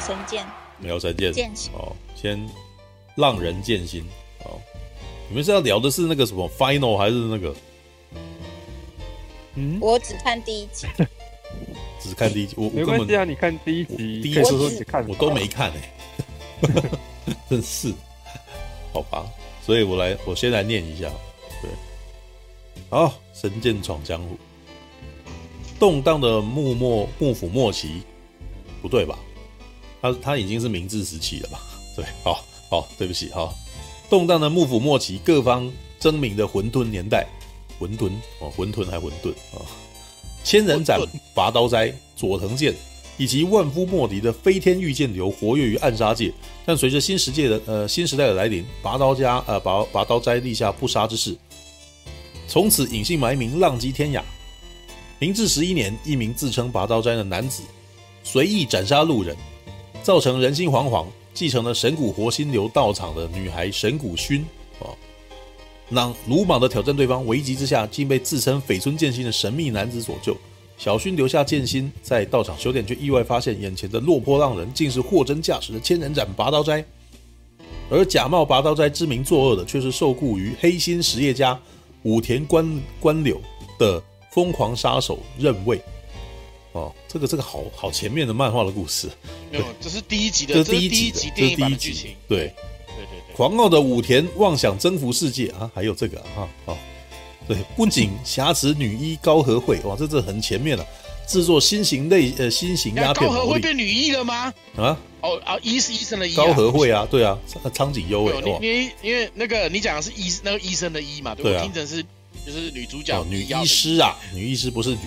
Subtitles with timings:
[0.00, 0.44] 神剑，
[0.78, 1.70] 秒神剑，剑心。
[1.74, 2.48] 哦，先
[3.16, 4.04] 浪人剑心。
[4.44, 4.58] 哦。
[5.28, 7.54] 你们是要聊的是那个什么 final 还是那个？
[9.54, 10.86] 嗯，我只看第一集，
[12.00, 15.06] 只看第一集，我没我根本关系啊，你看第一集，第一集说你看。
[15.08, 15.92] 我都没看哎、
[17.50, 17.92] 真是，
[18.92, 19.24] 好吧，
[19.64, 21.08] 所以我来，我先来念一下，
[21.62, 21.70] 对，
[22.88, 24.36] 好，神剑闯江湖，
[25.78, 28.02] 动荡的幕末幕府末期，
[28.82, 29.18] 不对吧？
[30.00, 31.60] 他他已经是明治时期了吧？
[31.96, 33.52] 对，好，好，对不起，哈，
[34.08, 37.26] 动荡的幕府末期，各方争鸣的混沌年代，
[37.78, 39.66] 混沌哦，混沌还混沌啊，
[40.44, 41.00] 千人斩、
[41.34, 42.74] 拔刀斋、佐藤健。
[43.18, 46.32] 以及万夫莫敌的飞天御剑流活跃于暗杀界，
[46.64, 51.36] 但随着新世界的呃新时代的来临，拔刀家呃拔拔刀斋立下不杀之誓，
[52.48, 54.22] 从此隐姓埋名，浪迹天涯。
[55.18, 57.62] 明治十一年，一名自称拔刀斋的男子
[58.22, 59.36] 随意斩杀路人，
[60.02, 61.06] 造成人心惶惶。
[61.32, 64.42] 继承了神谷活心流道场的女孩神谷薰
[64.80, 64.90] 啊，
[65.88, 70.36] 让鲁莽的挑战对方，危急之下竟被自称绯村剑心的神秘男子所救。
[70.76, 76.84] 小薰留下剑心在道场修炼，却意外发现眼前的落魄浪人竟是货真价实的千人斩拔刀斋，
[77.88, 81.58] 而假冒拔刀斋之名作恶的却是受雇于黑心实业家
[82.02, 83.40] 武田官官柳
[83.78, 85.80] 的疯狂杀手刃卫。
[86.72, 89.08] 哦，这个这个好好前面的漫画的故事，
[89.50, 91.92] 没有，这是第一集的，这是第一集集的，电影版这是第一集。
[91.92, 92.16] 的剧情。
[92.28, 96.76] 对，对对对，狂傲的武田妄想征服世界啊，还有这个啊，哦。
[97.48, 100.86] 对，不仅挟持女一高和惠，哇，这这很前面了。
[101.26, 104.52] 制作新型类呃新型鸦片，高和惠变女一了吗？
[104.76, 106.36] 啊，哦啊，医是医生的医、啊。
[106.36, 107.38] 高和惠啊，对啊，
[107.72, 112.02] 苍井优哎，你你因为那个你讲的是医那个医生的医嘛，对，对啊，我听成是
[112.44, 114.98] 就是女主角、哦、女医师啊，女医师不是女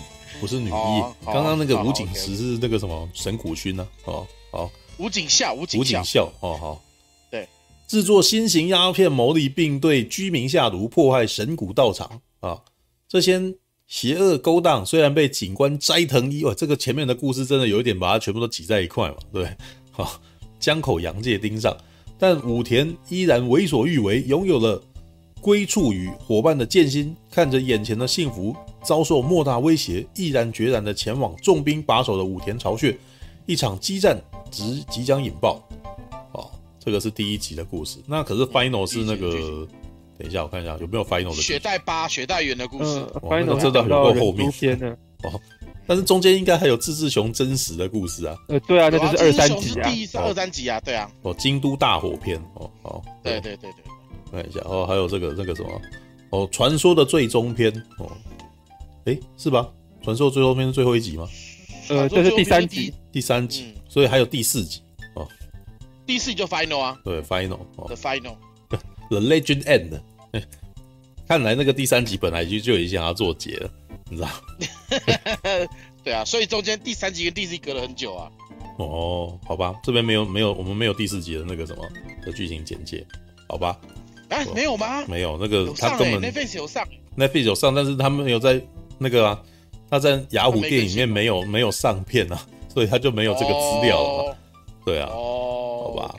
[0.44, 0.72] 不是女医。
[0.73, 4.12] 哦、刚刚那个武井实是那个什么神谷薰呢、啊？
[4.12, 6.81] 哦哦，武井孝，武井武井孝哦好。
[7.31, 7.47] 对，
[7.88, 12.19] 制作新型鸦片牟利，并对居民下毒，破坏神谷道场。
[12.41, 12.59] 啊，
[13.07, 13.41] 这些
[13.88, 19.47] 邪恶勾当虽然被警官斋藤一，哇，这个前面的故事真的有一点把它全部都挤在一块嘛，对，
[19.91, 20.19] 好，
[20.59, 21.73] 江口洋介盯上，
[22.19, 24.84] 但武田依然为所欲为，拥有了
[25.43, 32.97] 归处与伙伴的剑心，看着眼前的幸福遭受莫大威胁，毅然决然的前往重兵把守的武田巢穴，
[33.45, 34.17] 一场激战
[34.49, 35.61] 即即将引爆。
[36.31, 36.49] 哦，
[36.79, 39.67] 这个是第一集的故事，那可是 final 是那个。
[40.15, 43.03] 等一下，我看一下有没有 final 的雪代八雪代圆的故事。
[43.15, 44.47] 呃、final 真的很够后面？
[45.23, 45.41] 哦，
[45.87, 48.37] 但是中间应该还有志志雄真实的故事啊。
[48.47, 51.09] 呃，对啊，那就是二三集啊，第一二三集啊，对啊。
[51.23, 53.83] 哦，京都大火篇哦，哦，对对对对，
[54.33, 55.81] 看一下哦，还有这个那个什么
[56.31, 58.11] 哦，传说的最终篇哦，
[59.05, 59.71] 诶，是吧？
[60.01, 61.29] 传说最终篇是最后一集吗？
[61.89, 64.81] 呃，这是第三集，第三集，所以还有第四集
[65.16, 65.27] 哦。
[66.05, 68.35] 第四集就 final 啊，对，final，哦，the final。
[69.09, 70.01] The Legend End，
[71.27, 73.69] 看来那个第三集本来就就已经想要做结了，
[74.09, 74.29] 你知道？
[76.03, 78.31] 对啊，所以中间第三集跟第四集隔了很久啊。
[78.77, 81.88] 哦，好吧，这边没有没有，我们没有第四集的那个什么
[82.25, 83.05] 的剧情简介，
[83.47, 83.79] 好吧？
[84.33, 85.05] 哎，没有吗？
[85.07, 88.59] 没有，那个他根本 Netflix 有上，Netflix 有上，但是他没有在
[88.97, 89.44] 那个啊，
[89.89, 94.38] 他在雅虎电影里面没有没有上片啊， 所以他就没有这个资料了。
[94.85, 96.16] 对啊，哦，好吧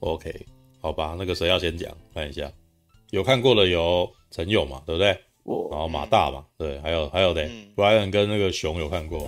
[0.00, 0.46] ，OK。
[0.80, 1.90] 好吧，那个谁要先讲？
[2.14, 2.50] 看一下，
[3.10, 5.08] 有看过的有陈勇嘛，对不对？
[5.70, 9.26] 然后马大嘛，对，还有还有的 Brian 跟那个熊有看过。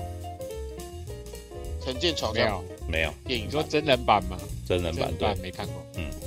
[1.85, 3.11] 神剑闯江湖没有？
[3.27, 4.37] 电影说真人版吗？
[4.67, 5.75] 真人版对，没看过。
[5.97, 6.26] 嗯，我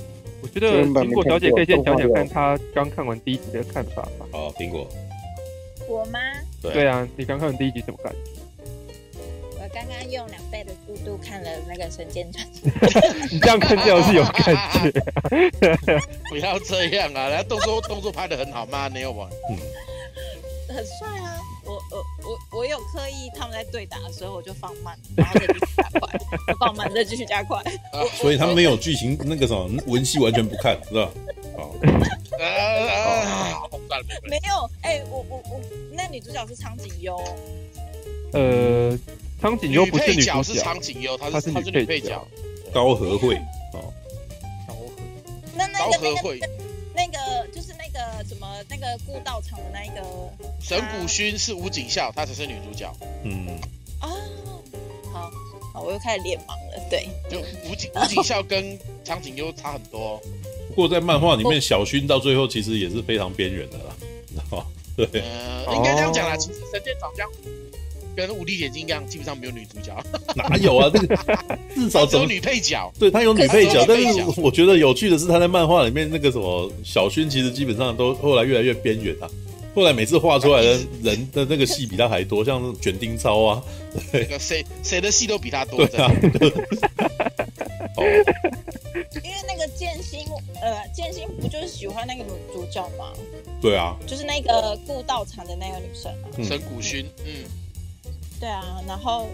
[0.50, 4.26] 觉得苹果小姐可以先讲讲看她刚看完第一集的看法吧。
[4.32, 4.86] 好，苹果。
[5.88, 6.18] 我吗？
[6.62, 8.18] 对啊，你刚看完第一集什么感觉？
[9.54, 12.70] 我刚刚用两倍的速度看了那个《神剑传说》，
[13.30, 16.00] 你这样看就是有感觉。
[16.30, 17.28] 不要这样啊！
[17.28, 18.88] 人家动作动作拍得很好吗？
[18.88, 19.28] 没有吧？
[19.50, 19.56] 嗯，
[20.74, 21.38] 很帅啊！
[22.60, 27.62] 我有刻意他们在对打的时候我就放慢，然后 再继续加快，放慢再继续加快。
[28.20, 31.10] 所以他们没有剧情那个什么文戏完全不看，是吧？
[31.56, 31.72] 好。
[34.28, 35.58] 没有，哎，我我我，
[35.90, 37.18] 那女主角是苍井优。
[38.34, 38.98] 呃。
[39.40, 42.28] 苍井优不是女主角，是苍井优，她是她是女配角。
[42.74, 43.36] 高和惠
[43.72, 43.90] 哦，
[44.68, 44.90] 高和。
[45.54, 46.38] 那那个那个
[46.94, 50.02] 那个就是那个什么那个故道场的那一个
[50.60, 52.90] 神谷薰是武井孝，她才是女主角。
[53.24, 53.46] 嗯。
[54.00, 54.08] 啊，
[55.12, 55.30] 好，
[55.74, 56.88] 好，我又开始脸盲了。
[56.88, 60.20] 对，就武井武井孝跟苍井优差很多。
[60.68, 63.94] 不过在漫画里面，小薰到最后其实也是非常边缘的啦，
[64.28, 64.66] 知道吗？
[64.96, 65.06] 对，
[65.74, 66.36] 应该这样讲啦。
[66.36, 67.36] 其实神剑闯江湖。
[68.16, 69.96] 跟无敌铁金刚基本上没有女主角。
[70.36, 70.90] 哪有啊？
[70.92, 71.16] 这个
[71.74, 72.92] 至少只有女配角。
[72.98, 79.28] 对，他有女配角，但是我觉得有趣的是他在漫画里面那个什么小薰，其实基本上都后来越来越边缘啊。
[79.72, 83.62] 后来每次画出来的人的那个戏比他还多，像卷丁超啊，
[84.10, 85.86] 对，谁谁的戏都比他多。
[85.86, 86.10] 对啊。
[87.96, 88.02] 哦，
[89.22, 90.20] 因为那个剑心，
[90.60, 93.12] 呃，剑心不就是喜欢那个女主角吗？
[93.60, 97.04] 对啊，就是那个顾道场的那个女生啊，神谷薰。
[97.24, 97.44] 嗯，
[98.40, 99.26] 对啊，然后，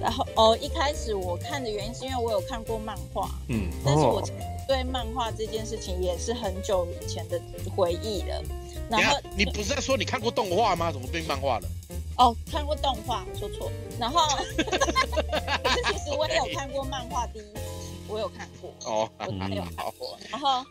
[0.00, 4.20] 然后哦，一开始我看的原因是因为我有看过漫画，嗯，但是我
[4.66, 7.40] 对漫画这件事情也是很久以前的
[7.76, 8.42] 回忆了。
[8.90, 10.90] 然后你不是在说你看过动画吗？
[10.90, 11.68] 怎么变漫画了？
[12.18, 13.70] 哦，看过动画，说错。
[13.98, 14.20] 然后，
[14.56, 17.60] 可是其实我也有看过漫画第一集，
[18.08, 18.70] 我有看过。
[18.84, 20.18] 哦，我也有看过。
[20.30, 20.64] 然后，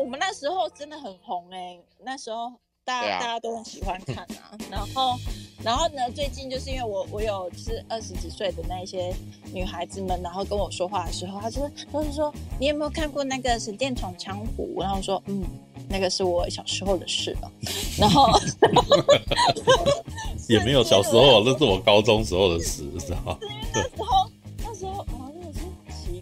[0.00, 2.52] 我们那时候真的很红哎、欸，那时候
[2.90, 4.58] 大家、啊、大家都很喜欢看啊。
[4.70, 5.16] 然后，
[5.62, 9.14] 然后呢，最近就是因为我我有就是二十几岁的那一些
[9.52, 14.74] 女孩子们，然后跟我说话的时候，她就是都是说你有没有看过那个《神殿闯江湖》？
[14.80, 15.44] 然后我说嗯。
[15.92, 17.50] 那个是我小时候的事了，
[17.98, 18.28] 然后
[20.48, 23.38] 也没有小时候，那是我高中时候的事，知道吗？
[23.74, 24.30] 那时候，
[24.62, 25.04] 那时候，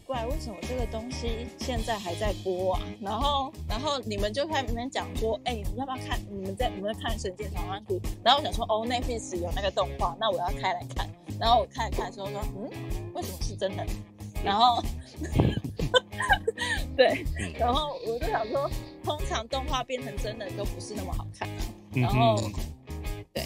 [0.08, 2.80] 怪，为什么这个东西现在还在播啊？
[2.98, 6.18] 然后，然后你们就开始讲说，哎，你要不要看？
[6.30, 8.00] 你们在你们在看《神剑闯江湖》？
[8.24, 11.06] 然后我想说，哦，Netflix 有那个动画，那我要开来看。
[11.38, 12.70] 然后我看一看的时候说，嗯，
[13.12, 13.84] 为什么是真的？
[14.42, 14.82] 然后，
[16.96, 17.22] 对，
[17.58, 18.70] 然后我就想说，
[19.04, 21.54] 通常动画变成真的都不是那么好看啊。
[21.92, 22.40] 然后，
[23.34, 23.44] 对，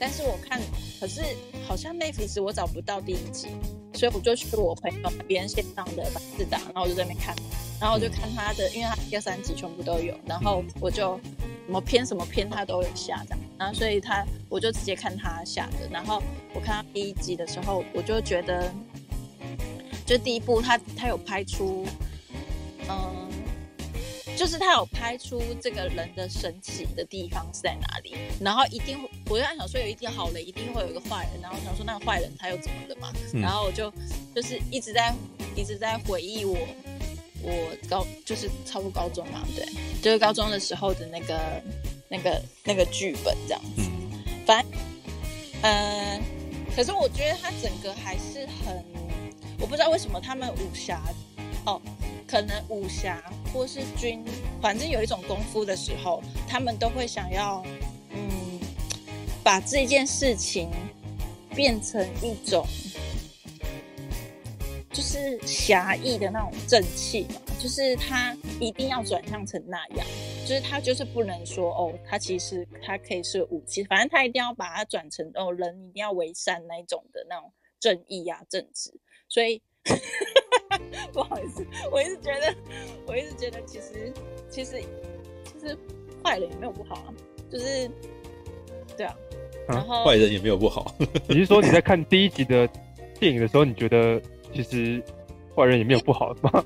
[0.00, 0.60] 但是我看，
[0.98, 1.20] 可是
[1.68, 3.48] 好像 n e t f l i 我找不到第一集，
[3.92, 7.36] 所以我就去我朋友那边线上的百视达，然后我就在那边看，
[7.78, 11.20] 然后我就看他的，因为他一二三集全部都有，然后我就
[11.66, 16.22] 什么片什么片他都有下的，然后所以他我就直接看他下的，然后
[16.54, 18.72] 我看他第一集的时候，我就觉得。
[20.06, 21.86] 就第一部，他他有拍出，
[22.88, 23.29] 嗯，
[24.40, 28.16] 就是他有拍出这个人的神奇的地方是在哪里。
[28.40, 31.42] 然后一定，我就在想说，有一定好人，一定会有一个坏人。
[31.42, 33.12] 然后想说，那个坏人他又怎么了嘛？
[33.34, 33.92] 嗯、然后我就
[34.34, 35.14] 就是一直在
[35.54, 36.56] 一直在回忆我
[37.42, 37.52] 我
[37.86, 39.62] 高就是差不多高中嘛，对，
[40.00, 41.62] 就是高中的时候的那个
[42.08, 43.82] 那个那个剧本这样子。
[44.46, 44.80] 反正，
[45.64, 46.22] 嗯，
[46.74, 48.82] 可是我觉得他整个还是很。
[49.60, 50.98] 我不知道为什么他们武侠，
[51.66, 51.78] 哦，
[52.30, 53.20] 可能武侠
[53.52, 54.24] 或是军，
[54.62, 57.60] 反正有一种功夫的时候，他们都会想要，
[58.10, 58.60] 嗯，
[59.42, 60.70] 把这件事情
[61.56, 62.64] 变成一种，
[64.92, 70.06] 就是侠义的那种正气嘛，就是他一定要转向成那样，
[70.46, 78.92] 就是他就是不能说哦，他其实他可以是武器，反正他一定要把它转成哦，人一定要为善那一种的那种正义、啊、正直。
[79.28, 79.60] 所以，
[81.12, 82.54] 不好意思，我一直觉得，
[83.06, 84.12] 我一直觉得，其实，
[84.48, 84.82] 其实，
[85.44, 85.76] 其实
[86.22, 87.14] 坏人也没有不好啊，
[87.50, 87.90] 就是，
[88.96, 89.14] 对啊，
[89.68, 90.94] 然后坏人也没有不好。
[91.28, 92.68] 你是说你在看第一集的
[93.18, 94.20] 电影的时候，你觉得
[94.52, 95.02] 其实
[95.56, 96.64] 坏人也没有不好吗？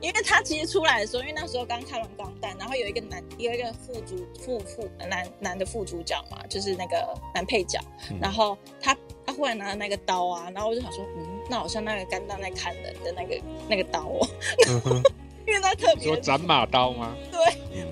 [0.00, 7.80] 因为他其实出来的时候，因为那时候刚看完《钢弹》，然后有一个男，有一个副主副副男男的副主角嘛，就是那个男配角，
[8.10, 8.94] 嗯、然后他
[9.24, 14.28] 他忽然拿了那个刀啊，然后我就想说，嗯，那好像那个钢弹在砍人的那个那个刀哦，
[14.68, 15.02] 嗯、
[15.46, 17.14] 因为他特别说斩马刀吗？
[17.30, 17.38] 对，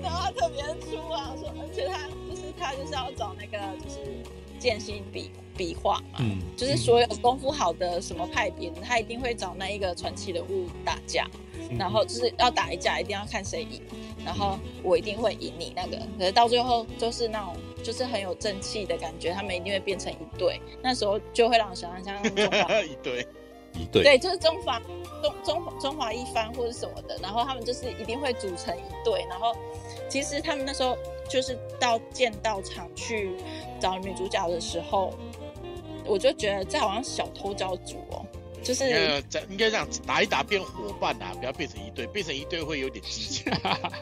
[0.01, 3.99] 然后他特别粗啊，说而且他就是他就是要找那个就是
[4.59, 11.27] 剑心笔笔画嘛，嗯，就是所有功夫好的什么派别，他一定会找那一个传奇人物打架。
[11.79, 13.81] 然后就是要打一架，一定要看谁赢，
[14.23, 15.97] 然后我一定会赢你那个。
[16.19, 20.61] 可是到最后就是那种，就是很有正气的感觉，他们一定会变成一对。
[20.83, 22.25] 那时候就会让我想象像
[22.85, 23.25] 一对
[23.75, 24.79] 一对，对，就是中华
[25.21, 29.25] 中中中华一番或者什么的，然后他们就是一定会组成一队。
[29.29, 29.55] 然后
[30.09, 30.97] 其实他们那时候
[31.29, 33.35] 就是到剑道场去
[33.79, 35.13] 找女主角的时候，
[36.05, 38.25] 我就觉得这好像小偷教主哦。
[38.63, 38.89] 就是
[39.49, 43.51] 应该这样打一打变伙伴啊，不要变成一对，变成一对会有点激情。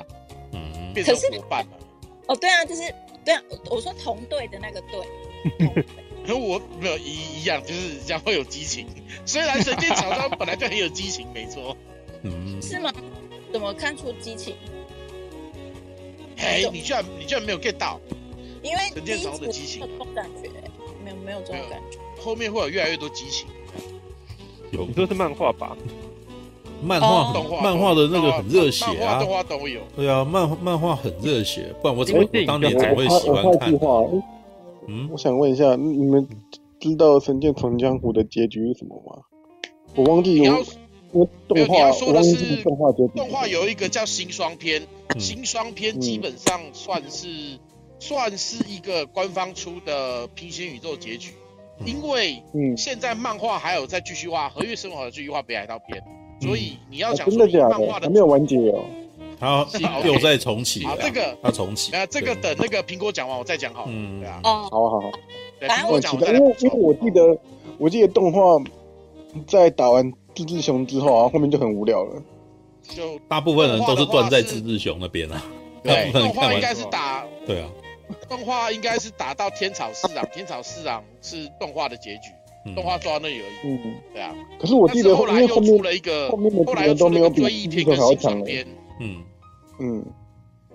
[0.54, 1.72] 嗯， 变成伙伴嘛。
[2.28, 2.94] 哦，对啊，就是
[3.26, 5.86] 对啊，我说同队的那个队。
[6.28, 8.88] 和我没有一一样，就是这样会有激情。
[9.26, 11.76] 虽然神剑闯江本来就很有激情，没错。
[12.24, 12.62] 嗯。
[12.62, 12.92] 是吗？
[13.52, 14.56] 怎么看出激情？
[16.38, 18.00] 哎，你居然你居然没有 get 到？
[18.64, 20.50] 因为神剑闯江的激情，没有感觉，
[21.04, 22.00] 没有没有这种感觉。
[22.22, 23.48] 后面会有越来越多激情。
[24.72, 25.76] 有，你说是漫画吧？
[26.84, 29.82] 漫画动画，漫画的那个很热血啊，动画都有。
[29.96, 33.72] 对啊，漫漫画很热血，不然我怎么当年怎么会喜欢看？
[34.88, 36.28] 嗯，我想问一下，你们
[36.80, 39.24] 知道《神剑闯江湖》的结局是什么吗？
[39.96, 40.64] 我忘记有。
[41.14, 47.60] 我动画，你要说的是动画结动画有一个叫新双篇，嗯、新双篇基本上算是、嗯、
[48.00, 51.34] 算是一个官方出的平行宇宙结局，
[51.80, 52.42] 嗯、因为
[52.78, 56.02] 现在漫画还有在继续画《和月生活》的继续画北海道篇，
[56.40, 58.86] 嗯、所以你要讲说漫画的还没有完结哦，
[59.42, 59.68] 他
[60.06, 65.12] 又在重启啊，这个他重启，啊，这个等那个苹果讲完我再讲好，嗯，对啊，哦，好好好，
[65.60, 67.38] 苹果讲完，因为因为我记得
[67.78, 68.64] 我记得动画
[69.46, 70.14] 在打完。
[70.34, 72.24] 志志雄之后啊，后面就很无聊了。
[72.84, 75.44] 就大部分人都是断在志志雄那边啊。
[75.84, 77.26] 对，动画应该是打。
[77.46, 77.68] 对啊。
[78.30, 82.30] 动画应该是打到天草四郎， 天草四郎是动画的结局，
[82.74, 83.74] 动画做到那里而已。
[83.74, 84.34] 嗯，对啊。
[84.58, 88.66] 可是我记得后来又出了一个，后来又出了一个追忆篇跟新长篇。
[89.02, 89.22] 嗯
[89.82, 90.06] 嗯。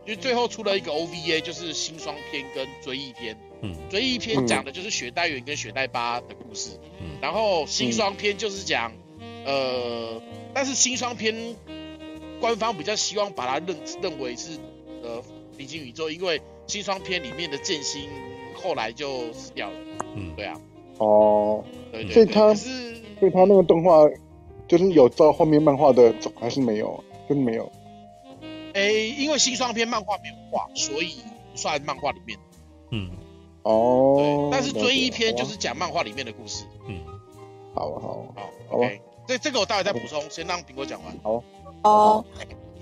[0.04, 3.36] 就最后出了一个 OVA，就是新双篇跟追忆篇。
[3.62, 3.74] 嗯。
[3.88, 6.78] 追忆篇讲的就是雪代缘跟雪代巴的故事。
[7.00, 7.16] 嗯。
[7.22, 8.92] 然后新双篇就是讲。
[9.46, 10.20] 呃，
[10.52, 11.32] 但是新双篇
[12.40, 14.58] 官方比较希望把它认认为是
[15.04, 15.22] 呃
[15.56, 18.08] 平行宇宙，因为新双篇里面的剑心
[18.54, 19.76] 后来就死掉了。
[20.16, 20.60] 嗯，对啊。
[20.98, 24.00] 哦，对，对，对，所以他是，所以他那个动画
[24.66, 27.04] 就是有照后面漫画的走，还是没有？
[27.28, 27.70] 就是没有。
[28.76, 31.14] 哎、欸，因为新双篇漫画没有画，所以
[31.50, 32.38] 不算漫画里面。
[32.90, 33.10] 嗯，
[33.62, 34.16] 哦。
[34.18, 36.66] 对，但是追忆篇就是讲漫画里面的故事。
[36.86, 37.00] 嗯，
[37.74, 39.00] 好啊，好啊，好，OK。
[39.26, 41.18] 这这个我待会再补充，嗯、先让苹果讲完。
[41.22, 41.42] 好。
[41.84, 42.24] 哦，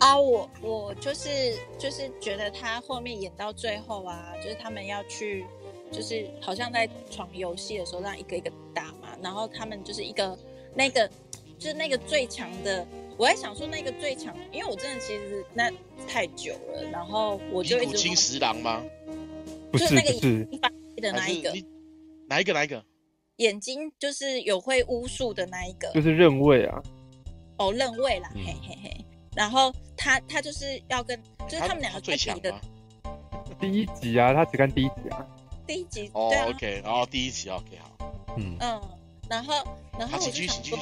[0.00, 5.46] 啊，我我就是就是觉得他后面演到最后啊，就是他们要去，
[5.92, 10.36] 就是好像在闯游戏的时候，让一个一个打嘛，然后他们就是一个
[10.74, 11.08] 那个
[11.56, 12.84] 就是那个最强的，
[13.16, 15.70] 我在想说那个最强，因为我真的其实那
[16.06, 17.92] 太久了，然后我就一直。
[17.92, 18.82] 古青十郎吗？
[19.70, 20.44] 不是，就是那个是
[21.00, 21.50] 的那一个？
[22.28, 22.52] 哪一个？
[22.52, 22.84] 哪一个？
[23.36, 26.82] 眼睛就是有会巫术的那一个，就是认位啊。
[27.58, 29.04] 哦，认位啦，嗯、嘿嘿嘿。
[29.34, 32.54] 然后他他就是要跟，就是他们两个最强的。
[33.60, 35.26] 第一集啊，他只看第一集啊。
[35.66, 38.36] 第一集哦、对啊、，OK，然后第一集 OK 好。
[38.36, 38.80] 嗯嗯，
[39.28, 39.54] 然后
[39.98, 40.78] 然后我就想说，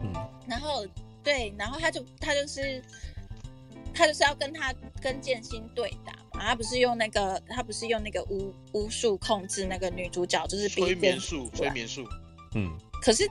[0.00, 0.12] 嗯，
[0.46, 0.86] 然后
[1.26, 2.80] 对，然后他就他就是
[3.92, 6.12] 他就是要跟他跟剑心对打。
[6.38, 12.06] 嘛，他不是用那个，他不是用那个巫巫术控制那个女主角，就是催眠术，催眠术。
[12.54, 13.28] 嗯，可是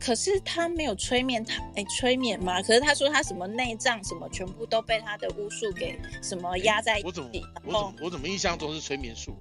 [0.00, 2.62] 可是他没有催眠他，哎、欸，催眠嘛？
[2.62, 7.06] 可是他说他什么内脏什么全部都被他的巫术给什么压在一起。
[7.06, 7.28] 我怎么
[7.64, 9.36] 我怎么我怎么印象中是催眠术？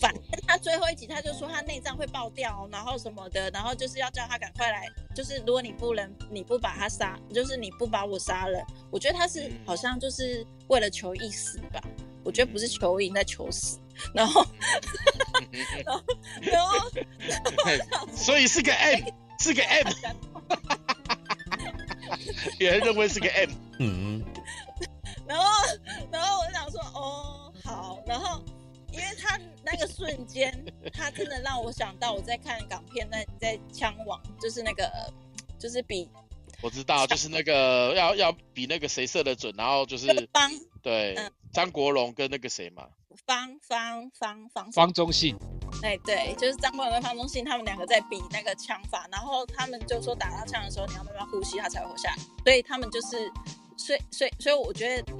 [0.00, 10.46] 反正他最后一集他就说他内脏会爆掉，然后什么的，然后就是要叫他赶快来，就是如果你不能你不把他杀，就是你不把我杀了，我觉得他是好像就是。
[10.70, 11.82] 为了求一死吧，
[12.22, 13.80] 我觉得不是求赢，在求死。
[14.14, 14.46] 然后，
[15.84, 16.04] 然后，
[16.40, 16.90] 然后，
[17.66, 19.02] 然后所以是个 M，
[19.40, 19.88] 是个 M。
[22.60, 23.50] 有人认为是个 M。
[23.80, 24.24] 嗯。
[25.26, 25.44] 然后，
[26.12, 27.98] 然后我就想说，哦，好。
[28.06, 28.40] 然后，
[28.92, 30.52] 因为他那个瞬间，
[30.92, 34.90] 他真的让我想到我在看港片，那在枪王，就是那个，
[35.58, 36.08] 就是比。
[36.62, 40.50] 我知道，就是那个要要比那个谁射的准，然后就是方
[40.82, 41.16] 对
[41.54, 42.86] 张、嗯、国荣跟那个谁嘛，
[43.26, 45.34] 方方方方方中信，
[45.82, 53.32] 哎对，就是张国荣跟方中信他们两个在比那个枪法，然后他们就说打到枪的时候你要慢慢呼吸，他才会活下来，所以他们就是，
[53.78, 55.12] 所以所以所以我觉得，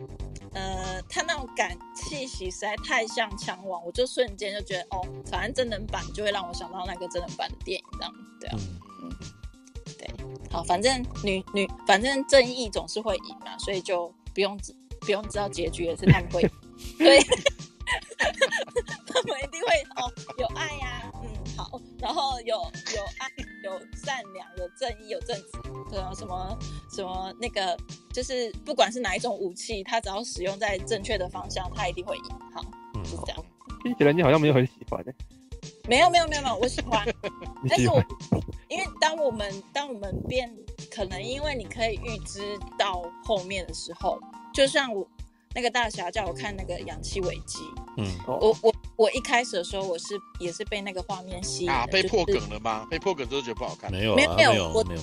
[0.52, 8.56] 呃，他那种感气息实在太像枪王，我就瞬间就觉得哦，反正真人版就会让我想到那个真人版的电影这样，对啊。
[9.02, 9.10] 嗯。
[10.52, 16.50] 好，反正女女，反正正义总是会赢嘛，所以就不用知不用知道结局也是他们会赢，
[16.98, 17.20] 对，
[19.06, 23.28] 他们一定会哦，有爱呀、啊，嗯，好，然后有有爱，
[23.64, 25.50] 有善良，有正义，有正直，
[25.90, 26.58] 对啊，什么
[26.94, 27.76] 什么那个，
[28.12, 32.24] 就是不管是哪一种武器，他只要使用在正确的方向，他一定会赢。
[32.54, 32.62] 好，
[33.04, 33.44] 是这样。
[33.82, 35.12] 听起来你好像没有很喜欢的。
[35.88, 37.06] 没有没有没有没有，我喜欢，
[37.68, 38.02] 但是我
[38.68, 40.50] 因为当我们当我们变，
[40.90, 44.18] 可能因为你可以预知到后面的时候，
[44.54, 45.06] 就像我
[45.54, 47.58] 那个大侠叫我看那个《氧气危机》，
[47.96, 52.86] 嗯，我我我一开始的时候我是也是被那个画面吸引啊，被破梗了吗？
[52.88, 53.90] 被破梗之后觉得不好看？
[53.90, 55.00] 没有没有没有我没有。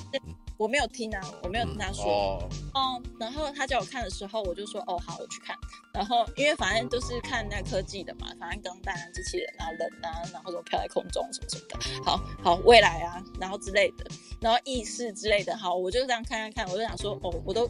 [0.57, 2.05] 我没有听啊，我没有听他说。
[2.05, 3.03] 哦、嗯，oh.
[3.19, 5.55] 然后他叫我看的时候，我就说哦好，我去看。
[5.93, 14.05] 然后因为反正都是看那科技的嘛，反正钢弹啊、机器人啊、人啊，然后什么飘在空中什么什么的，好好未来啊，然后之类的，
[14.41, 17.65] 然后意识之类的，好，我就这样看看看，我就想说哦，我都，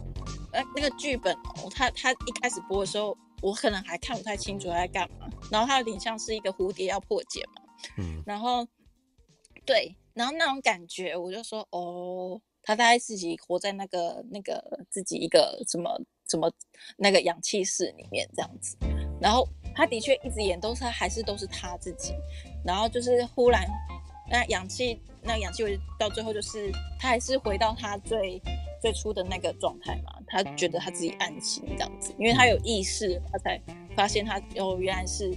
[0.51, 5.27] 呃，那个剧本哦，他他一开始播的时候，我可能还看不太清楚他在干嘛。
[5.51, 7.61] 然后他有点像是一个蝴蝶要破解嘛，
[7.97, 8.67] 嗯，然后
[9.65, 15.97] 对，然后那种感觉，我就说哦，他大概自己活在那个那个自己一个什么
[16.29, 16.51] 什么
[16.97, 18.75] 那个氧气室里面这样子，
[19.21, 22.13] 然后他的确一直演都是还是都是他自己，
[22.65, 23.65] 然后就是忽然
[24.29, 25.63] 那氧气那氧气
[25.97, 26.69] 到最后就是
[26.99, 28.41] 他还是回到他最
[28.81, 33.57] 最初的那个状态嘛，他觉得他自己安心这样子，因为他有意识，他才
[33.95, 35.33] 发现他哦原来是。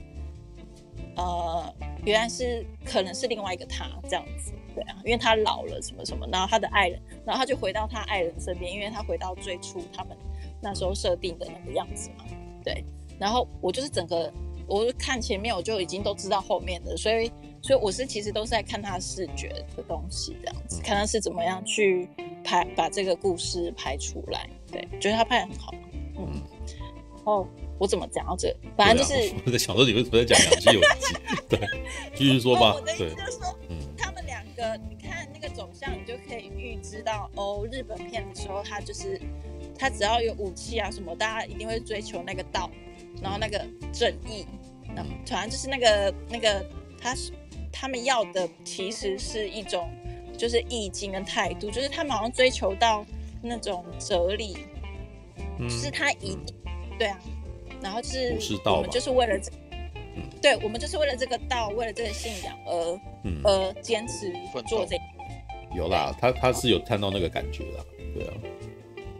[1.21, 1.75] 呃，
[2.07, 10.17] 原来是可能是另外一个他这样子，对啊，因为他老了什么什么，然后他的爱人，然后他就回到他爱人身边，因为他回到最初他们
[10.63, 12.25] 那时候设定的那个样子嘛，
[12.65, 12.83] 对。
[13.19, 14.33] 然后我就是整个，
[14.67, 22.09] 我就看前面我就已经都知道后面的，所以所以我是其实都是在看他视觉的东西这样子，看他是怎么样去
[22.43, 25.75] 拍把这个故事拍出来，对，觉得他拍得很好，
[26.17, 26.43] 嗯，
[27.17, 27.47] 然后。
[27.81, 28.55] 我怎么讲到这？
[28.77, 31.15] 反正就是、啊、我在想说你为什么在讲《氧气有机》？
[31.49, 31.59] 对，
[32.15, 32.75] 继续说吧。
[32.75, 39.19] 我的意思就是说，嗯、他们两个，你看那个走向，你就可以预知到哦，日本片的时候，他就是
[39.79, 42.71] 他只要有武器啊什么，大家一定会追求那个道，
[43.23, 44.45] 然后那个正义。
[44.95, 46.63] 嗯，反正就是那个那个，
[47.01, 47.33] 他是
[47.73, 49.89] 他们要的其实是一种
[50.37, 53.07] 就是意境跟态度，就是他们好像追求到
[53.41, 54.59] 那种哲理，
[55.59, 57.19] 嗯、就是他一定、嗯、对啊。
[57.83, 59.51] 然后就是我们就是为了这，
[60.17, 64.33] 嗯、对，我们就是为了这个道，为了这个信仰而、嗯、而坚持
[64.69, 65.03] 做这个。
[65.75, 67.85] 有啦，他他是有看到那个感觉啦，
[68.15, 68.35] 对啊。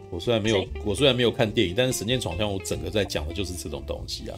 [0.09, 4.37] 我虽然没有我虽然没有看电影，但是《神剑闯江湖》我整个在讲的就是这种东西啊，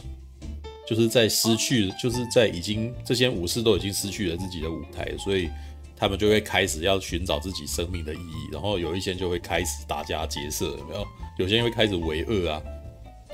[0.86, 5.50] 就是在失去，哦、就是在已经这些武士都已经失去了自己的舞台，所以
[5.96, 11.04] 他们就会开始要寻找自己生命的意义，然后有一些人就会开始打家劫舍，有没有？
[11.38, 12.62] 有些人会开始为恶啊。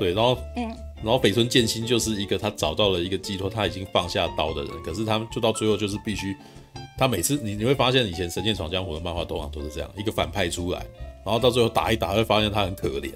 [0.00, 0.62] 对，然后，嗯，
[1.04, 4.72] 然后北村剑心就是一个他找到了一个寄托，他已经放下刀的人。
[4.82, 6.34] 可是他们就到最后就是必须，
[6.98, 10.78] 他每次你你会发现以前《神剑闯江湖》的漫画通常都是这样，一个反派出来，
[11.22, 13.12] 然后到最后打一打，会发现他很可怜，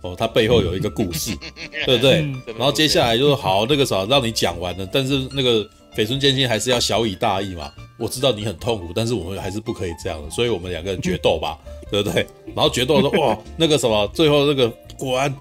[0.00, 1.36] 哦，他背后有一个故事，
[1.84, 2.26] 对不对？
[2.56, 5.62] 然后接下来就是好那个啥，让你讲完了，但是那个
[5.94, 7.70] 绯村剑心还是要小以大义嘛。
[7.98, 11.58] 我知道你很痛苦，但是我们还是不可以这样的，所以我们两个人决斗吧，
[11.90, 12.26] 对不对？
[12.54, 15.34] 然后决斗说哇，那个什么，最后那个果然。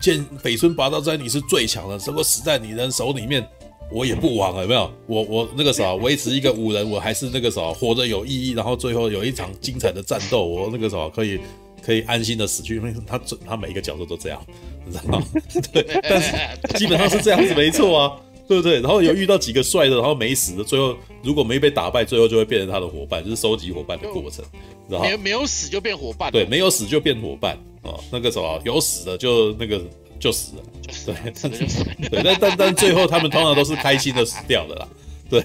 [0.00, 3.46] 见北村拔刀斋，你是最强的，如果死在你人手里面，
[3.90, 4.90] 我也不枉了，有没有？
[5.06, 11.40] 我我那个啥，维持一个五人，我还是那个啥，活着有意义，然后最后有一场精彩的战斗，我那个啥可以
[11.82, 14.40] 可以安心的死去，因为他他每一个角色都这样，
[14.86, 15.26] 你知道吗？
[15.72, 18.80] 对，但是基本上是这样子，没错啊，对不对？
[18.80, 24.44] 然后有遇到几个帅的，然后没死的，最后如果没被打败，最后就会变成他的伙伴，就是收集伙伴的过程，
[24.88, 27.58] 然后没没有死就变伙伴，对，没有死就变伙伴。
[27.88, 29.80] 哦，那个什么有死的就那个
[30.20, 30.62] 就死了，
[31.06, 34.88] 对，对，但但但最后他们通常都是开心的死掉的啦。
[35.30, 35.42] 对，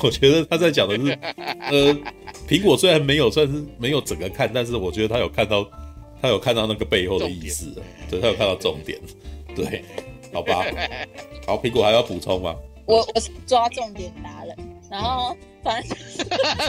[0.00, 1.18] 我觉得他在讲的是，
[1.70, 1.96] 呃，
[2.46, 5.68] 苹果虽然没有算是没有整个看，但是我觉得他有看到，
[6.22, 7.74] 他有看到那个背后的意思，
[8.08, 8.98] 对，他有看到重点，
[9.56, 9.84] 对，
[10.32, 10.64] 好吧，
[11.46, 12.54] 好，苹果还要补充吗？
[12.86, 14.56] 我我是抓重点达人，
[14.90, 15.96] 然后反正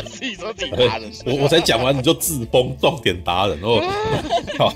[0.06, 3.82] 自己说自己达人， 我我才讲完你就自崩重点达人哦，
[4.58, 4.74] 好，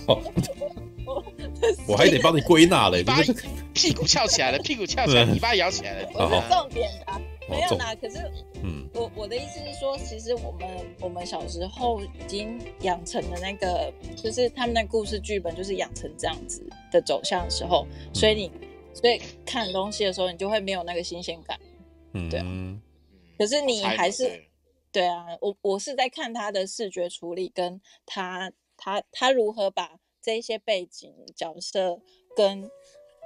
[1.88, 3.34] 我还得帮你归纳嘞，你
[3.74, 8.18] 屁股翘起来了，屁股翘起来，尾巴摇起来了，我是重点达，没有啦，可是，
[8.62, 18.52] 嗯，我我的意思是说，其实我们我们小时候已经养成了那个，就是他们的故事剧本就是养成这样子的走向的时候，所以你。
[18.92, 21.58] 所以看东西的时候，你就会没有那个新鲜感，
[22.14, 22.46] 嗯，对啊。
[23.40, 24.44] 可是你还是，
[24.92, 32.02] 对啊，我我是在看他的视觉处理，跟他他他如何把这一些背景角色
[32.36, 32.70] 跟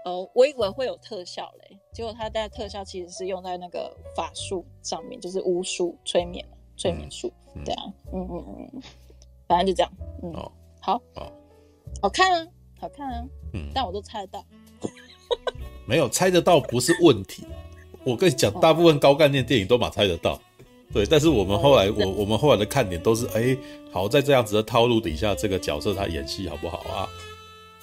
[0.06, 6.46] 呃，我以为会有特效嘞，结果他的特效其实是用在那个法术上面，就是巫术、催眠、
[6.78, 7.34] 催眠术，
[7.66, 8.82] 对啊，嗯嗯嗯，
[9.48, 10.32] 反正就这样，嗯，
[10.80, 11.32] 好，好，
[12.04, 12.48] 好看啊，
[12.80, 14.46] 好看啊，嗯，但我都猜得到。
[15.88, 17.46] 没有猜得到不是问题，
[18.06, 20.40] 我跟你讲，大部分高概念电影都马猜得到，
[20.94, 21.06] 对。
[21.06, 23.56] 但是我们后来，我我们后来的看点都是，哎，
[23.92, 27.08] 好在这样子的套路底下，这个角色他演戏好不好啊？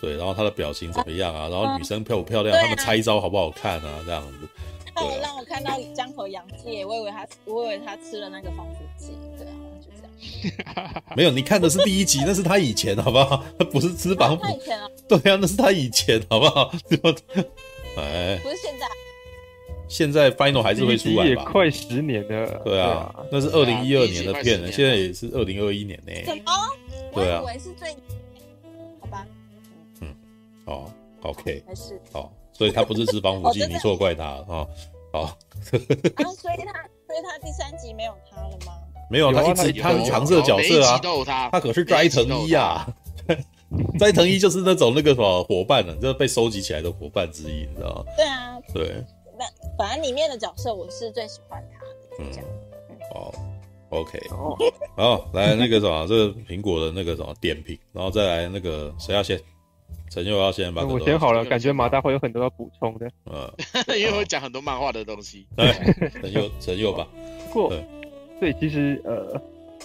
[0.00, 1.48] 对，然后他的表情怎么样啊？
[1.48, 2.56] 然后女生漂不漂亮？
[2.58, 4.00] 他们猜招好不好看啊？
[4.06, 4.48] 这样子。
[4.96, 11.02] 让我让我看到江河洋介，我以为他，我以为他吃了那个防腐剂，对啊，就这样。
[11.16, 13.42] 没有，你看的是第一集，那是他以前，好不好？
[13.58, 14.42] 他 不是吃防腐。
[14.42, 14.88] 他以前啊。
[15.08, 16.72] 对啊，那是他以前，好不好？
[17.96, 18.86] 哎，不是现在，
[19.90, 21.24] 现在 Final 还是会出来吧？
[21.24, 22.62] 也快十年了。
[22.64, 26.12] 对啊，那是二零一二年的片了，现在也是二零二一年呢。
[26.24, 26.44] 怎么？
[27.12, 27.90] 对啊，我以为是最，
[29.00, 29.26] 好吧。
[30.00, 30.14] 嗯，
[30.64, 30.90] 好
[31.22, 34.44] ，OK，还是好，所以他不是吃防腐剂， 你错怪他啊。
[34.48, 34.58] 好，
[35.20, 38.72] 啊，所以他，所以他第三集没有他了吗？
[39.10, 42.86] 没有，他一直他是常设角色啊，他他可是斋藤一啊，
[43.98, 48.04] 斋藤一就是那种那个什么伙伴呢，就是被收集起来的伙伴之一，你知道吗？
[48.16, 49.04] 对啊，对。
[49.40, 49.46] 那
[49.78, 51.80] 反正里面的角色我是最喜欢他
[52.22, 52.44] 的，这样。
[53.14, 53.32] 哦
[53.88, 54.20] ，OK，
[54.94, 59.40] 好，来那个什么，这个苹果的那个什么点评，然后再来那个谁要先？
[60.10, 63.08] 陈佑要先把我先好了，感觉马大会有很多要补充的。
[63.32, 63.50] 嗯，
[63.96, 65.46] 因为我讲很多漫画的东西。
[65.56, 65.72] 对，
[66.20, 67.08] 陈佑，陈佑吧。
[67.46, 67.72] 不过，
[68.40, 69.40] 对，其实呃，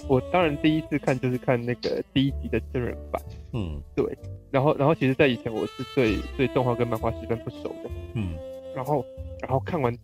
[0.08, 3.22] 我当然第一次看就是看那个第一集的真人版。
[3.54, 4.04] 嗯，对。
[4.50, 7.90] 然后，然后其实，在以前我是对对动画跟漫画十分不熟的。
[8.14, 8.36] 嗯。
[8.76, 9.06] 然后，
[9.42, 9.96] 然后看完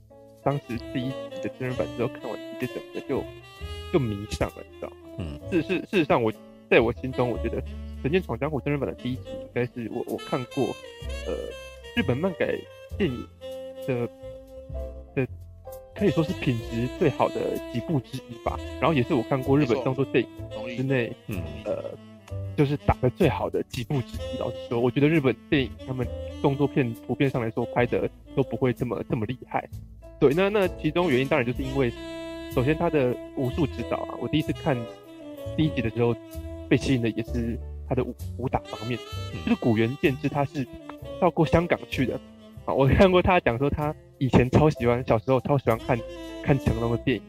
[0.44, 3.24] 当时第一集的真人版之后，看完直接整个就
[3.94, 4.96] 就迷上了，你知道吗？
[5.20, 5.40] 嗯。
[5.52, 6.32] 事事事实上，我
[6.70, 7.62] 在我心中，我觉得。
[8.04, 10.64] 《神剑闯江湖》真人版的第一集，应该是我我看过，
[11.28, 11.36] 呃，
[11.96, 12.58] 日本漫改
[12.98, 13.28] 电影
[13.88, 14.10] 的
[15.14, 15.28] 的，
[15.94, 17.36] 可以说是品质最好的
[17.72, 18.60] 几部之一吧。
[18.80, 21.92] 然后也是我看过日本动作电影之内，嗯，呃，
[22.58, 24.40] 就是打的最好的几部之一。
[24.40, 26.08] 老实说，我觉得日本电影他们
[26.42, 29.68] 动作片普遍上来说拍的都不会这么这么厉害。
[30.20, 31.92] 对，那那其中原因当然就是因为，
[32.54, 34.78] 首先他的武术指导啊，我第一次看
[35.58, 36.16] 第一集的时候
[36.70, 37.60] 被吸引的也是。
[37.90, 38.98] 他的武武打方面，
[39.44, 40.66] 就是古元健治，他是
[41.20, 42.18] 到过香港去的
[42.64, 42.74] 啊。
[42.74, 46.00] 我看过他讲说，他以前超喜欢，小时候超喜欢看
[46.42, 47.24] 看成龙的电影，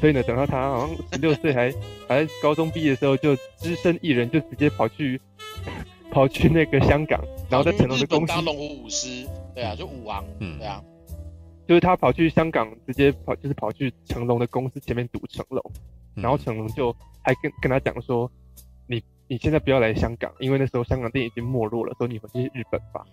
[0.00, 1.72] 所以呢，等到他好像十六岁还
[2.08, 5.20] 还在高中毕业的时候，就只身一人就直接跑去
[6.10, 10.82] 跑去那个香港，然后在成龙的公司当龙虎武师，对啊，就武王，嗯，对啊，
[11.66, 15.62] 就是他跑去香港，直接跑就是跑去成龙的公司前面堵成龙，
[16.14, 18.30] 然后成龙就还跟跟他讲说。
[18.90, 23.04] 你你现在不要来香港，因为那时候香港电影已经没落了，所以你回去日本吧。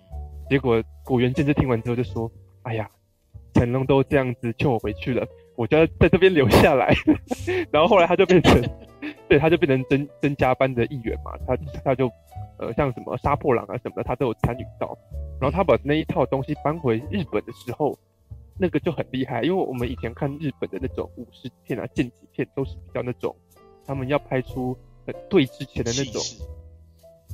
[0.50, 2.32] 结果古元健就听完之后就说
[2.64, 2.90] ：“哎呀，
[3.54, 6.94] 成龙都这样子劝我回去了，我就要在这边留下来。
[7.72, 8.62] ”然后后来他就变成，
[9.30, 11.32] 对，他就变成增增加班的一员嘛。
[11.48, 12.10] 他他就
[12.58, 14.98] 呃像什么杀破狼啊什么的，他都有参与到。
[15.40, 17.98] 然后他把那一套东西搬回日本的时候，
[18.58, 23.36] 那个就很厉害，因为我们以前看日本的那种武士片啊、剑戟片，都是比较那种
[23.86, 24.78] 他们要拍出。
[25.30, 26.20] 对之前的那种，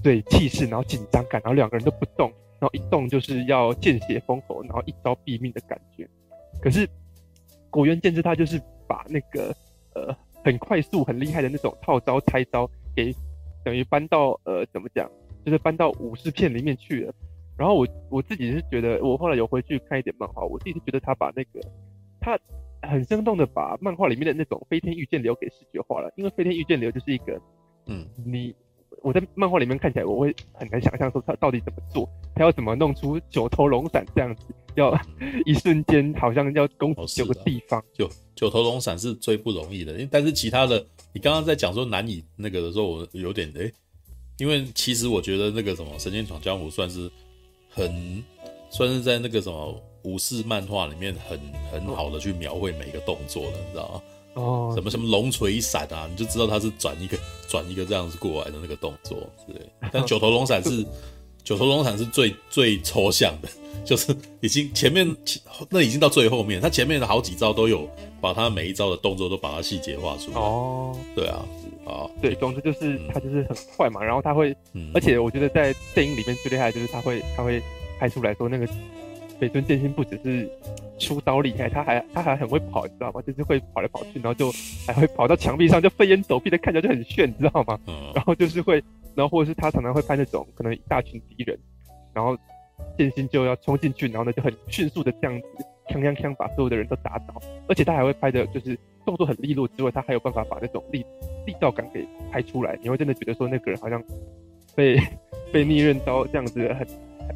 [0.04, 2.30] 对气势，然后紧张感，然后两个人都不动，
[2.60, 6.06] 然后一动就是要见血封喉，然后一招毙命的感觉。
[6.62, 6.86] 可是
[7.72, 9.56] 古元健治他就是把那个
[9.96, 13.12] 呃很快速、很厉害的那种套招、拆招给
[13.64, 15.10] 等于搬到呃怎么讲，
[15.44, 17.14] 就是搬到武士片里面去了。
[17.58, 21.60] 然后我我自己是觉得，我后来有回去看一点漫画，我自己是觉得他把那个
[22.20, 22.38] 他
[22.82, 27.42] 很生动的把漫画里面的那种飞天御剑流给视觉化了，因为飞天御剑流就是一个。
[27.88, 28.56] 嗯，你
[29.02, 34.98] 我在漫画里面看起来，我会很难想象说他到底怎么做，他要怎么弄出九头龙闪这样子，要
[35.46, 37.84] 一瞬间好像要攻九个地方。
[37.94, 43.72] 九九头龙闪是最不容易的，因为但是其他的，你刚刚在讲说难以那个的时候，我有点诶，
[44.38, 47.10] 因为其实我觉得那个什么《神剑闯江湖》算是
[47.70, 48.24] 很
[48.70, 51.40] 算是在那个什么武士漫画里面很
[51.72, 54.02] 很好的去描绘每一个动作的，你知道吗？
[54.34, 57.17] 哦，什么什么龙锤闪啊，你就知道他是转一个
[57.48, 59.17] 转一个这样子过来的那个动作，
[59.48, 59.56] 对。
[59.91, 60.86] 但九头龙闪是
[61.44, 63.50] 九头龙闪是最最抽象的，
[63.84, 65.06] 就是已经前面
[65.70, 67.89] 那已经到最后面，他前面的好几招都有
[68.22, 70.38] 把他每一招的动作都把它细节画出来。
[70.38, 71.46] 哦，对啊，
[71.86, 77.62] 啊，对，总之就是他就是很快嘛，然后他会，嗯、而且我觉得在电影里面最厉害的就是他会他会
[78.00, 78.67] 拍出来说那个。
[79.42, 80.48] 北村剑心不只是
[81.00, 83.20] 出刀厉害，他还他还很会跑，你知道吗？
[83.24, 84.52] 就是会跑来跑去，然后就
[84.86, 87.80] 还会跑到墙壁上就飞檐走壁的，看起来就很炫，你知道吗？
[87.88, 88.12] 嗯。
[88.14, 88.76] 然后就是会，
[89.16, 91.58] 然后或者是他常常会拍那种可能一大群敌人，
[92.14, 92.38] 然后
[92.96, 95.48] 剑心就要冲进去，然后呢就很迅速的这样子，
[95.88, 97.42] 锵锵锵把所有的人都打倒。
[97.68, 101.04] 而且他还会拍的，就是动作很利落之外，他还有办法把那种力
[101.48, 102.78] 力道感给拍出来。
[102.84, 104.00] 你会真的觉得说那个人好像
[104.76, 105.02] 被
[105.52, 106.88] 被逆刃刀这样子很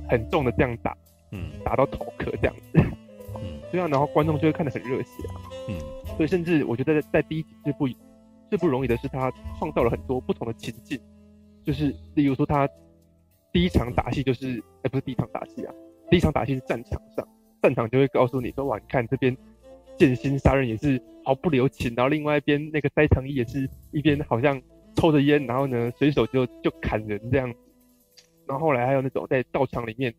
[0.08, 0.96] 很重的这样打。
[1.36, 2.80] 嗯，打到头壳这样子，
[3.36, 5.36] 嗯，对啊，然后观众就会看得很热血啊，
[5.68, 5.78] 嗯，
[6.16, 7.88] 所以甚至我觉得在第一集最不
[8.50, 10.98] 最不容易的是他创造了很多不同的情境，
[11.64, 12.70] 就是例如说他
[13.52, 15.74] 第一场打戏就是，哎、欸，不是第一场打戏啊，
[16.10, 17.28] 第一场打戏是战场上，
[17.62, 19.36] 战场就会告诉你说，哇，你看这边
[19.98, 24.62] 剑心杀人也是毫不留情，然后另外一边那个斋藤一也是一边好像
[24.96, 27.60] 抽着烟，然后呢随手就就砍人这样子，
[28.48, 30.14] 然后后来还有那种在道场里面。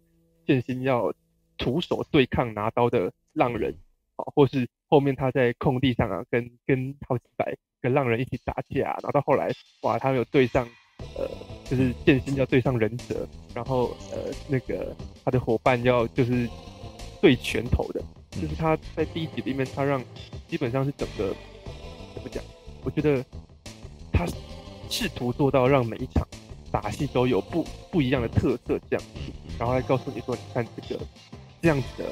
[0.46, 1.12] 剑心要
[1.58, 3.74] 徒手对抗拿刀的浪人，
[4.16, 9.50] 啊，或是后面他在空地上啊，跟跟好几百个浪人一起打架，然后到后来，
[9.82, 10.66] 哇，他有对上，
[11.16, 11.28] 呃，
[11.64, 16.48] 就是剑心要对上忍者，然后呃，那个他的伙伴要就是
[17.20, 20.02] 对拳头的，就是他在第一集里面，他让
[20.46, 21.34] 基本上是整个
[22.14, 22.42] 怎么讲，
[22.84, 23.24] 我觉得
[24.12, 24.26] 他
[24.88, 26.26] 试图做到让每一场
[26.70, 31.00] 打戏都有不不一样的特色，这样子，然后来告诉你说，你看这个
[31.62, 32.04] 这样子的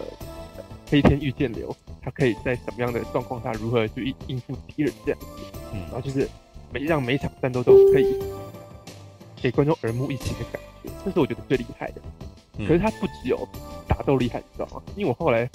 [0.86, 5.26] 飞天御剑流，他可以在什么样的状况下如何去应应付敌人这样子，
[5.72, 6.28] 嗯，然后就是
[6.72, 8.16] 每让每一场战斗都可以
[9.42, 12.00] 给观众耳目一新的感觉，这是我觉得最厉害的。
[12.58, 13.48] 可是他不只有
[13.88, 14.82] 打斗厉害，你知道吗？
[14.96, 15.50] 因为我后来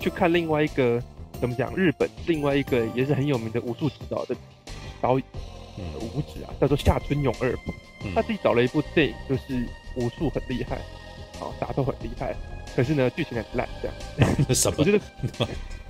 [0.00, 1.00] 去看另外一个
[1.40, 4.34] 怎么讲，日本另外一个也是很有名的武术指导的
[5.00, 5.26] 导演，
[5.78, 5.84] 嗯。
[6.14, 7.56] 武指啊，叫做下村勇二，
[8.14, 9.64] 他自己找了一部电影，就是
[9.96, 10.78] 武术很厉害，
[11.38, 12.34] 好，打斗很厉害，
[12.74, 14.36] 可是呢剧情很烂，这样。
[14.54, 14.76] 什么？
[14.78, 15.00] 我觉得，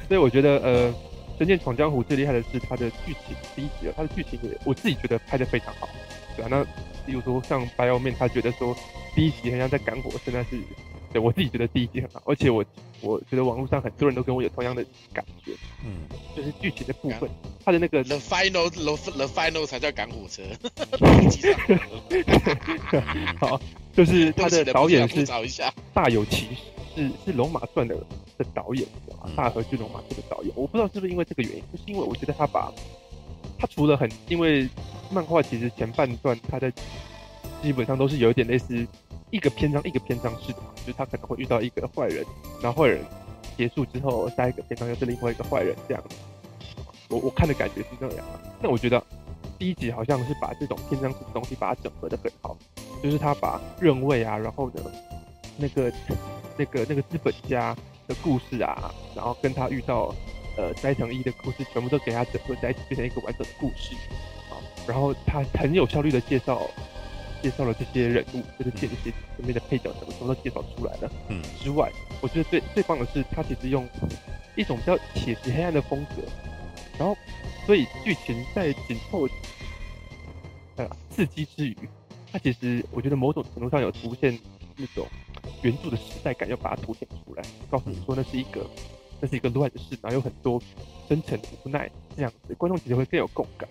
[0.09, 0.91] 所以我觉得呃，
[1.39, 5.89] 《神剑闯江湖》最厉害的是它的剧情，第一集啊，它的剧情也我自己觉得拍得非常好，
[6.37, 6.65] 对啊，那
[7.07, 8.77] 比如说像白妖面，他觉得说。
[9.17, 10.61] 第一集好像在赶火，车，但是
[11.15, 12.65] 对我自己觉得第一集很好，而且我
[13.01, 15.53] 我觉得网络上很多人都跟我有同样的感觉，
[15.85, 17.31] 嗯，就是剧情的部分，
[17.65, 20.43] 他的那个 The Final The The Final 才叫赶火车，
[23.39, 23.61] 好，
[23.93, 25.25] 就是他的导演是
[25.93, 26.49] 大有其
[26.97, 27.95] 是是《龙马传》的
[28.37, 28.85] 的导演，
[29.37, 32.73] 大河剧《龙马传》的导演，我不知道是不是因为这个原因，就是因为我觉得他把
[33.57, 34.69] 他除了很因为
[35.13, 36.73] 漫画其实前半段他在。
[37.63, 38.87] 基本上都是有一点类似
[39.31, 42.25] 一个篇章一个篇章式的，就是他可能会遇到一个坏人，
[42.63, 43.05] 然后坏人
[43.57, 46.03] 结束之后，下一个篇章又是另外一个坏人这样。
[47.09, 48.25] 我我看的感觉是这样。
[48.63, 49.03] 那我觉得
[49.59, 52.57] 第一集好像是把这种篇章式的东西把它整合得很好，
[53.03, 54.81] 就是他把认位啊，然后呢
[55.57, 55.93] 那个
[56.57, 60.15] 那个那个资本家的故事啊，然后跟他遇到
[60.57, 63.95] 呃斋藤一的故事，全部都给他整合在一起，变成一个完整的故事
[64.51, 64.55] 啊。
[64.87, 66.63] 然后他很有效率的介绍。
[67.45, 71.13] 介绍了这些人物，就是这些里面的配角什么什么都介绍出来了。
[71.29, 73.87] 嗯，之外，我觉得最最棒的是，他其实用
[74.57, 76.23] 一种比较写实黑暗的风格，
[76.99, 77.15] 然后
[77.67, 79.29] 所以剧情在紧凑
[80.77, 81.77] 呃刺激之余，
[82.33, 84.39] 他其实我觉得某种程度上有出现
[84.79, 85.07] 那种
[85.61, 88.67] 原著的时代感，要把它凸显出来，告诉你说那是一个
[89.21, 90.59] 那是一个乱世，然后有很多
[91.07, 93.69] 深沉的无奈这样子，观众其实会更有共感。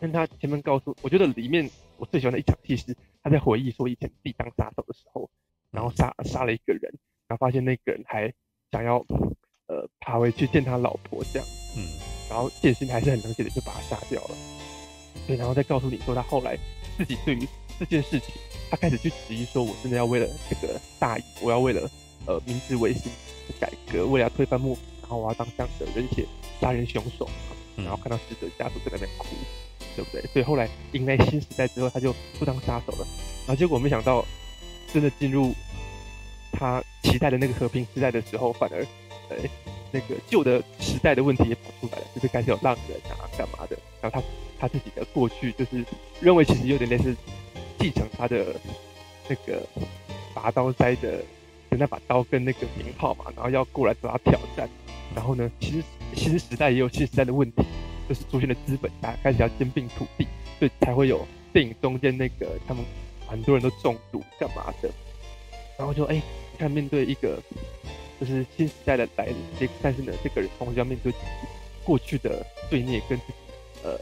[0.00, 1.70] 但他前面告诉，我觉得里面。
[1.98, 5.28] 我最喜欢的一场戏是他在回忆说以前自己当杀手的时候，
[5.70, 6.82] 然后杀杀了一个人，
[7.26, 8.32] 然后发现那个人还
[8.70, 9.04] 想要
[9.66, 11.84] 呃爬回去见他老婆这样，嗯，
[12.30, 14.36] 然后剑心还是很冷血的就把他杀掉了，
[15.26, 16.56] 对，然后再告诉你说他后来
[16.96, 17.46] 自己对于
[17.78, 18.34] 这件事情，
[18.70, 21.90] 他开始去质疑说，我真的要为了这个大义，我要为了
[22.26, 23.10] 呃明治维新
[23.48, 26.24] 的改革，为了要推翻幕府，然后我要当这样的人血
[26.60, 27.28] 杀人凶手，
[27.76, 29.26] 然后看到死者家属在那边哭。
[29.98, 30.22] 对不对？
[30.32, 33.06] 所以后来迎来新时代之后，他就不当杀手了。
[33.46, 34.24] 然后结果没想到，
[34.92, 35.52] 真的进入
[36.52, 38.86] 他期待的那个和平时代的时候，反而，
[39.28, 39.36] 呃，
[39.90, 43.76] 那个旧的时代的问题也跑出来了，就是开始有浪人啊，干嘛的。
[44.00, 44.26] 然后他
[44.60, 45.84] 他自己的过去，就是
[46.20, 47.16] 认为其实有点类似
[47.80, 48.54] 继承他的
[49.28, 49.66] 那个
[50.32, 51.18] 拔刀斋的
[51.70, 54.68] 就那把刀跟那个名号嘛，然后要过来找他挑战。
[55.16, 55.82] 然后呢，其实
[56.14, 57.62] 新时代也有新时代的问题。
[58.08, 60.26] 就是出现了资本家开始要兼并土地，
[60.58, 62.82] 所以才会有电影中间那个他们
[63.26, 64.90] 很多人都中毒干嘛的，
[65.76, 67.38] 然后就哎、你看面对一个
[68.18, 71.12] 就是新时代的来临，但是呢，这个人同时要面对
[71.84, 73.20] 过去的罪孽跟
[73.82, 73.98] 呃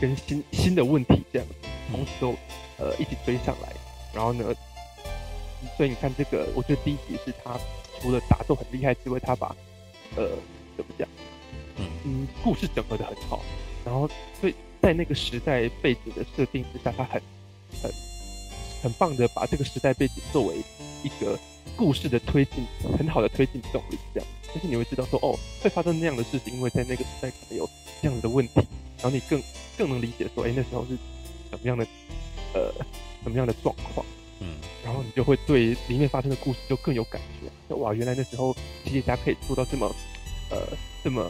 [0.00, 1.48] 跟新新的问题这样，
[1.90, 2.34] 同时都
[2.78, 3.72] 呃一起追上来，
[4.12, 4.54] 然后呢，
[5.76, 7.58] 所以你看这个，我觉得第一集是他
[8.00, 9.54] 除了打斗很厉害之外，他把
[10.16, 10.28] 呃
[10.76, 11.08] 怎么讲？
[12.08, 13.42] 嗯，故事整合的很好，
[13.84, 14.08] 然后
[14.40, 17.20] 所以在那个时代背景的设定之下，他很
[17.82, 17.92] 很
[18.80, 20.56] 很棒的把这个时代背景作为
[21.02, 21.36] 一个
[21.74, 22.64] 故事的推进，
[22.96, 27.68] 很好的推进动力，这样，就是你会知道说，哦，会发生那样的事情，因为在那个时代可能有
[28.00, 28.52] 这样子的问题，
[28.98, 29.42] 然后你更
[29.76, 30.96] 更能理解说，哎，那时候是
[31.50, 31.84] 怎么样的
[32.54, 32.72] 呃
[33.24, 34.06] 什么样的状况，
[34.38, 39.92] 嗯，然后你就会对里面发生的故事就更有感觉，就哇，原来那时候企业家可以做到这么。
[40.48, 40.58] 呃，
[41.02, 41.28] 这么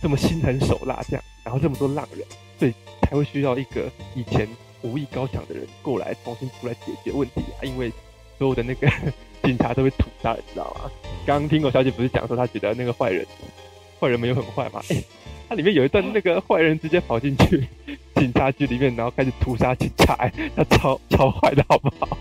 [0.00, 2.24] 这么心狠手辣这样，然后这么多浪人，
[2.58, 4.48] 所以才会需要一个以前
[4.82, 7.64] 武艺高强的人过来重新出来解决问题啊！
[7.64, 7.90] 因为
[8.38, 8.88] 所有的那个
[9.42, 10.90] 警察都被屠杀，你知道吗？
[11.26, 13.26] 刚刚听狗小姐不是讲说她觉得那个坏人，
[14.00, 14.80] 坏人没有很坏吗？
[14.90, 15.02] 哎，
[15.48, 17.66] 它里面有一段那个坏人直接跑进去
[18.14, 22.16] 警察局里面，然后开始屠杀警察，哎，他超超坏的好不好？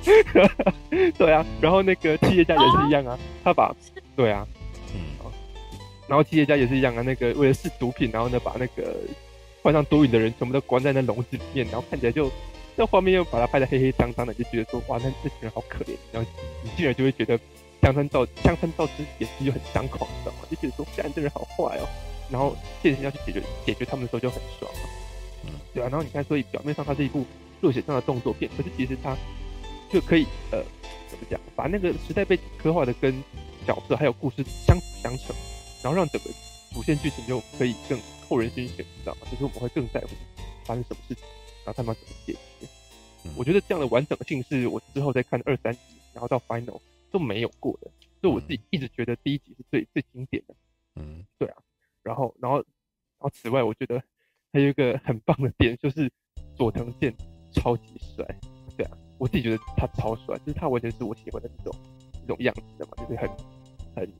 [1.17, 3.75] 对啊，然后那个企业家也是一样啊，他把
[4.15, 4.47] 对啊。
[6.07, 8.95] 然后企业家也是一样啊，那个为了试毒品，然后呢把那个
[9.61, 12.31] 患上毒瘾的人全部都关在那笼子里面，然后看起来就
[12.75, 15.95] 那画面又把他拍得黑黑脏脏的，就觉得说哇，那这群人好可怜。
[16.11, 16.29] 然后
[16.63, 17.37] 你进来就会觉得
[17.81, 20.47] 香川照香川照之演技就很张狂，你知道吗？
[20.49, 21.87] 就觉得说，这人好坏哦。
[22.29, 24.69] 然后现实要去解决解决他们的时候就很爽，
[25.45, 27.25] 啊对啊，然后你看，所以表面上它是一部
[27.61, 29.15] 热血上的动作片，可是其实它
[29.89, 30.61] 就可以呃
[31.07, 33.23] 怎么讲，把那个时代背景刻画的跟
[33.65, 35.35] 角色还有故事相辅相成，
[35.83, 36.29] 然后让整个
[36.73, 39.27] 主线剧情就可以更扣人心弦，你知道吗？
[39.31, 40.07] 就是我们会更在乎
[40.65, 41.23] 发生什么事情，
[41.65, 42.67] 然后他们要怎么解决。
[43.35, 45.79] 我觉得这样的完整性是我之后再看二三集，
[46.13, 46.79] 然后到 final
[47.11, 50.55] 都没有过的，所以我自己一直觉得第一集是最最经典的。
[50.95, 51.57] 嗯，对啊。
[52.03, 52.65] 然后，然后，然
[53.19, 54.01] 后此外，我觉得
[54.53, 56.09] 还有一个很棒的点就是
[56.55, 57.13] 佐藤健
[57.51, 58.25] 超级帅。
[58.77, 61.75] 对啊，我自己觉得他超帅，就是他完全是我喜欢的那种
[62.21, 63.29] 那种样子的嘛，就是很
[63.93, 64.13] 很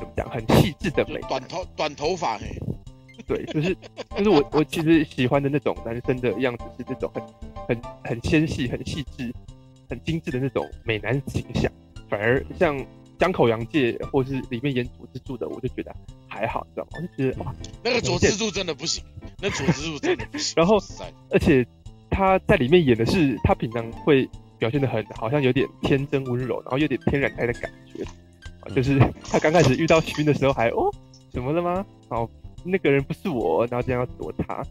[0.00, 1.20] 怎么讲，很细致的美。
[1.28, 2.46] 短头短头发嘿。
[3.28, 3.76] 对，就是
[4.16, 7.22] 就是我我其实喜欢的那种男生的样子是这种很
[7.68, 9.32] 很很纤细、很细致、
[9.88, 11.70] 很精致的那种美男形象。
[12.08, 12.76] 反而像
[13.20, 15.94] 江口洋介或是里面演佐之助的，我就觉得
[16.26, 16.90] 还好，知道吗？
[16.94, 19.04] 我就觉得哇，那个佐之助真的不行，
[19.40, 20.54] 那佐之助真的不行。
[20.58, 20.78] 然后，
[21.30, 21.64] 而且
[22.10, 28.10] 他在里面演的是他平常会表现的很好像有点天真温柔，然后有点天然呆的感觉啊，
[28.74, 30.90] 就是他刚开始遇到薰的时候还哦
[31.30, 31.84] 怎么了吗？
[32.08, 32.30] 然后。
[32.62, 34.62] 那个人不是我，然后这样要躲他，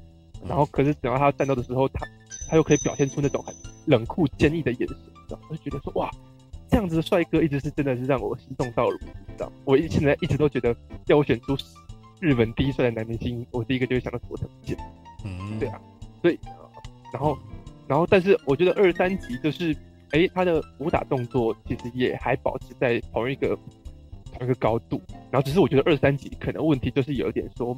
[0.48, 2.06] 然后可是等到他战斗的时候，他
[2.48, 3.52] 他又可以表现出那种很
[3.88, 4.98] 冷酷坚毅的眼神，
[5.28, 5.48] 然后？
[5.50, 6.08] 我就觉得说哇，
[6.70, 9.08] 这样子的帅哥一直是真的是让我心动到了，知
[9.40, 9.52] 道？
[9.66, 10.76] 我一现在一直都觉得
[11.08, 11.58] 要我选出
[12.20, 14.78] 日本第一帅的男明星，我第一个就会想到佐藤健。
[15.26, 15.82] 嗯，对啊，
[16.22, 16.38] 所以
[17.12, 17.36] 然后
[17.88, 19.76] 然后但是我觉得二三集就是
[20.12, 23.58] 哎、他的武打动作其实也还保持在同一个。
[24.32, 27.76] 同一个高度，然后只是我觉得二三集可能问题就是有一点说，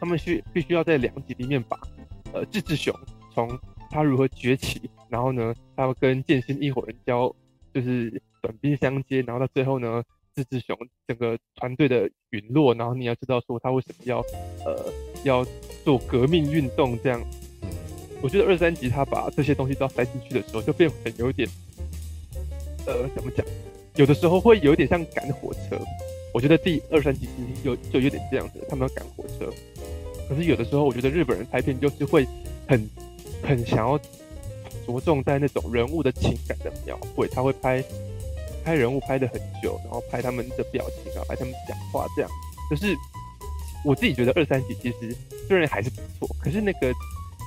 [0.00, 1.78] 他们需必须要在两集里面把，
[2.32, 2.92] 呃，志志雄
[3.34, 3.46] 从
[3.90, 7.32] 他如何崛起，然后呢，他要跟剑心一伙人交，
[7.74, 10.02] 就是短兵相接，然后到最后呢，
[10.34, 10.74] 志志雄
[11.06, 14.20] 整个团队的陨落，然后你要知道说他为什么要，
[14.64, 14.90] 呃，
[15.22, 15.46] 要
[15.84, 17.20] 做革命运动这样，
[18.20, 21.48] 我觉得二三集他把这些东西都要塞进去的时候，就变很有点，
[22.86, 23.44] 呃，怎么讲？
[23.94, 25.78] 有的时候会有点像赶火车，
[26.32, 29.52] 我觉得第二三集其实有就有点这样子，他们要赶火车。
[30.28, 32.26] 可是有的时候，我觉得日本人拍片就是会
[32.68, 32.88] 很
[33.42, 33.98] 很想要
[34.86, 37.82] 着重在那种人物的情感的描绘，他会拍
[38.64, 42.30] 拍人物拍得很久，然后拍他们的表情啊，拍他们讲话这样。
[42.68, 42.94] 可是
[43.84, 46.92] 我自己觉得二三集其实虽然还是不错，可是那个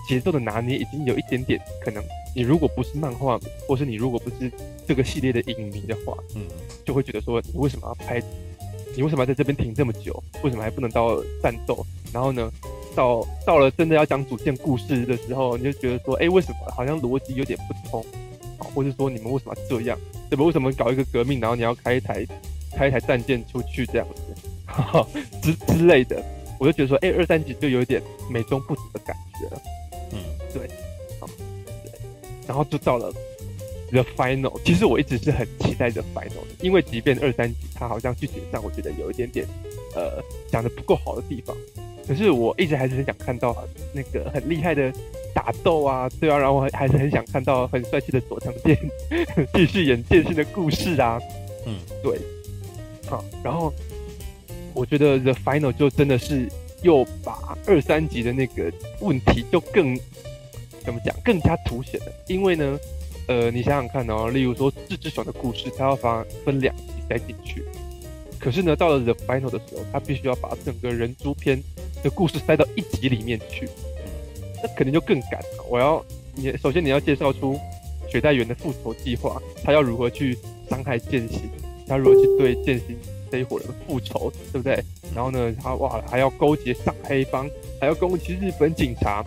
[0.08, 2.04] 节奏的拿捏已经有一点点可能。
[2.34, 4.52] 你如果不是漫画，或是你如果不是
[4.88, 6.44] 这个系列的影迷的话，嗯，
[6.86, 8.22] 就会觉得说，你为什么要拍？
[8.96, 10.22] 你为什么要在这边停这么久？
[10.44, 11.86] 为什么还不能到战斗？
[12.14, 12.50] 然后呢，
[12.96, 18.02] 到到了真的要讲主线故事的时候，你就觉得说，哎，为什么好像逻辑有点不通？
[18.60, 19.98] 啊，或者说你们为什么要这样？
[20.30, 20.44] 对吧？
[20.46, 22.26] 为什么搞一个革命，然后你要开一台
[22.76, 24.22] 开一台战舰出去这样子，
[24.66, 25.08] 哈哈，
[25.42, 26.24] 之之类的？
[26.60, 29.62] 我就觉得说，哎，二三集就有点美中不足的感觉了。
[30.60, 31.28] 嗯，
[31.84, 31.92] 对。
[32.48, 33.14] 然后就到了
[33.92, 39.46] The Final，其实我一直是很期待 The Final 的，因为即便二三集它好像剧情上我觉得有一点点
[39.96, 41.56] 呃讲的不够好的地方，
[42.08, 43.56] 可是我一直还是很想看到
[43.94, 44.92] 那个很厉害的
[45.34, 48.78] 打斗啊，对啊，然后我还是很想看到很帅气的佐藤健
[49.54, 51.20] 继续演剑心的故事啊，
[51.66, 52.18] 嗯，对，
[53.08, 53.74] 好，然后
[54.74, 56.50] 我觉得 The Final 就真的是
[56.82, 59.98] 又把二三集的那个问题就更。
[60.84, 62.08] 怎么讲更加凸显了？
[62.28, 62.80] 因为呢，
[63.28, 67.64] 呃，你想想看哦，例如说志志雄的故事，他要把分两集塞进去，
[68.40, 71.62] 可是呢，到了 The Final 的时候，他必须要把整个人诛篇
[72.04, 73.70] 的故事塞到一集里面去，
[74.62, 75.66] 那肯定就更赶了。
[75.70, 76.04] 我要
[76.36, 77.60] 你首先你要介绍出
[78.10, 80.38] 雪代缘的复仇计划，他要如何去
[80.70, 81.50] 伤害剑心，
[81.88, 82.98] 他如何去对剑心
[83.32, 84.84] 这一伙人复仇，对不对？
[85.14, 89.24] 然后呢，他哇还要勾结上黑帮，还要攻击日本警察。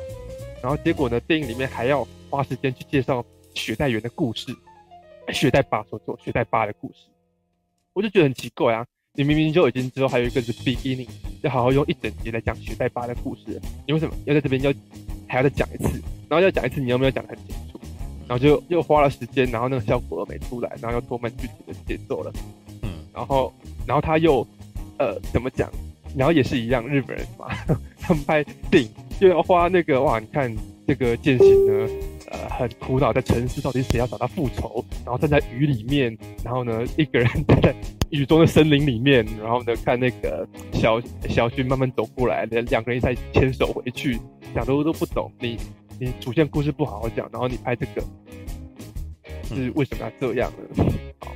[0.64, 1.20] 然后结果呢？
[1.20, 4.46] 电影里面还要花时间去介绍雪代原的故事，
[5.30, 7.04] 雪代巴所做雪代巴的故事，
[7.92, 8.86] 我就觉得很奇怪啊！
[9.12, 11.06] 你明明就已经知道还有一个是 beginning，
[11.42, 14.72] 要好好用一整集来讲雪代巴的故事，你为什么要在这边要
[15.28, 16.00] 还要再讲一次？
[16.30, 17.78] 然后要讲一次，你有没有讲得很清楚？
[18.26, 22.32] 然后就又花了时间，然后那个效果又没出来，然后又拖慢剧情的节奏了。
[22.80, 23.52] 嗯，然后
[23.86, 24.40] 然后他又
[24.98, 25.70] 呃怎么讲？
[26.16, 27.48] 然后也是一样，日本人嘛，
[28.00, 28.90] 他们拍电影。
[29.20, 30.18] 就要花那个哇！
[30.18, 30.54] 你看
[30.86, 31.88] 这个剑心呢，
[32.30, 37.74] 呃，很苦恼，在沉思到底谁要找他复仇，然后站在雨里面，然后呢，一个人站在
[38.10, 44.18] 雨中的森林里面，然后呢，看那个小小薰慢慢走过来，两两个人再牵手回去，
[44.54, 45.30] 讲的我都不懂。
[45.40, 45.56] 你
[45.98, 48.02] 你主线故事不好好讲，然后你拍这个
[49.44, 50.84] 是为什么要这样呢？
[51.20, 51.32] 好，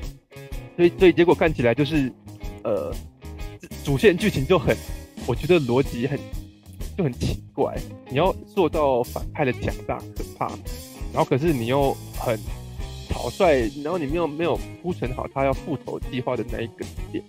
[0.77, 2.13] 所以所以结果看起来就是，
[2.65, 2.93] 呃，
[3.85, 4.77] 主线剧情就很，
[5.27, 6.19] 我觉得逻辑很。
[6.99, 7.77] 就很奇怪，
[8.11, 10.49] 你要做到反派的强大可怕，
[11.13, 12.37] 然后可是你又很
[13.09, 17.23] 草率，然后你没有没有铺陈好他要复仇计划的那一个点，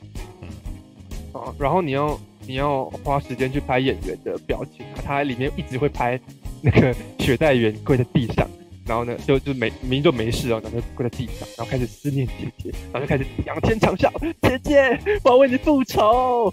[1.33, 6.19] 啊，然后你要你要花时间去拍演员的表情，他里面一直会拍
[6.63, 8.49] 那个雪代员跪在地上。
[8.87, 14.11] 然后呢，就就没明明就没事哦，然后就跪在地上，然后开始思念姐姐，然后就开始仰天长啸，
[14.41, 16.51] 姐姐，我要为你复仇。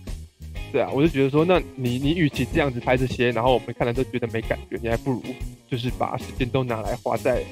[0.77, 5.23] 对啊，我就觉得说，那你你与其这样子拍这些，然后我们看了都觉得没感觉，你还不如
[5.71, 7.43] 就是把时间都拿来花在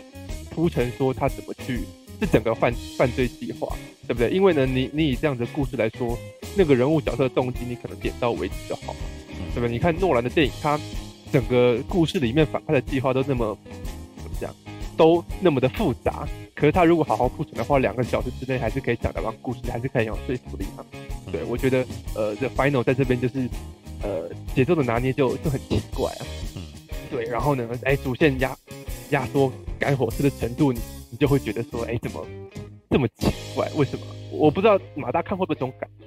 [0.50, 1.80] 铺陈说他怎么去
[2.20, 3.74] 这整个犯犯罪计划，
[4.06, 4.28] 对不对？
[4.28, 6.18] 因为呢，你你以这样子的故事来说，
[6.54, 8.98] 那个人物角色的动机，你可能点到为止就好了，
[9.54, 9.70] 对不对？
[9.70, 10.78] 你看诺兰的电影，他
[11.32, 13.56] 整个故事里面反派的计划都那么
[14.22, 14.54] 怎么讲？
[14.97, 20.84] 都那么的复杂，可是他如果好好铺陈的话，两个小时之内还是可以讲得完故事，还是可以有说服力嘛。
[21.30, 21.84] 对，我觉得
[22.14, 23.49] 呃，The Final 在这边就是
[24.03, 26.26] 呃节奏的拿捏就就很奇怪啊。
[26.57, 26.62] 嗯，
[27.11, 28.57] 对，然后呢，哎，主线压
[29.11, 30.80] 压缩赶火车的程度，你
[31.11, 32.26] 你就会觉得说，哎，怎么
[32.90, 33.68] 这么奇怪？
[33.76, 34.07] 为什么？
[34.30, 36.05] 我不知道马大看会不会这种感觉。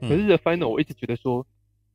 [0.00, 1.46] 可是 The Final 我一直觉得说，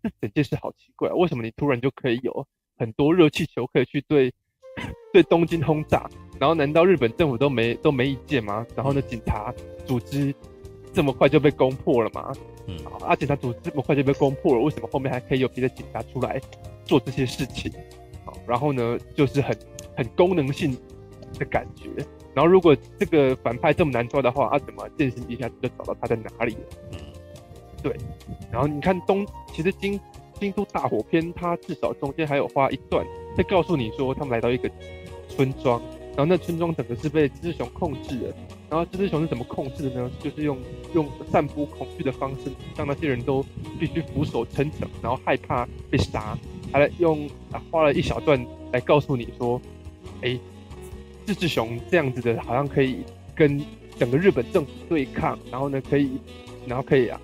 [0.02, 4.34] 这整件事好奇怪，为什么你突然就可以有很多热气球可以去对
[5.14, 6.10] 对东京轰炸？
[6.42, 8.66] 然后难道日本政府都没都没意见吗？
[8.76, 9.54] 然后呢，警察
[9.86, 10.34] 组织
[10.92, 12.34] 这么快就被攻破了吗？
[12.66, 12.76] 嗯，
[13.06, 16.42] 啊，警察组织这么快就被攻破了，为什么后面还可以有别的警察出来
[16.84, 17.72] 做这些事情？
[18.26, 19.56] 好，然后呢，就是很
[19.96, 20.76] 很功能性
[21.38, 21.92] 的感觉。
[22.34, 26.62] 然后如果这个反派这么难抓的话，啊，怎么渐行一下就找到他在哪里了？
[26.94, 26.98] 嗯，
[27.84, 27.96] 对。
[28.52, 29.24] 然后你看东，
[29.54, 30.00] 其实京
[30.40, 33.06] 京都大火篇，它至少中间还有花一段
[33.38, 34.68] 在告诉你说，他们来到一个
[35.30, 35.80] 村庄。
[36.16, 38.34] 然后那村庄整个是被这只熊控制的，
[38.70, 40.12] 然后这只熊是怎么控制的呢？
[40.20, 40.58] 就是用
[40.94, 43.44] 用散布恐惧的方式，让那些人都
[43.80, 46.38] 必须俯首称臣，然后害怕被杀。
[46.74, 49.60] 还用啊花了一小段来告诉你说，
[50.22, 50.38] 哎，
[51.26, 53.04] 这只熊这样子的，好像可以
[53.34, 53.62] 跟
[53.98, 56.12] 整个日本政府对抗，然后呢可以，
[56.66, 57.20] 然后可以啊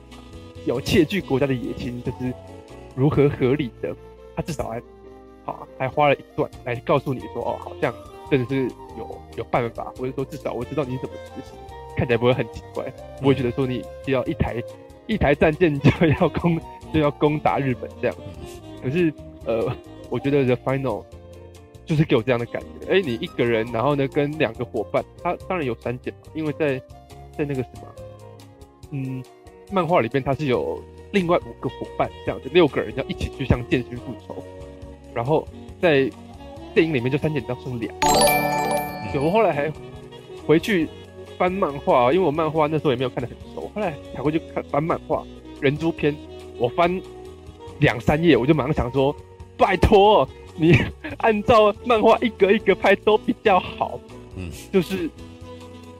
[0.65, 2.33] 有窃据国家的野心，就是
[2.95, 3.95] 如何合理的。
[4.35, 4.81] 他至少还
[5.43, 7.93] 好还花了一段来告诉你说，哦，好像。
[8.29, 8.63] 真的是
[8.97, 11.57] 有有办法，或者说至少我知道你怎么执行，
[11.95, 12.83] 看起来不会很奇怪。
[13.21, 14.61] 不会觉得说你只要一台
[15.05, 16.59] 一台战舰就要攻
[16.93, 18.15] 就要攻打日本这样。
[18.83, 19.13] 可是
[19.45, 19.71] 呃，
[20.09, 21.03] 我觉得 The Final
[21.85, 22.93] 就是给我这样的感觉。
[22.93, 26.77] 哎，你一个人，然后呢跟两个伙伴，他当然有删减嘛，因为在
[27.37, 27.87] 在那个什么，
[28.91, 29.23] 嗯，
[29.71, 34.43] 漫画里边他是有另外五个伙伴这样子，六个人要一起去向剑心复仇，
[35.13, 35.47] 然后
[35.81, 36.09] 在。
[36.73, 37.93] 电影里面就删减到剩两，
[39.11, 39.71] 对，我后来还
[40.45, 40.87] 回去
[41.37, 45.21] 翻漫画，因为我漫画那时候也没有看得很熟，后来才回去看翻漫画
[45.59, 46.13] 《人猪篇》，
[46.57, 47.01] 我翻
[47.79, 49.15] 两三页，我就马上想说，
[49.57, 50.77] 拜托你
[51.17, 53.99] 按照漫画一格一格拍都比较好，
[54.35, 55.09] 嗯，就是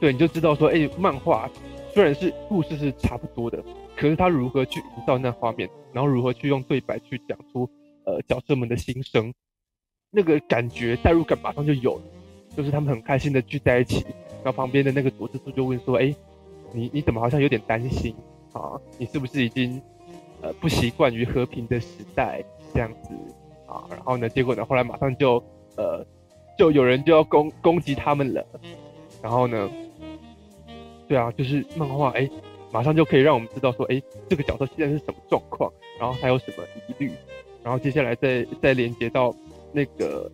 [0.00, 1.50] 对，你就知道说，哎、欸，漫画
[1.92, 3.62] 虽然是故事是差不多的，
[3.96, 7.68] 可是他如何去营造那画面，然后如何去用对白去讲出
[8.04, 9.32] 呃角色们的心声。
[10.10, 12.02] 那个感觉代入感马上就有了，
[12.56, 14.04] 就是他们很开心的聚在一起，
[14.42, 16.14] 然后旁边的那个佐治叔就问说：“哎，
[16.72, 18.14] 你你怎么好像有点担心
[18.52, 18.80] 啊？
[18.96, 19.80] 你是不是已经
[20.40, 22.42] 呃不习惯于和平的时代
[22.72, 23.14] 这样子
[23.66, 25.42] 啊？”然后呢，结果呢，后来马上就
[25.76, 26.02] 呃
[26.56, 28.46] 就有人就要攻攻击他们了，
[29.22, 29.70] 然后呢，
[31.06, 32.28] 对啊，就是漫画哎，
[32.72, 37.12] 马上就可以让我们知道说：“哎，这个角色现在是什么状况，然后还有什么疑虑，
[37.62, 39.34] 然后接下来再再连接到。”
[39.78, 40.28] 那个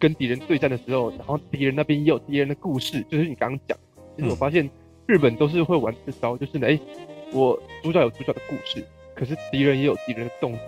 [0.00, 3.78] 跟敌人对战的时候，然后敌人那边也有敌人的故事，就是你刚刚讲，
[4.16, 4.68] 其实我发现
[5.06, 6.76] 日本都是会玩这招，就是哎，
[7.32, 10.58] 我主角有主角的故事，可是敌人也有敌人的动机，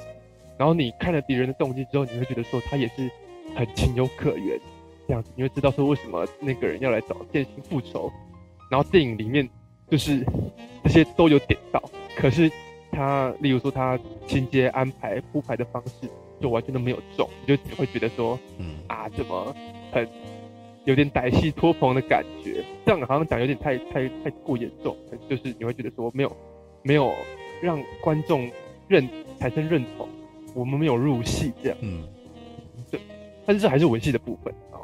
[0.56, 3.10] 然后你看了敌人的动机之后，你会觉得说他也是
[3.56, 4.56] 很情有可原，
[5.08, 8.12] 这样子你会知道说为什么那个人要来找剑心复仇，
[8.70, 9.48] 然后电影里面
[9.90, 10.24] 就是
[10.84, 11.82] 这些都有点到，
[12.16, 12.48] 可是
[12.92, 13.98] 他例如说他
[14.28, 16.08] 情节安排铺排的方式。
[16.40, 19.54] 就完全都没有中，你就只会觉得说，嗯啊，怎么
[19.92, 20.06] 很
[20.84, 22.62] 有点歹戏拖棚的感觉？
[22.84, 24.96] 这样好像讲有点太太太过严重，
[25.28, 26.36] 就是你会觉得说没有
[26.82, 27.14] 没有
[27.62, 28.50] 让观众
[28.88, 29.08] 认
[29.38, 30.08] 产生认同，
[30.54, 32.02] 我们没有入戏这样，嗯，
[32.90, 33.00] 对，
[33.46, 34.78] 但是这还是文戏的部分啊。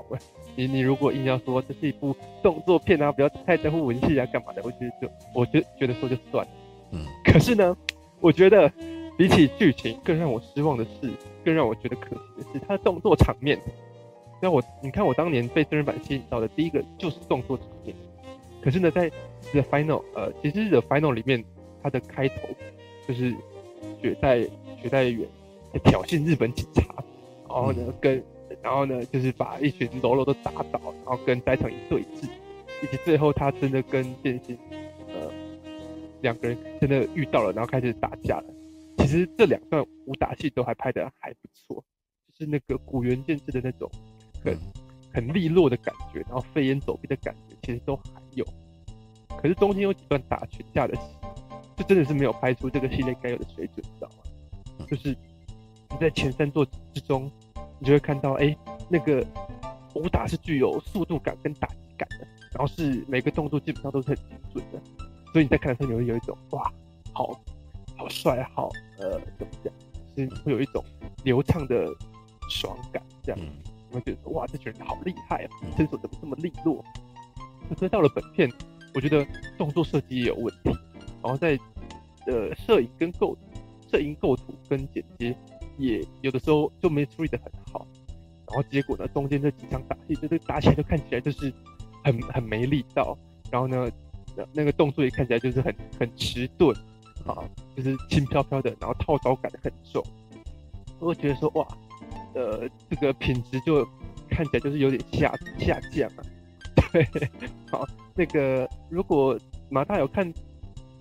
[0.57, 4.62] 你你如果硬要说这是一部动作片啊，不要太在乎文戏啊，干嘛的？
[4.64, 6.51] 我觉得就我觉得觉得说就算了，
[6.92, 7.76] 嗯，可是呢，
[8.20, 8.72] 我觉得。
[9.18, 11.11] 比起剧情，更让我失望的是，
[11.45, 13.59] 更让我觉得可惜的是，他的动作场面。
[14.43, 17.95] 那我，你看我当年被真人版吸引到的第一个就是动作场面。
[18.62, 19.11] 可是呢，在
[19.53, 21.45] The Final，呃，其实 The Final 里面，
[21.82, 22.49] 它的开头
[23.07, 23.34] 就是
[24.01, 24.41] 雪代
[24.82, 25.26] 雪代缘
[25.72, 26.82] 在挑衅日本警察，
[27.49, 28.22] 然后呢跟，
[28.62, 32.28] 然后呢就是把一群喽啰都打倒，然后跟斋藤一对峙，
[32.82, 34.59] 以及最后他真的跟剑心，
[35.09, 35.30] 呃，
[36.22, 38.45] 两个人真的遇到了，然后开始打架了。
[39.01, 41.82] 其实这两段武打戏都还拍得还不错，
[42.28, 43.90] 就是那个古元建制的那种
[44.44, 44.57] 很
[45.12, 48.44] 很利落的感觉，然后飞檐走壁的感觉，其实都还有。
[49.40, 51.03] 可是中间有几段打群架的戏，
[51.76, 54.86] 就真的是没有拍出这个系列该有的水准，知道吗？
[54.86, 55.16] 就是
[55.88, 57.30] 你在前三作之中，
[57.78, 58.55] 你就会看到，哎，
[58.88, 59.26] 那个
[59.94, 64.80] 武打是具有速度感跟打击感的，然后是每个动作基本上都是很精准的，
[65.32, 66.70] 所以你在看的时候，你会有一种哇，
[67.12, 67.40] 好
[68.01, 69.72] 好帅，好呃，怎么讲，
[70.16, 70.82] 是会有一种
[71.22, 71.86] 流畅的
[72.48, 73.40] 爽感，这样，
[73.90, 76.82] 你会觉得哇，这群人好厉害啊，身手怎么这么利落？
[77.68, 78.51] 可是到了本片。
[78.92, 79.24] 我觉得
[79.57, 80.76] 动作设计也有问题，
[81.22, 81.57] 然后在
[82.26, 83.38] 呃摄影跟构
[83.88, 85.32] 摄影构图跟剪接
[85.78, 87.86] 也有的时候就没处理得很好，
[88.48, 91.55] 然后结果呢，中间这几场打戏就是打起来就看起来就是
[92.03, 93.16] 很很没力道，
[93.48, 93.88] 然后呢
[94.53, 96.76] 那个动作也看起来就是很很迟钝
[97.33, 100.03] 啊，就是轻飘飘的，然后套招感很重，
[100.99, 101.66] 我会觉得说哇，
[102.35, 103.87] 呃这个品质就
[104.28, 106.24] 看起来就是有点下下降啊，
[106.93, 107.07] 对，
[107.70, 107.87] 好。
[108.16, 109.39] 那个，如果
[109.70, 110.31] 马大有看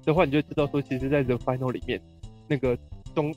[0.05, 1.99] 的话，你就知道说，其实，在 The Final 里面，
[2.47, 2.77] 那个
[3.13, 3.35] 中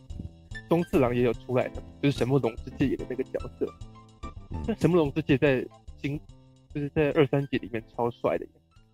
[0.69, 3.67] 中次郎也有出来的，就是神木隆之介演的那个角色。
[4.69, 5.67] 那神木隆之介在
[6.01, 6.21] 新，
[6.73, 8.47] 就是在二三集里面超帅的，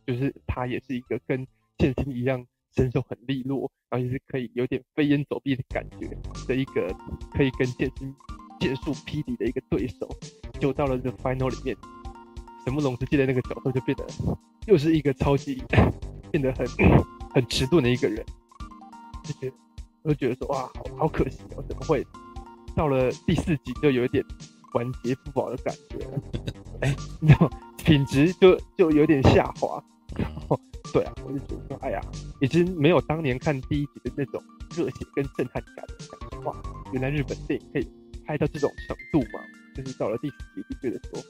[0.06, 1.46] 就是他也是一个跟
[1.76, 2.46] 剑心一样
[2.78, 6.08] 身手很利落，然后也是可以有点飞檐走壁的感觉
[6.46, 6.86] 的一个，
[7.32, 8.14] 可以跟剑心
[8.60, 10.08] 剑术匹敌的一个对手。
[10.60, 11.76] 就到了这个 Final 里面，
[12.64, 14.06] 神木隆之介的那个角色就变得。
[14.68, 15.60] 又是一个超级
[16.30, 16.64] 变得很
[17.34, 18.24] 很迟钝的一个人，
[19.24, 19.56] 就觉得
[20.02, 22.06] 我就觉得说哇，好好可惜哦，怎么会
[22.76, 24.22] 到了第四集就有一点
[24.74, 25.98] 完结不保的感觉？
[26.82, 29.82] 哎，你知道品质就就有点下滑。
[30.16, 30.60] 然后
[30.92, 32.00] 对啊，我就觉得说，哎呀，
[32.40, 34.42] 已经没有当年看第一集的那种
[34.76, 36.40] 热血跟震撼感了。
[36.44, 36.56] 哇，
[36.92, 37.88] 原来日本电影可以
[38.26, 39.40] 拍到这种程度嘛？
[39.74, 41.22] 就是到了第四集就觉得说，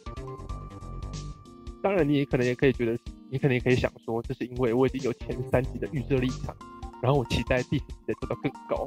[1.82, 2.98] 当然你也可能也可以觉得。
[3.30, 6.56] 你可能也可以想说，这是因为我已经有前三集的预设立场，
[7.02, 8.86] 然后我期待第四集的做到更高。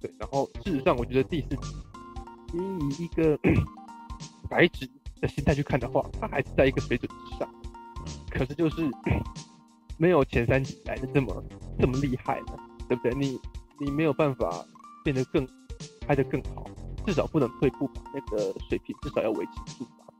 [0.00, 1.76] 对，然后事实上，我觉得第四集，
[2.52, 3.38] 你以一个
[4.50, 7.48] 白纸的心态去看的话，它还是在一个水准之上。
[8.28, 8.82] 可是就是
[9.98, 11.44] 没有前三集来的这么
[11.78, 13.12] 这么厉害了，对不对？
[13.14, 13.38] 你
[13.78, 14.64] 你没有办法
[15.04, 15.46] 变得更
[16.06, 16.64] 拍得更好，
[17.06, 18.02] 至少不能退步吧？
[18.14, 20.14] 那个水平至少要维持住吧？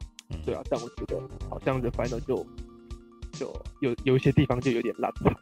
[0.45, 2.47] 对啊，但我觉得好像 The Final 就。
[3.33, 5.35] 就有有一些地方就有点烂惨，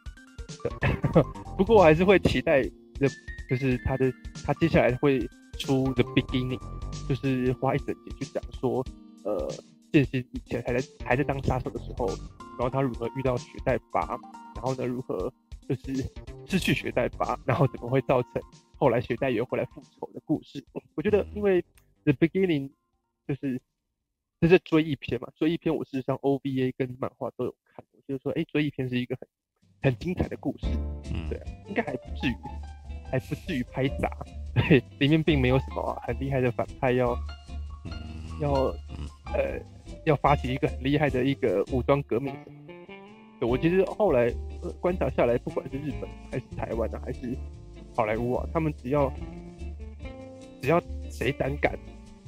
[0.65, 1.23] 对，
[1.57, 2.61] 不过我还是会期待
[2.99, 3.09] 的，
[3.49, 4.13] 就是他的
[4.45, 5.21] 他接下来会
[5.61, 6.59] 出 The Beginning，
[7.09, 8.85] 就是花一整集去讲说，
[9.23, 9.49] 呃，
[9.95, 14.19] 剑心以前还在还在当杀手的时候，然后他如何遇到雪代巴，
[14.57, 15.33] 然后呢如何
[15.69, 15.95] 就是
[16.47, 18.43] 失去雪代巴，然后怎么会造成
[18.77, 20.65] 后来雪代也回来复仇的故事。
[20.97, 21.63] 我觉得因为
[22.03, 22.73] The Beginning
[23.29, 23.63] 就是。
[24.41, 25.29] 这是追忆篇嘛？
[25.37, 29.27] 追忆篇我事实上 OVA 跟漫画都有看，我就是说，哎，追忆篇是一个很
[29.81, 30.67] 很精彩的故事，
[31.11, 32.37] 嗯，对啊，应该还不至于，
[33.11, 34.11] 还不至于拍砸，
[34.53, 37.17] 对，里面并没有什么、啊、很厉害的反派要
[38.43, 38.53] 要
[39.33, 39.59] 呃
[40.05, 42.35] 要发起一个很厉害的一个武装革命。
[43.41, 44.33] 我其实后来、
[44.81, 47.37] 观察下来，不管是日本还是台湾、啊，还是
[47.95, 49.13] 好莱坞啊，他们只要
[50.63, 51.79] 只要谁胆敢。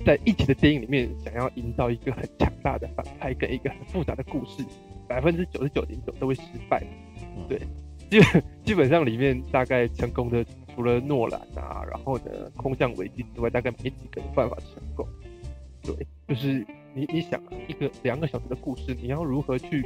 [0.04, 4.62] 在一起的电影里面，想要营造一个很强大的反派跟一个很复杂的故事，
[5.08, 6.84] 百分之九十九点九都会失败。
[7.48, 7.58] 对，
[8.10, 12.24] 基本基本上里面大概成功的，除了诺兰啊，然后呢
[12.58, 15.08] 空降危机之外，大概没几个有办法成功。
[15.82, 16.64] 对，就是
[16.96, 19.84] 你你想啊，一个两个小时的故事，你要如何去，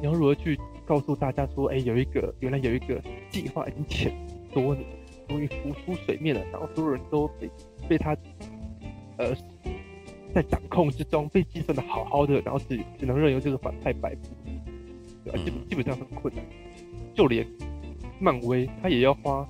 [0.00, 2.98] 你要如何去告诉大家说，哎，有一个原来有一个
[3.30, 4.10] 计划已经潜
[4.54, 4.86] 多年，
[5.28, 7.50] 终于浮出水面了，然后所有人都被
[7.86, 8.16] 被他。
[9.16, 9.32] 呃，
[10.34, 14.22] 在掌控之中被计算的好好的，然后只只能任由这个反派摆布，
[15.22, 15.38] 对吧？
[15.44, 16.44] 基本基本上很困难，
[17.14, 17.46] 就连
[18.18, 19.48] 漫威他也要花，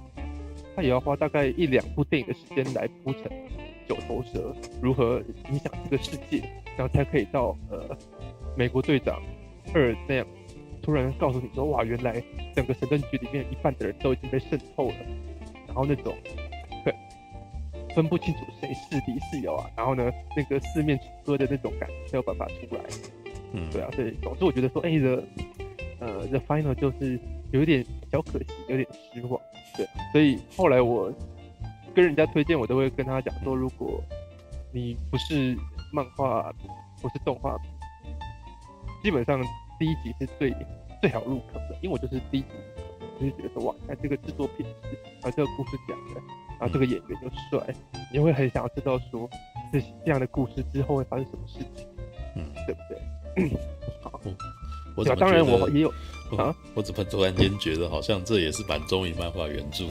[0.77, 3.23] 他也要花大概一两部电影的时间来铺陈
[3.89, 6.39] 九头蛇如何影响这个世界，
[6.77, 7.97] 然后才可以到呃
[8.57, 9.23] 美国队长
[9.73, 10.27] 二那样
[10.83, 12.23] 突然告诉你说，哇，原来
[12.55, 14.97] 整个神盾局里面一半的人都已经被渗透了，
[15.67, 16.15] 然后那种。
[17.95, 22.81] 分不清楚谁是敌是友啊，然后呢，那个四面楚歌的那种感觉才有办法出来。
[23.53, 25.25] 嗯，对啊，所以总之我觉得说，哎、欸、的，
[26.01, 27.17] 呃，The Final 就是
[27.53, 29.41] 有一点小可惜，有点失望。
[29.77, 31.09] 对，所以后来我
[31.95, 34.03] 跟人家推荐，我都会跟他讲说，如果
[34.73, 35.57] 你不是
[35.93, 36.53] 漫画，
[37.01, 37.57] 不是动画，
[39.03, 39.41] 基本上
[39.79, 40.55] 第一集是最
[41.01, 42.49] 最好入坑的，因为我就是第一集
[43.21, 46.21] 就是觉得说哇，看这个制作品质，然后这个故事讲的，
[46.59, 47.75] 然后这个演员又帅，
[48.13, 49.31] 你会很想要知道说
[49.73, 51.87] 这这样的故事之后会发生什么事情，
[52.37, 53.59] 嗯，对不对？
[54.03, 54.21] 好，
[54.97, 55.93] 我怎么当然我也有。
[56.37, 56.55] 啊！
[56.75, 59.85] 我怎么突然间觉得好像这也是版中影漫画原著？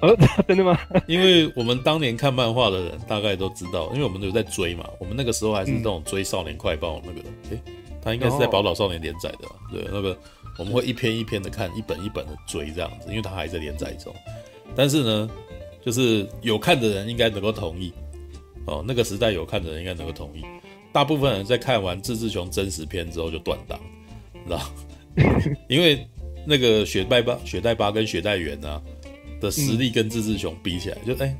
[0.00, 0.16] 呃
[0.48, 0.78] 真的吗？
[1.06, 4.88] 因为我们当年看漫画的人大概都知道，因为我们有在追嘛。
[4.98, 7.20] 我们那个时候还是那种追少年快报那个，
[7.50, 7.62] 诶、
[8.02, 9.54] 他应该是在宝岛少年连载的吧？
[9.72, 10.16] 对，那个
[10.58, 14.14] 我们会一篇一篇的看，一本一本的追这样子，因为他还在连载中。
[14.74, 15.30] 但是呢，
[15.84, 17.92] 就是有看的人应该能够同意
[18.66, 20.44] 哦，那个时代有看的人应该能够同意。
[20.92, 23.78] 大部分人在看完志志雄真实篇之后就断档，
[24.32, 24.60] 你知道？
[25.68, 26.06] 因为
[26.46, 28.80] 那个雪代巴、雪代巴跟雪代元啊
[29.40, 31.36] 的实力跟自治雄比起来，就哎、欸，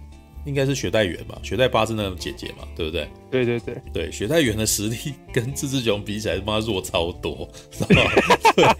[0.46, 1.38] 应该是雪代元吧？
[1.42, 3.08] 雪代巴是那种姐姐嘛，对不对？
[3.30, 4.96] 对对对对，雪代元的实力
[5.32, 8.10] 跟自治雄比起来，他妈弱超多，知道吗？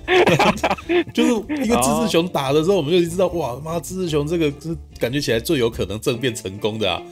[0.87, 1.31] 对，就是
[1.65, 7.03] 因为自治雄打的时候，我们就知道哇，妈，自治雄这个是感觉起来最有可能政变成功的啊！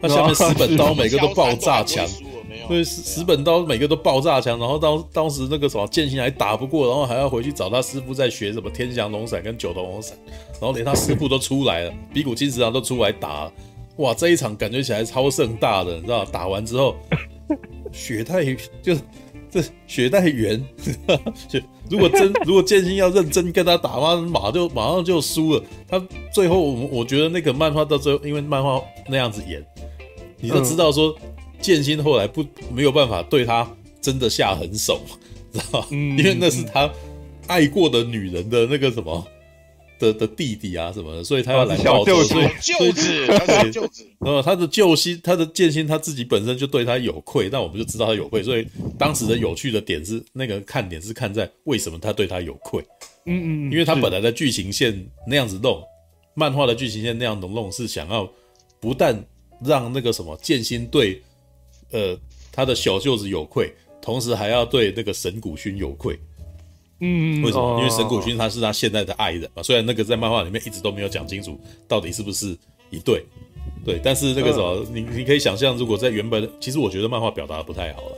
[0.00, 2.06] 那下面四本刀每个都爆炸强。
[2.68, 10.16] 对，十十本刀每个都爆炸强，然后当当时那个什么剑心还打不过，然后还要回去找他师傅再学什么天翔龙闪跟九头龙闪，
[10.52, 13.50] 然后连他师傅都出来了， 比古金石堂都出来打，
[13.96, 16.24] 哇，这一场感觉起来超盛大的，你知道？
[16.24, 16.96] 打完之后，
[17.92, 18.44] 血太
[18.82, 19.00] 就是
[19.50, 20.64] 这血太圆，
[21.48, 21.60] 就
[21.90, 25.62] 如果真如果剑心要认真跟他打，马马就马上就输了。
[25.86, 26.02] 他
[26.32, 29.64] 最后我我觉得那个漫画到最后，因为漫画那样子演，
[30.40, 31.14] 你就知道说。
[31.64, 33.66] 嗯剑心后来不没有办法对他
[34.00, 35.00] 真的下狠手，
[35.52, 35.86] 知道吗？
[35.90, 36.90] 嗯， 因为那是他
[37.46, 39.26] 爱过的女人的那个什么
[39.98, 42.22] 的的弟弟啊什么的，所以他要来报仇。
[42.24, 44.06] 所以舅子，他是舅子。
[44.18, 48.42] 呃，他的救心，他的剑心他自己本身就对他有愧，那我们就知道他有愧。
[48.42, 48.66] 所以
[48.98, 52.84] 当时的有趣的点是，那个看点是看在为什么他对他有愧。
[53.24, 55.82] 嗯嗯，因为他本来的剧情线那样子弄，
[56.34, 58.30] 漫画的剧情线那样子弄，是想要
[58.80, 59.18] 不但
[59.64, 61.22] 让那个什么剑心对。
[61.90, 62.18] 呃，
[62.52, 66.18] 他的小舅子有愧，同时还要对那个神谷薰有愧。
[67.00, 67.62] 嗯，为什么？
[67.62, 69.62] 哦、因为神谷薰他是他现在的爱人嘛。
[69.62, 71.58] 虽然那个在漫画里面一直都没有讲清楚
[71.88, 72.56] 到底是不是
[72.90, 73.24] 一对，
[73.84, 78.16] 对，但是那个什么，呃、你你可以想象，如果在原本，其实我觉得漫画表达的不太好了，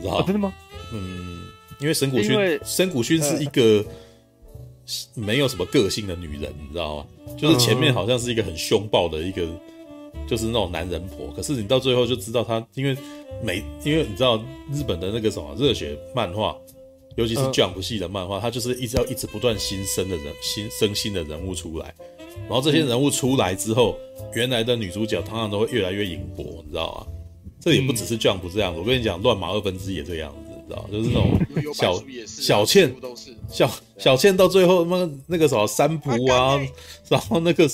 [0.00, 0.52] 知道、哦、真的吗？
[0.92, 1.42] 嗯，
[1.78, 3.84] 因为神谷薰，神谷薰是一个
[5.14, 7.06] 没有什么个性的女人，你知道吗？
[7.36, 9.46] 就是前面好像是一个很凶暴的一个。
[10.26, 12.96] 就是那种男人婆，可是你到最后就知道他，因为
[13.42, 14.36] 每因为你知道
[14.72, 16.56] 日本的那个什么热血漫画，
[17.16, 21.94] 尤其是 Jump 系的漫画，他就是一直要一直不断新生的人，新生新的人物出来，
[22.48, 23.96] 然后这些人物出来之后，
[24.34, 27.06] 原来的女主角通常都会越来越赢薄，你知道吗？
[27.60, 32.94] 这也不只是 Jump 这样子，我跟你讲，乱马二分之一也这样子，你知道，就是那种小小倩，
[33.48, 36.60] 小小倩到最后那那个什么三浦啊，
[37.08, 37.68] 然后那个。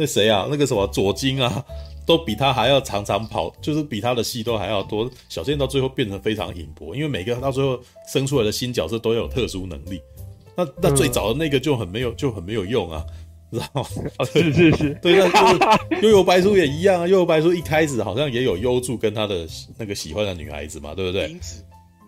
[0.00, 0.46] 那谁啊？
[0.48, 1.64] 那个什么左京啊，
[2.06, 5.10] 都比他还要常常跑，就是比他的戏都还要多。
[5.28, 10.00] 小剑到最后变成非常隐薄，因为每个到最后生出来的新角色都要有特殊能力。
[10.56, 13.04] 那那最早的那个就很没有，就很没有用啊，
[13.50, 13.82] 知道吗？
[14.18, 17.08] 哦，是是是，对，那就是幽游白书也一样啊。
[17.08, 21.36] 幽游白书一开始好像也有优助跟他的那个喜欢的女孩子嘛，对不对？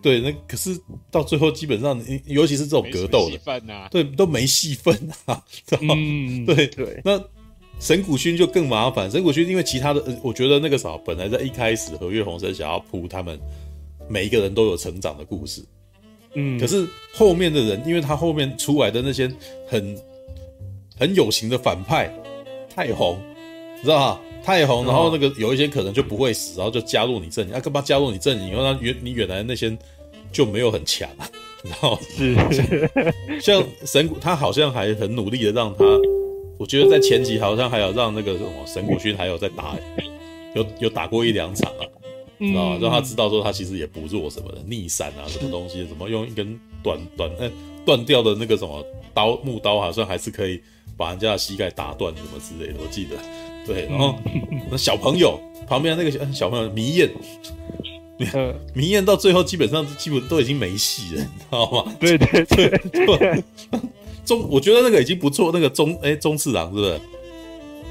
[0.01, 0.79] 对，那可是
[1.11, 5.93] 到最后基本上，尤其是这种格斗的，啊、对，都没戏份啊，知道吗？
[5.97, 7.21] 嗯，对对，那。
[7.81, 9.09] 神谷薰就更麻烦。
[9.09, 13.37] 神谷薰因为其他的，我觉得那个啥，本来在一开始和月红生想要铺他们
[14.07, 15.63] 每一个人都有成长的故事，
[16.35, 19.29] 嗯，可是后面的人，因为他后面出来的那些
[19.67, 19.97] 很
[20.95, 22.13] 很有型的反派
[22.73, 23.17] 太红，
[23.77, 24.21] 你知道吧？
[24.43, 28.49] 太红，然后那个有一些可能就不会死，然后就加入你阵营，啊，干嘛加入你阵营？
[28.49, 29.75] 因为他原你原来那些
[30.31, 31.09] 就没有很强，
[31.63, 32.35] 然后是
[33.41, 35.83] 像神谷，他好像还很努力的让他。
[36.61, 39.75] 我觉得在前期好像还有让那个什么神谷薰还有在打，
[40.53, 41.81] 有有打过一两场啊，
[42.37, 42.77] 知道吗？
[42.79, 47.49] 让他知道说他其实也不弱什么的，逆闪啊什么东西，什么用一根短短呃
[47.83, 50.61] 断掉的那个什么刀木刀，好像还是可以
[50.95, 53.15] 把人家的膝盖打断什么之类的，我记得。
[53.65, 54.13] 对，然后
[54.69, 57.09] 那小朋友旁边那个小小朋友迷燕，
[58.75, 61.95] 迷燕到最后基本上基本都已经没戏了，你知道吗？
[61.99, 62.69] 对对对
[63.07, 63.43] 对。
[64.31, 65.51] 中，我觉得那个已经不错。
[65.53, 67.01] 那个中，哎，中次郎是不是？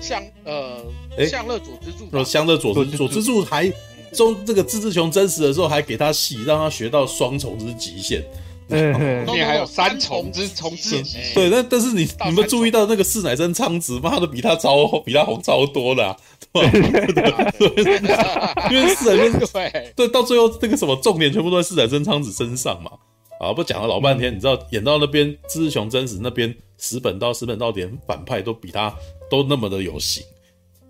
[0.00, 0.82] 向呃，
[1.18, 2.08] 哎，向乐佐之助。
[2.16, 3.70] 哦，向乐佐之佐之助还
[4.14, 8.24] 中这个自治雄真实的时候还给他戏，让他学到双重之极限，
[8.70, 11.18] 嗯，后面还有三重之重置集。
[11.34, 16.16] 对，但但是你你们注意到那个四乃真昌子，妈的比他超比他红超多的，
[16.50, 17.52] 对吧？
[18.72, 22.92] 因为四乃真对对，到最后那个什么重点全部都在四乃真昌子身上嘛。
[23.40, 28.94] 啊，不讲了老半天，你知道演到那边志志雄真实那边石本到石本到连反派都比他
[29.30, 30.22] 都那么的有型，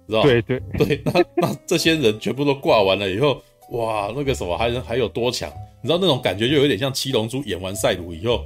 [0.09, 0.61] 知道对对。
[0.77, 3.41] 对，那那这些人全部都挂完了以后，
[3.71, 5.49] 哇，那个什么还还有多强？
[5.81, 8.45] 你知道那种感觉就有点像七龙珠演完赛鲁以后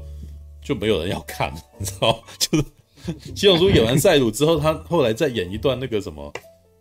[0.62, 2.64] 就没有人要看，你知道 就是
[3.34, 6.30] 七龙珠演完赛鲁之后，他后来再演一段那个什么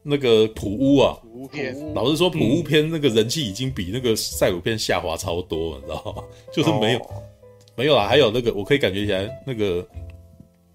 [0.04, 1.94] 那个普乌啊，普乌片。
[1.94, 6.24] 老实说，普乌篇那个人气已经比那个赛鲁片下滑超多，你知道吗？
[6.54, 7.24] 就是没有、哦、
[7.76, 9.88] 没有啦，还有那个我可以感觉起来，那个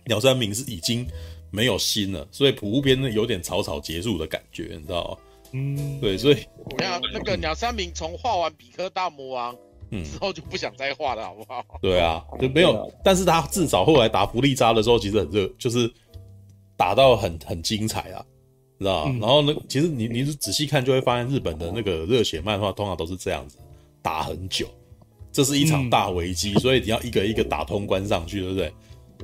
[0.07, 1.07] 鸟山明是已经
[1.51, 5.17] 没有心了，所以普乌篇呢有点草草结束的感觉，你知道吗？
[5.53, 9.57] 嗯，对，所以我看那个鸟山明从画完比克大魔王。
[9.91, 11.65] 嗯，之后就不想再画了，好不好？
[11.81, 15.91] 对啊，就没有，但是他至少后来打弗利扎的时候，其实很热，就是
[16.77, 18.23] 打到很很精彩啊，
[18.79, 23.59] 知道然后呢其实你你仔细看就会发现，日本的那个热血漫画通常都是这样子，
[24.01, 24.69] 打很久，
[25.33, 28.73] 这是一场大危机，嗯、所以你要一个一个打通关上去，对不对？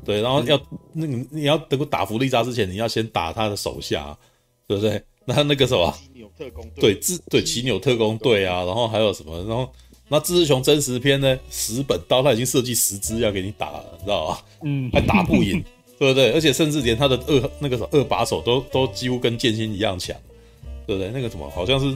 [0.04, 0.60] 对，然后要
[0.92, 4.16] 那个你要等过打弗利扎之前，你要先打他的手下，
[4.66, 5.02] 对不对？
[5.24, 5.94] 那那个什么？
[6.76, 9.38] 对，自对奇纽特工队啊，然后还有什么？
[9.44, 9.70] 然后。
[10.06, 11.36] 那志志雄真实篇呢？
[11.50, 14.44] 十本刀他已经设计十支要给你打了，你知道吧？
[14.62, 15.64] 嗯，还打不赢，
[15.98, 16.32] 对不对？
[16.32, 20.16] 而且甚至连他的二那个什么二把手都都几乎跟剑心一样强，
[20.86, 21.10] 对不对？
[21.10, 21.86] 那个什么好像是，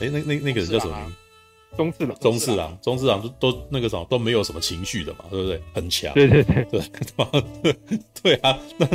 [0.00, 1.14] 哎，那那那个人叫什么名？
[1.76, 5.60] 宗次郎，中次郎，中次郎都都那个什么都没有什么情绪的嘛，对不对？
[5.72, 6.80] 很强，对对对对，
[7.62, 7.76] 对
[8.22, 8.56] 对啊。
[8.76, 8.88] 那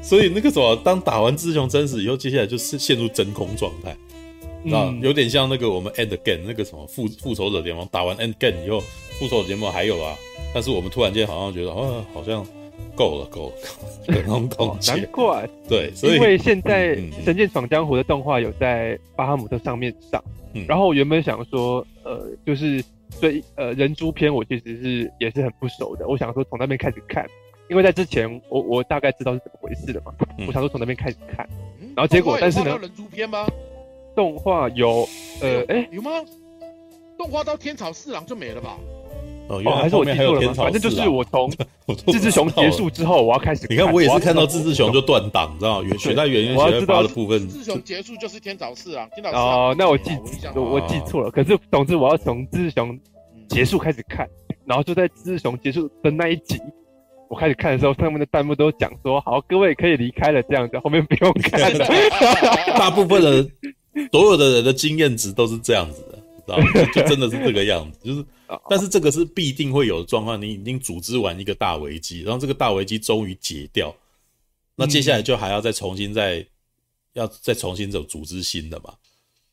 [0.00, 3.90] 所以那个什么，当打完志志雄真实以后，接下来就是陷入真空状态。
[4.70, 8.80] 啊，嗯、有点像那个我们 End Game 那个什么复复仇者联盟打完 End Game 以后，
[9.18, 10.16] 复仇者联盟还有啊，
[10.54, 12.46] 但是我们突然间好像觉得，啊，好像
[12.94, 13.54] 够了，够了，
[14.06, 14.94] 够了那种感觉。
[14.94, 20.22] 难怪，对，所以因为现在《神剑闯江湖》的动画有在巴哈姆特上面上，
[20.54, 22.82] 嗯、然后我原本想说，呃，就是
[23.20, 27.26] 对呃人猪篇，我其实是也是很不熟的，我想说从那边开始看，
[27.68, 30.12] 因为在之前我我大概知道是怎么回事的嘛，
[30.46, 31.48] 我想说从那边开始看，
[31.96, 33.46] 然后结果但是呢，人猪篇吗？
[34.14, 35.08] 动画有，
[35.40, 36.10] 呃，哎、有吗？
[37.16, 38.76] 动画到天草四郎就没了吧？
[39.52, 40.54] 哦，原来还是我记错了吗？
[40.54, 41.50] 反正就是我从
[42.10, 43.66] 志志雄结束之后，我要开始。
[43.68, 45.96] 你看，我也是看到志志雄就断档，知道吗？
[45.98, 47.46] 雪代缘跟雪代巴的部分。
[47.48, 49.44] 志志雄结束就是天草四啊，天草四郎。
[49.44, 50.10] 哦，那我记
[50.54, 51.30] 我我记错了。
[51.30, 52.98] 可是总之我要从志志雄
[53.48, 54.26] 结束开始看，
[54.64, 56.58] 然后就在志志雄结束的那一集，
[57.28, 61.86] 我开始看的时候，上面的弹幕都讲说：“好，各位可以离开了。”这样子，后面不用看了。
[62.78, 63.46] 大部分的。
[64.10, 66.64] 所有的人的经验值都是这样子的，知道吗？
[66.94, 68.24] 就真的是这个样子，就是，
[68.68, 70.40] 但是这个是必定会有的状况。
[70.40, 73.94] 你已经组织完一个大危机，然后这个大危机终于解掉，
[74.76, 76.44] 那接下来就还要再重新再
[77.14, 78.94] 要再重新走组织新的嘛？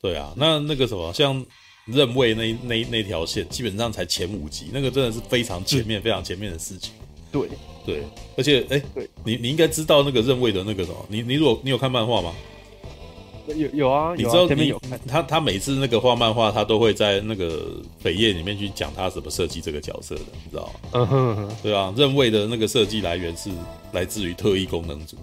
[0.01, 1.45] 对啊，那那个什么，像
[1.85, 6.93] 任位那那那条线，基本上才前五集，那个真的是非常前面非常前面的事情。
[7.31, 7.47] 对
[7.85, 8.03] 对，
[8.37, 8.81] 而且哎，
[9.23, 12.33] 你你应该知道那个任位的那个什么，你你如果你有看漫画吗？
[13.55, 14.73] 有有啊，你知道你
[15.07, 17.63] 他他每次那个画漫画，他都会在那个
[18.03, 20.89] 扉页里面去讲他怎么设计这个角色的，你知道吗？
[20.93, 23.49] 嗯哼哼，对啊，刃卫的那个设计来源是
[23.91, 25.17] 来自于特异功能组，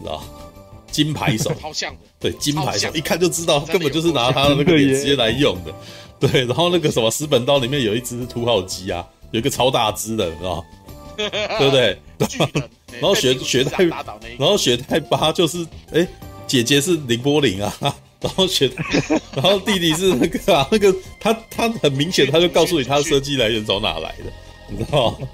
[0.00, 0.22] 知道
[0.90, 5.74] 金牌手，好像对金牌手，一看就知道根本就是拿他的那个脸直接来用的。
[6.20, 10.64] 对，然后那个什么十本刀里面有一只土豪鸡啊，有一个超大只的，你知道
[11.16, 11.98] 对不对？
[13.00, 16.06] 然后雪雪太，然后雪太八就是哎。
[16.46, 17.72] 姐姐是綾波丽啊，
[18.20, 18.70] 然后学，
[19.34, 24.32] 然后弟弟是那个啊， 那个他他很明显，他就告诉你他的设计来源从哪来的，
[24.68, 25.28] 你知道吗？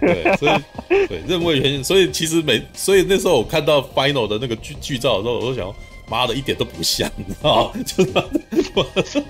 [0.00, 5.72] 对，所以对任务原因，所以其实每所以那时候我看到 final 的那个剧剧照的时候，我都想，
[6.08, 7.84] 妈的，一点都不像，你知道吗？
[7.86, 8.04] 就
[9.04, 9.22] 是，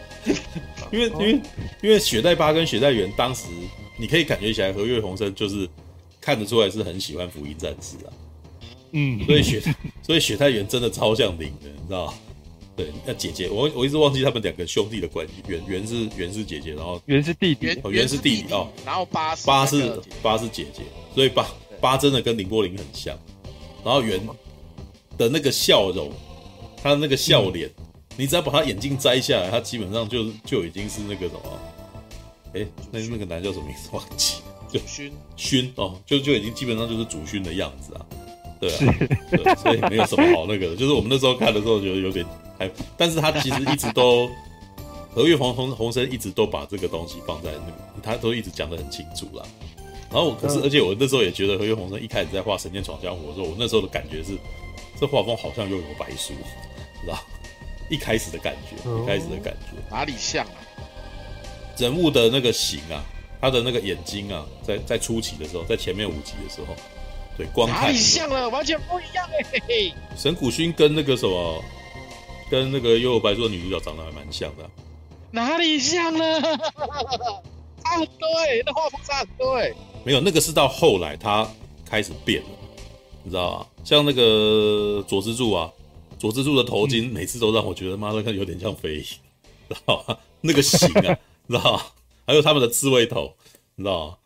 [0.90, 1.40] 因为因为
[1.82, 3.44] 因为雪代巴跟雪代元当时
[3.98, 5.68] 你可以感觉起来，和月红生就是
[6.22, 8.09] 看得出来是很喜欢福音战士啊。
[8.93, 9.62] 嗯，所以雪，
[10.03, 12.14] 所以雪太原真的超像零的，你知道吗？
[12.76, 15.34] 对，那姐姐，我我一直忘记他们两个兄弟的关系。
[15.47, 20.82] 原原是原是姐姐，然后原是弟弟，哦，原是弟弟哦，然后八八是八是姐姐，
[21.14, 21.47] 所以八
[21.80, 23.14] 八真的跟林波林很像。
[23.84, 24.18] 然后原
[25.18, 26.11] 的那个笑容，
[26.82, 27.68] 他的那个笑脸，
[28.16, 31.61] 你只要把他眼镜摘下来，他基本上就就已经是那个什么，
[32.55, 34.36] 哎，那那个男叫什么名字忘记？
[34.72, 38.07] 就勋勋哦，就就已经基本上就是祖勋的样子啊。
[38.61, 38.94] 对啊，
[39.30, 42.24] 对，所以没有什么好那个的， 就是我们那时候看的时候觉得有点
[42.58, 44.30] 还，但是他其实一直都
[45.12, 49.44] 何月红红红生一直都把这个东西放在那个，他都一直讲的很清楚啦。
[50.12, 54.36] 然后可是，而且我那时候也觉得何月红生一开始在画《神剑闯江湖》的时候，我那时候的感觉是，
[55.00, 56.34] 这画风好像又有白书，
[57.02, 57.18] 知道？
[57.88, 60.52] 一开始的感觉，一开始的感觉，哪里像啊？
[61.76, 63.02] 人物的那个形啊，
[63.40, 66.74] 他的那个眼睛啊，在在初期的时候，在前面五集的时候，
[67.41, 69.95] 对，光看哪里像了，完全不一样哎、欸！
[70.14, 71.64] 神谷薰跟那个什么，
[72.51, 74.70] 跟那个《幽游白书》的女主角长得还蛮像的、啊，
[75.30, 76.41] 哪里像了？
[77.82, 79.76] 差很多哎、欸，那画风差很多哎、欸。
[80.05, 81.49] 没有，那个是到后来他
[81.86, 82.49] 开始变了，
[83.22, 83.66] 你知道吗？
[83.84, 85.72] 像那个佐之助啊，
[86.18, 89.03] 佐之助的头巾每次都让我觉得妈的看有点像飞影，
[89.70, 90.18] 知道吗？
[90.43, 91.16] 那个型啊，
[91.49, 91.82] 知道吗？
[92.26, 93.34] 还有他们的刺猬头，
[93.76, 94.16] 你知道吗？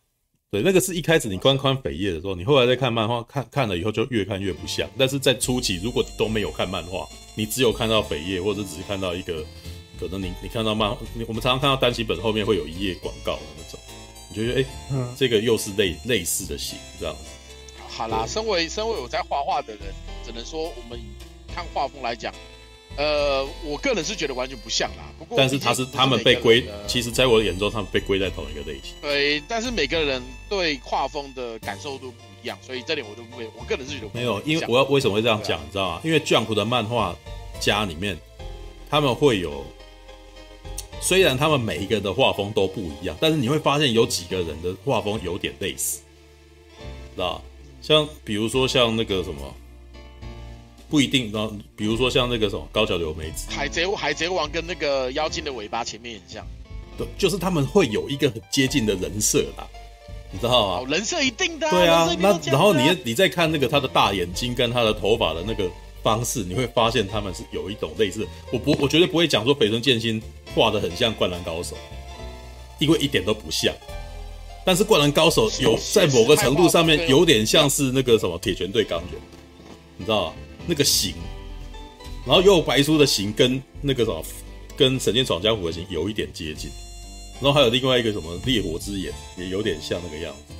[0.55, 4.89] 对，那个是一开始你观看扉页的时候，你后来再看漫画，看看了以后就越看越不像。
[4.97, 9.43] 但是在初期，如果你都没有看漫画，你只有看到扉页，或者只是看到一个，
[9.99, 10.89] 可能你你看到漫，
[11.27, 13.77] 我们常常看到单行本后面会有一页广告的那种。
[14.29, 17.21] 你就觉得哎，嗯、这个又是类类似的型这样子。
[17.89, 19.81] 好啦，身为身为我在画画的人，
[20.25, 20.97] 只能说我们
[21.53, 22.33] 看画风来讲，
[22.97, 25.03] 呃，我个人是觉得完全不像啦。
[25.19, 28.93] 不过，但是他是他们被归，其实在我的眼中，他们被归在同一个类型。
[29.01, 33.47] 对，但是每个人对画风的感受都不一样，所以这点我就不会。
[33.57, 36.01] 我个人是觉得没有，因为我要为什么会这样讲，啊、你知道吗？
[36.03, 37.15] 因为 Jump 的漫画
[37.59, 38.17] 家里面，
[38.89, 39.65] 他们会有。
[41.01, 45.99] 虽然他们每一个人的画风都不一样，但是你会发现有几个人的画风有点类似，
[47.13, 47.43] 知道？
[47.81, 49.53] 像比如说像那个什么，
[50.95, 56.47] 不一定，然后比如说像那个什么高桥留美子，海贼海贼王跟那个妖精的尾巴前面很像，
[56.97, 59.67] 对，就是他们会有一个很接近的人设啦，
[60.31, 60.89] 你知道吗？
[60.89, 65.69] 人设一定的，对啊，那然后你你再看那个他的大眼睛跟他的头发的那个。
[66.05, 70.21] 方式你会发现他们是有一种类似，我不我绝对不会讲说北村剑心
[70.53, 71.75] 画的很像灌篮高手，
[72.77, 73.73] 因为一点都不像。
[74.63, 79.19] 但是灌篮高手有在某个程度上面有点像是那个什么铁拳对钢拳，
[79.97, 80.33] 你知道吗？
[80.67, 81.13] 那个形，
[82.25, 84.23] 然后幽游白书的形跟那个什么
[84.75, 86.69] 跟神剑闯江湖的形有一点接近，
[87.41, 90.53] 然后还有另外一个什么烈火之眼也有点像那个样子。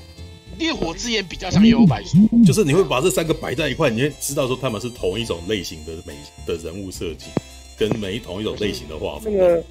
[0.58, 7.26] 烈火之眼比较像幽游白书，就是你会把这三个摆在一块，你会知道说他们是同一种类型的美的人物设计，
[7.78, 9.34] 跟每一同一种类型的画风。
[9.36, 9.64] 那个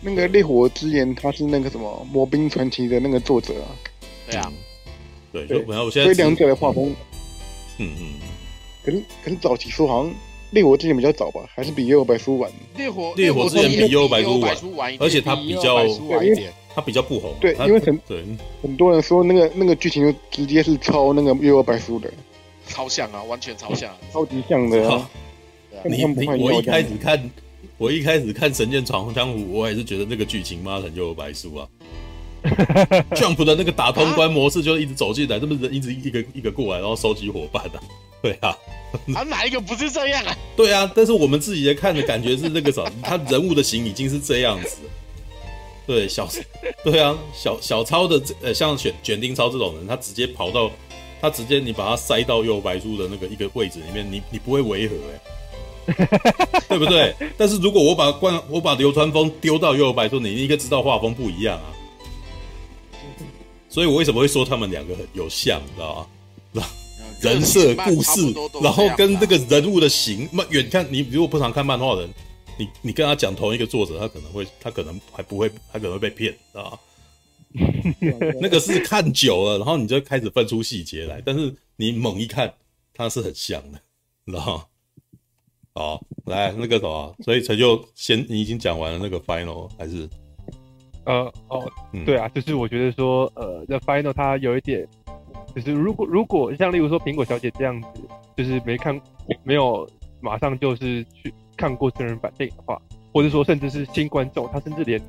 [0.00, 3.70] 那个烈火之眼，他是那个什么《魔兵传奇》的那个作者啊。
[4.28, 4.52] 对啊，
[5.32, 6.92] 对，就然后我现在所以两者的画风，
[7.78, 8.14] 嗯嗯，
[8.84, 10.14] 可是可是早期说好像
[10.50, 12.50] 烈火之前比较早吧，还是比幽游白书晚？
[12.76, 14.40] 烈火烈火之前比幽游白书
[14.76, 16.52] 晚，而且它比较晚一点。
[16.74, 18.24] 他比较不红，对，因为很对
[18.62, 22.10] 很多人说那个那个剧情就直接是抄那个《幽游白书》的，
[22.66, 25.06] 超像啊，完全超像， 超级像的。
[25.84, 27.30] 你你我一开始看，
[27.76, 31.68] 我一开始看《神剑闯江湖》，我还是觉得那个剧情妈很《幽游白书》啊。
[33.14, 37.80] Jump 的那个打通关模式就一直走进来，这么人一直一个一个过来，然后收集伙伴的，
[38.20, 38.56] 对啊。
[39.14, 40.36] 啊，哪一个不是这样啊？
[40.54, 44.78] 对啊，但是我们自己在看的感觉是那个啥，他人物的形已经是这样子。
[45.86, 46.28] 对小，
[46.84, 50.70] 对啊，小小超的呃，像卷卷丁超这种人，他直接跑到，
[51.20, 56.08] 他直接你把他塞到右白书的那个一个位置里面，你你不会违和哎，
[56.68, 57.14] 对不对？
[57.38, 61.72] 但是如果我把关我把流川枫丢到幽游白书，你应该知道画风不一样啊。
[63.72, 66.08] 所以我为什么会说他们两个很有像，你知道
[66.52, 66.64] 吗？
[67.22, 68.20] 人设、故事，
[68.62, 72.10] 然后跟这个人物的形，那远看你如果不常看漫画的人。
[72.58, 76.78] 你你跟他讲同一个作者，他可能会，他可能还不会，他可能会被骗，知道吗？
[78.42, 81.22] 那个是看久了，然后你就开始分出细节来。
[81.24, 82.52] 但是你猛一看，
[82.92, 83.80] 他是很像的，
[84.26, 84.64] 知道吗？
[85.72, 90.06] 好，来那个什么，所以陈就先你已经讲完了那个 final 还是？
[91.04, 91.70] 呃哦，
[92.04, 94.86] 对啊，就是我觉得说，呃，The Final 它有一点，
[95.54, 97.88] 就是如果如果像例如说苹果小姐这样子，
[98.36, 99.00] 就是没看
[99.42, 99.88] 没有
[100.20, 101.32] 马上就是去。
[101.54, 102.80] 看过真人版电影的话，
[103.12, 104.98] 或者说甚至是新观众，他甚至连《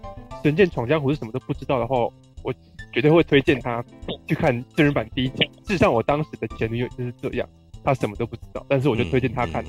[0.44, 1.98] 神剑闯江湖》是什么都不知道的话，
[2.44, 2.54] 我
[2.92, 3.84] 绝对会推荐他
[4.28, 5.46] 去看真人版第一集。
[5.66, 7.50] 事实上，我当时的前女友就是这样，
[7.84, 9.64] 她什么都不知道，但是我就推荐她看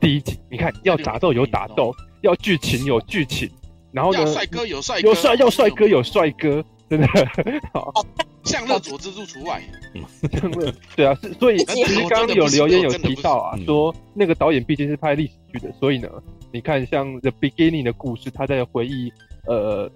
[0.00, 0.38] 第一集。
[0.48, 1.92] 你看，要打斗有打斗，
[2.22, 3.50] 要剧情有剧情，
[3.94, 7.06] 然后呢，帅哥有帅哥，有帅要帅哥有帅哥，真的
[7.72, 7.92] 好。
[8.42, 9.62] 向乐佐之助除外，
[10.32, 16.10] 向乐对啊，是所以其实刚刚有留言有提到啊，说那个导演毕竟是拍历史剧的，所以呢，
[16.52, 19.10] 你看像《The Beginning》的故事，他在回忆
[19.46, 19.90] 呃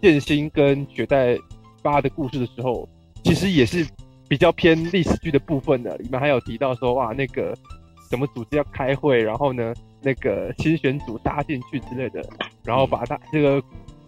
[0.00, 1.36] 剑心跟雪代
[1.82, 2.88] 巴的故事的时候，
[3.22, 3.86] 其实也是
[4.26, 5.98] 比较偏历史剧的部分的。
[5.98, 7.54] 里面还有提到说哇，那个
[8.08, 9.74] 什么组织要开会，然后呢，
[10.06, 12.24] 那个新选组搭进去之类的，
[12.64, 13.60] 然后把它这个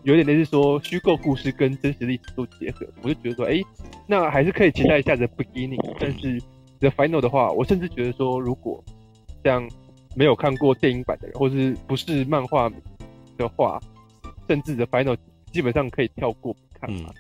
[0.05, 3.61] 有点类似说虚构故事跟真实历史做结合，我就觉得说，哎，
[4.07, 6.41] 那还是可以期待一下 The Beginning，但是
[6.79, 8.85] The Final 的话，我甚至觉得说，如果
[9.43, 9.69] 像
[10.15, 12.71] 没有看过电影版的人，或是不是漫画
[13.37, 13.81] 的话，
[14.47, 15.17] 甚至 The Final
[15.51, 17.13] 基本上可以跳过不看嘛。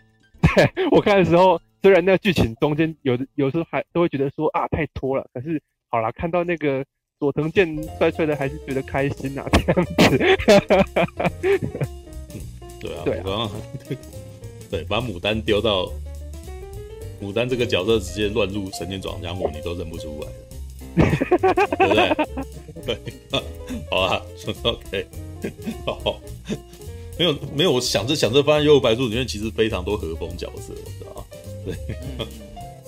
[0.54, 6.84] 对、嗯、 我看的时候，虽然那个剧情中间有的有时候还都会觉得说啊太拖了，可是好啦，看到那个。
[7.20, 9.94] 佐藤健帅帅的，还是觉得开心呐、啊，这样子。
[11.42, 12.40] 嗯，
[12.80, 13.50] 对啊，对啊，刚刚
[14.70, 15.90] 对，把牡丹丢到
[17.20, 20.28] 牡丹这个角色直接乱入神剑闯江湖，你都认不出来，
[21.76, 22.14] 对不对？
[22.86, 22.96] 对，
[23.90, 24.22] 好啊
[24.62, 25.06] ，OK，
[25.84, 26.20] 好，
[27.18, 31.24] 没有没有，我想着想着，发现《幽游白书》里面其实非常多和风角色，知道吗？
[31.66, 31.74] 对。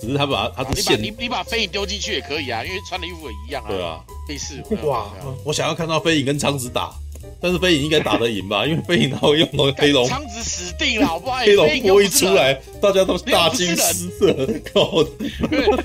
[0.01, 3.69] 嗯只是他把他是线，你你把飞影丢进去也可以啊，因为穿的衣服也一样啊。
[3.69, 4.63] 对啊，类似。
[4.83, 5.11] 哇，
[5.45, 6.91] 我想要看到飞影跟苍子打，
[7.39, 8.65] 但是飞影应该打得赢吧？
[8.67, 10.07] 因为飞影他会用那个黑龙。
[10.07, 11.37] 枪子死定了，好不好？
[11.37, 14.33] 黑龙波一出来，大家都大惊失色。
[14.73, 15.03] 靠！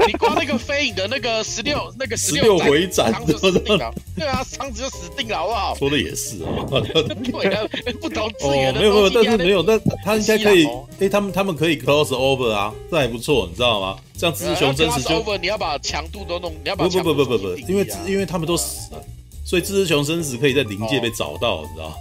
[0.07, 3.95] 你光那个飞影的那个十六 那个十六回斩，苍紫死定了。
[4.16, 5.74] 对啊，苍紫就死定了，好不好？
[5.76, 6.49] 说的也是啊。
[6.68, 7.62] 对啊，
[8.01, 8.80] 不同资源的。
[8.80, 10.66] 没有没有，但是没有，但他应该可以。
[11.01, 13.99] 哎，他们他们可以 cross over 啊，这还不错，你知道吗？
[14.16, 19.05] 像志雄真实就，你要把强度都弄，你要把不不不不不，因为因为他们都死了，
[19.47, 21.97] 所以志雄生死可以在灵界被找到，你知道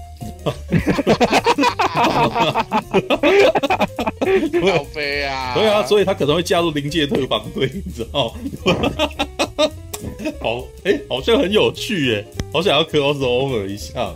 [4.75, 5.53] 好飞 啊！
[5.53, 8.33] 对啊，所以他可能会加入灵界特防队，你知道
[10.41, 14.11] 好，哎，好像很有趣耶，好想要 cross over 一下，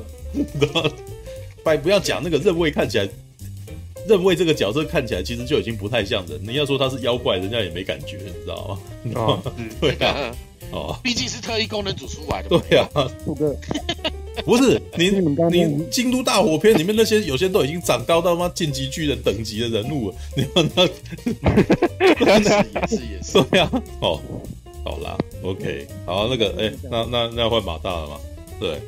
[1.64, 3.08] 拜，不要讲那个任位看起来。
[4.08, 9.12] 认为这个角色看起来其实就已经不太像人，你要说他是妖怪，人家也没感觉，你知道吗？
[9.14, 9.40] 哦，
[9.80, 10.32] 对啊，
[10.72, 12.50] 哦，毕竟是特异功能组出来的。
[12.50, 12.90] 对啊，
[14.46, 15.10] 不是你
[15.50, 23.44] 你京都大火片里面那些有些都已经长高到妈进击巨人等级的人物了，你们那也是也是也是。
[23.52, 23.70] 对啊，
[24.02, 24.22] 哦，
[24.86, 28.18] 好啦，OK，好那个哎、欸，那那那换马大了吗？
[28.60, 28.80] 对，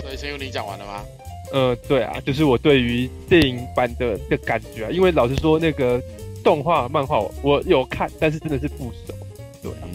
[0.00, 1.04] 所以先由你讲完了吗？
[1.52, 6.00] 呃，对啊，就是我对于电影版的的感觉啊，因为老实说，那个
[6.44, 9.12] 动画漫画我有看，但是真的是不熟。
[9.60, 9.72] 对。
[9.72, 9.88] 啊，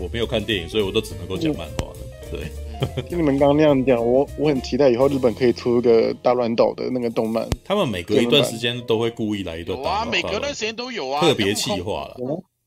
[0.00, 1.96] 我没有看电影，所以我都只能够讲漫画了。
[2.30, 7.48] 对，听 你们刚刚那样讲，我我很期待以后日本可以出一个大乱斗的那个动漫。
[7.64, 12.16] 他们每隔一段时间都会故意来一段，啊，每隔段时间都有啊，特别企划了。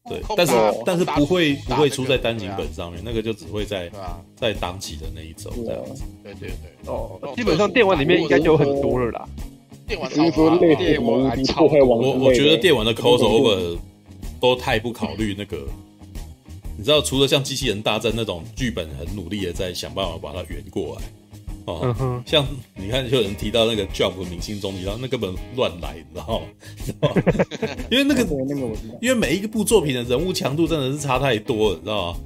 [0.09, 0.53] 对，但是
[0.83, 3.87] 但是不会不会出在单行本上面，那个就只会在
[4.35, 6.01] 在当期的那一周这样子。
[6.23, 9.29] 对对对，哦，基本上电玩里面应该就有很多了啦。
[9.87, 11.85] 电玩超多，电玩超多。
[11.85, 13.77] 我我觉得电玩的 crossover
[14.39, 15.67] 都太不考虑那个，
[16.81, 21.01] 你知道，除了像机器人大战那种剧本很努力的在想办法把它圆过来。
[21.65, 22.43] 哦，嗯、像
[22.75, 26.45] 你看，就有人提到那个 Jump 明星终极，然后那根本乱来，你知道吗？
[27.91, 32.19] 因为那个那个我知道，因为每一个部作品的人物强度真的是差太多了，你知道吗？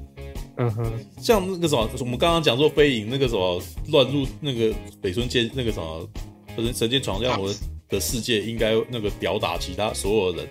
[0.56, 6.08] 嗯哼，像那个什么，我们刚刚讲说飞影那个什么乱入那个北村剑那个什么
[6.56, 7.49] 神神剑闯江湖
[7.89, 10.47] 的世界，应该那个吊打其他所有人。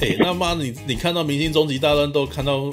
[0.00, 2.68] 哎、欸，那妈你你看到明星终极大乱斗，看到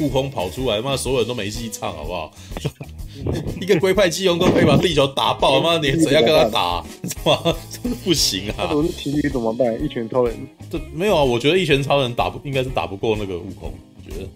[0.00, 2.32] 悟空跑出来，妈所有人都没戏唱，好不好？
[3.60, 6.84] 一个龟派气功都可以把地球打爆，妈你怎样跟他打？
[7.04, 7.56] 是吧？
[8.04, 8.70] 不行啊！
[8.72, 9.82] 我是体育怎么办？
[9.82, 10.36] 一拳超人？
[10.68, 11.22] 这没有啊！
[11.22, 14.28] 我觉得一拳超人打不应该是打不过那个悟空，我觉得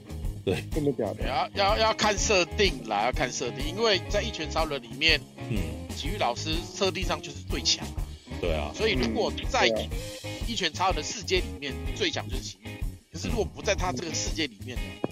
[0.44, 0.64] 对。
[0.72, 1.26] 真的假的？
[1.26, 5.59] 要要要看设定啦，要看设定，因为在一拳超人里面，嗯，
[5.96, 8.00] 体育老师设定上就是最强啊。
[8.40, 8.70] 对啊。
[8.74, 9.68] 所以如果在
[10.46, 12.68] 一拳超人的世界里面，最强就是体育。
[13.12, 15.09] 可是如果不在他这个世界里面呢？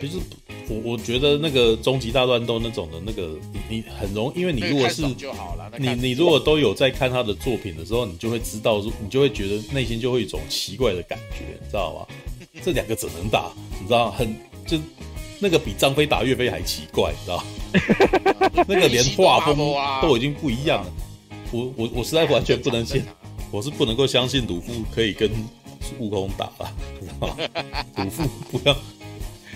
[0.00, 0.18] 就是。
[0.66, 5.02] 我我觉得那个终极大乱斗那种的那个你你很容易，因为你如果是
[5.76, 12.06] 你你如果都有在看他的作品的时候，你就会知道，你就会觉得内心就会有一种奇怪的感觉，你知道吗？
[12.62, 13.52] 这两个怎能打？
[13.78, 14.34] 你知道很
[14.66, 14.78] 就
[15.38, 17.44] 那个比张飞打岳飞还奇怪，你知道？
[18.66, 19.54] 那个连画风
[20.00, 20.92] 都已经不一样了。
[21.52, 23.02] 我我我实在完全不能信，
[23.52, 25.30] 我是不能够相信鲁夫可以跟
[25.98, 26.72] 悟空打了，
[27.02, 27.36] 知道吗？
[27.98, 28.74] 鲁夫不要。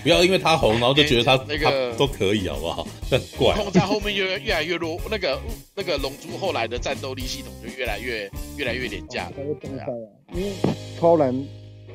[0.01, 2.87] 不要因为他红，然后就觉得他、欸、那个都可以，好不好？
[3.09, 3.53] 很怪。
[3.55, 5.39] 悟空在后面越越来越弱，那个
[5.75, 9.35] 那个龙珠后来的战斗力系统就越来越越来越廉价了。
[9.79, 9.85] 啊，
[10.33, 10.51] 因为
[10.99, 11.47] 超人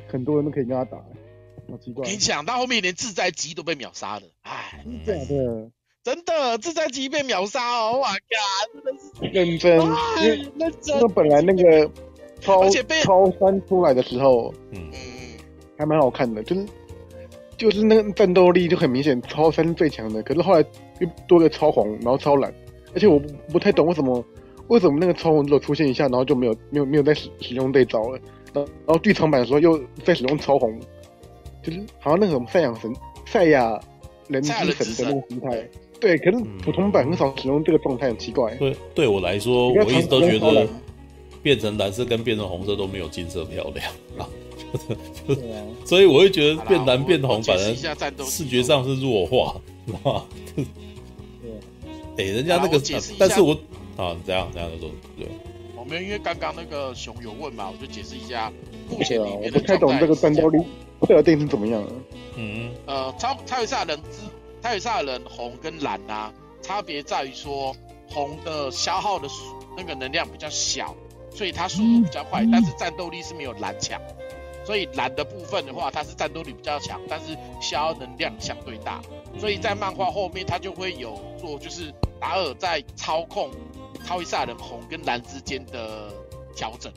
[0.08, 2.06] 很多人都可以跟他打，好奇怪。
[2.06, 5.70] 你想到后面连自在机都被秒杀了，哎，真的，
[6.02, 7.98] 真的自在机被秒杀哦！
[7.98, 9.78] 我靠，认真，
[10.58, 10.98] 认真。
[11.00, 11.90] 那本来那个
[12.40, 12.68] 超
[13.02, 14.98] 超三出来的时候，嗯嗯，
[15.78, 16.66] 还蛮好看的，就是。
[17.56, 20.22] 就是那个战斗力就很明显，超三最强的。
[20.22, 20.64] 可是后来
[21.00, 22.52] 又多个超红，然后超蓝，
[22.94, 24.24] 而且我不太懂为什么
[24.68, 28.18] 为什么那个超红只有出现一下，然后就没有没有没有再使使用这招了。
[28.52, 30.78] 然后然后剧场版的时候又再使用超红，
[31.62, 32.94] 就是好像那个什么赛亚神
[33.26, 33.80] 赛亚
[34.28, 35.68] 人之神的那种形态。
[36.00, 38.54] 对，可是普通版很少使用这个状态，很奇怪。
[38.56, 40.66] 对，对我来说，我一直都觉得
[41.42, 44.28] 变成蓝色跟变成红色都没有金色漂亮啊。
[45.84, 47.74] 所以我会觉得变蓝变红，反而
[48.24, 50.24] 视觉上是弱化，知道吗？
[50.56, 50.64] 对，
[52.16, 52.80] 哎，人家那个，
[53.18, 53.52] 但是我
[53.96, 55.26] 啊，怎样怎样说，对。
[55.76, 58.50] 我们因为刚刚那个熊有问嘛，我就解释一下
[58.88, 59.74] 目前里面的状态。
[59.74, 60.58] 我不太懂这个战斗力
[61.06, 61.92] 设定是怎么样的。
[62.36, 64.20] 嗯，呃，超超级赛亚人之
[64.62, 67.76] 超级赛亚人红跟蓝啊，差别在于说
[68.08, 69.28] 红的消耗的
[69.76, 70.96] 那个能量比较小，
[71.30, 74.00] 所以它速度比较快，但是战斗力是没有蓝强。
[74.64, 79.00] 所以蓝的部分的话，它是战斗力比较强，但是消耗能量相对大。
[79.38, 83.50] 所以在漫画后面，它就会有做，就是达尔在操控
[84.04, 86.10] 超级赛亚人红跟蓝之间的
[86.56, 86.92] 调整。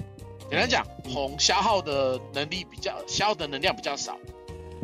[0.49, 4.17] 简单讲，红消耗的能力比较消耗的能量比较少，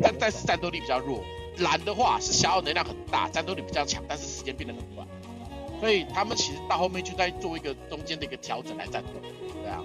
[0.02, 1.20] 但但是战斗力比较弱。
[1.58, 5.08] 蓝的话是消耗能量很大，战斗力比较强，但是时间变得很短。
[5.80, 9.10] 所以他们其实到后面就在做一个中间的一个调整来战斗，
[9.62, 9.80] 对啊。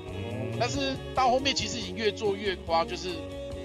[0.60, 3.10] 但是到后面其实已经越做越夸，就是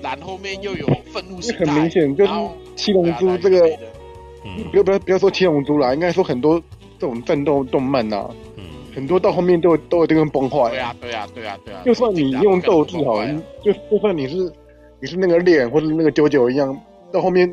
[0.03, 2.33] 蓝后面又有愤怒心态，很明显就是
[2.77, 3.61] 七龙珠这个，
[4.71, 6.63] 不要不要不要说七龙珠啦，应该说很多
[6.99, 8.65] 这种战斗动漫呐，嗯，
[8.95, 10.71] 很多到后面都都有这个崩坏。
[10.71, 11.83] 对啊对啊对啊对啊。
[11.85, 13.25] 就算你用斗志好，
[13.63, 14.53] 就就算你是
[15.01, 16.79] 你是那个链或者那个九九一样，
[17.13, 17.51] 到后面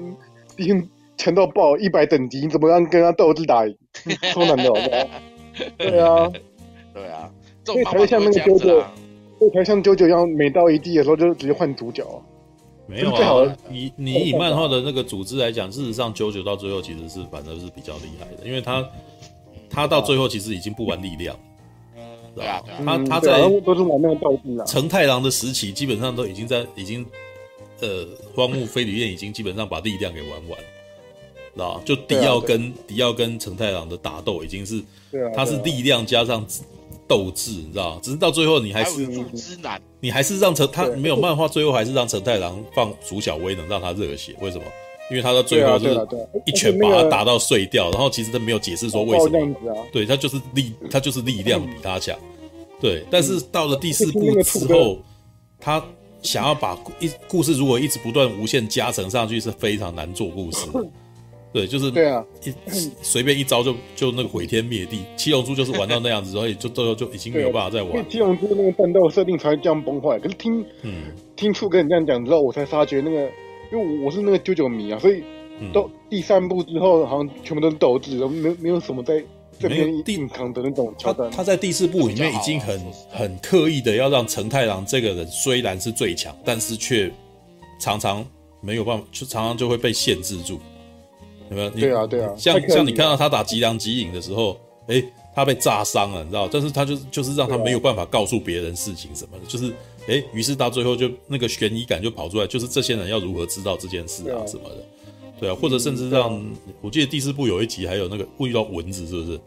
[0.56, 0.88] 毕竟
[1.18, 3.76] 强到爆一百等级，你怎么样跟他斗志打赢？
[4.34, 5.08] 超难的，好不好？
[5.78, 6.32] 对啊，
[6.94, 7.30] 对啊，
[7.66, 8.84] 所以才会像那个九九。
[9.42, 12.22] 所以才像九九一样，每到一地的时候就直接换主角啊。
[12.86, 18.88] 没有啊，以你以漫画的那个组织来讲，事实上九九到最后其实是反正是比较厉害的，因为他
[19.68, 21.36] 他到最后其实已经不玩力量，
[22.36, 24.66] 对啊，他他在都是玩那个道具啊。
[24.66, 27.04] 成太郎的时期基本上都已经在已经
[27.80, 30.60] 呃荒木飞吕彦已经基本上把力量给玩完，
[31.56, 34.84] 知道就迪奥跟迪奥跟成太郎的打斗已经是，
[35.34, 36.46] 他是力量加上。
[37.12, 39.06] 斗志，你知道，只是到最后你还是
[40.00, 44.64] 你还是让陈他没有漫画，最后还是让陈太郎放竹小威能让他热血，为什么？
[45.10, 46.08] 因为他到最后就是
[46.46, 52.18] 一拳把他打到碎掉，然后其实他没有解释说为什么，对他就是力他就是力量比他强，
[52.80, 55.00] 对，但是到了第四部之后，
[55.60, 55.84] 他
[56.22, 60.60] 想要把一故事如果一直不断无限加成上去是非常难做故事。
[61.54, 62.54] 对，就是对啊，一
[63.02, 65.04] 随便一招就就那个毁天灭地。
[65.18, 68.10] 七龙珠就是玩到那样子， 所以就最后就已经没有办法再玩。
[68.10, 70.18] 七龙珠那个战斗设定才这样崩坏。
[70.20, 73.30] 可是听嗯听处跟你这样讲之后，我才发觉那个，
[73.72, 75.22] 因为我是那个九九迷啊，所以
[75.74, 79.22] 到第三部之后，好像全部都是斗志，没有没有什么在
[79.60, 81.30] 这边硬扛的那种桥段。
[81.32, 82.80] 他他在第四部里面已经很
[83.10, 87.12] 很刻意的要让成太郎这个人虽然是最强，但是却
[87.80, 88.26] 常常
[88.62, 90.58] 没有办法，就常常就会被限制住。
[91.52, 91.70] 有没有？
[91.70, 92.34] 对啊，对啊。
[92.36, 96.50] 像像你看到他打吉良吉影的时候，哎、欸，他被炸伤了，你知道？
[96.52, 99.72] 但是他就是就是让他没有办法告诉别人事情什么的，就是
[100.08, 104.78] 哎，于、欸、是到最后就那个悬疑感就跑出来，就是这些人要如何知道这件事啊什么的，
[105.40, 109.40] 对啊，或者甚至让、嗯、我记得第四部有一集还有那个会遇到蚊子，是不是？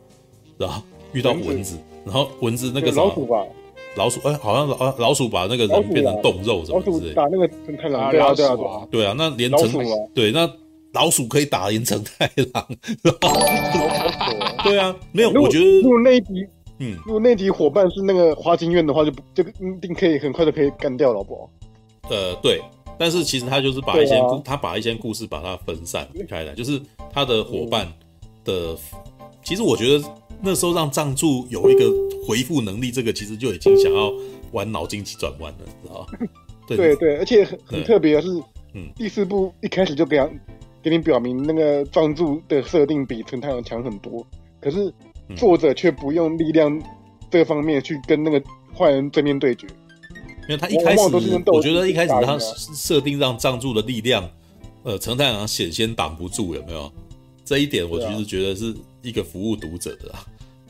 [0.57, 0.83] 然后
[1.13, 3.05] 遇到蚊子，然后蚊子那个什么？
[3.05, 3.45] 老鼠吧，
[3.97, 9.71] 老鼠哎、欸，好像老老鼠把那个人变成冻肉什么之类的，打那个成太狼，对啊对啊对啊，对啊，那连成
[10.15, 10.51] 对那。
[10.95, 12.67] 老鼠可以打赢成太郎，
[14.63, 16.47] 对啊，没有，我觉得如果那一集，
[16.79, 21.51] 嗯，如果那一集伙伴是那个花京院的话，就这个一定可以很快的可以干掉老婆。
[22.09, 22.63] 呃，对，
[22.97, 26.81] 但是其实他就是把一些故，他把一些故事把它分散开来，就是
[27.13, 27.93] 他的伙伴
[28.45, 28.77] 的。
[29.43, 30.05] 其实我觉得
[30.41, 31.91] 那时候让藏柱有一个
[32.27, 34.13] 回复能力，这个其实就已经想要
[34.53, 36.07] 玩脑筋急转弯了，知道吗？
[36.69, 38.29] 对对，而且很很特别的是，
[38.75, 40.31] 嗯，第四部一开始就给他。
[40.85, 44.25] 给你表明那个藏柱的设定比成太郎强很多，
[44.61, 44.93] 可是
[45.35, 46.79] 作者却不用力量
[47.31, 48.41] 这方面去跟那个
[48.77, 49.67] 坏人正面对决。
[50.47, 51.03] 因为他一开始，
[51.47, 54.31] 我觉得一开始他设定让藏柱的力量，
[54.83, 56.93] 呃，陈太郎险先挡不住，有没有？
[57.47, 60.23] 这一点我其实觉得是一个服务读者的啦。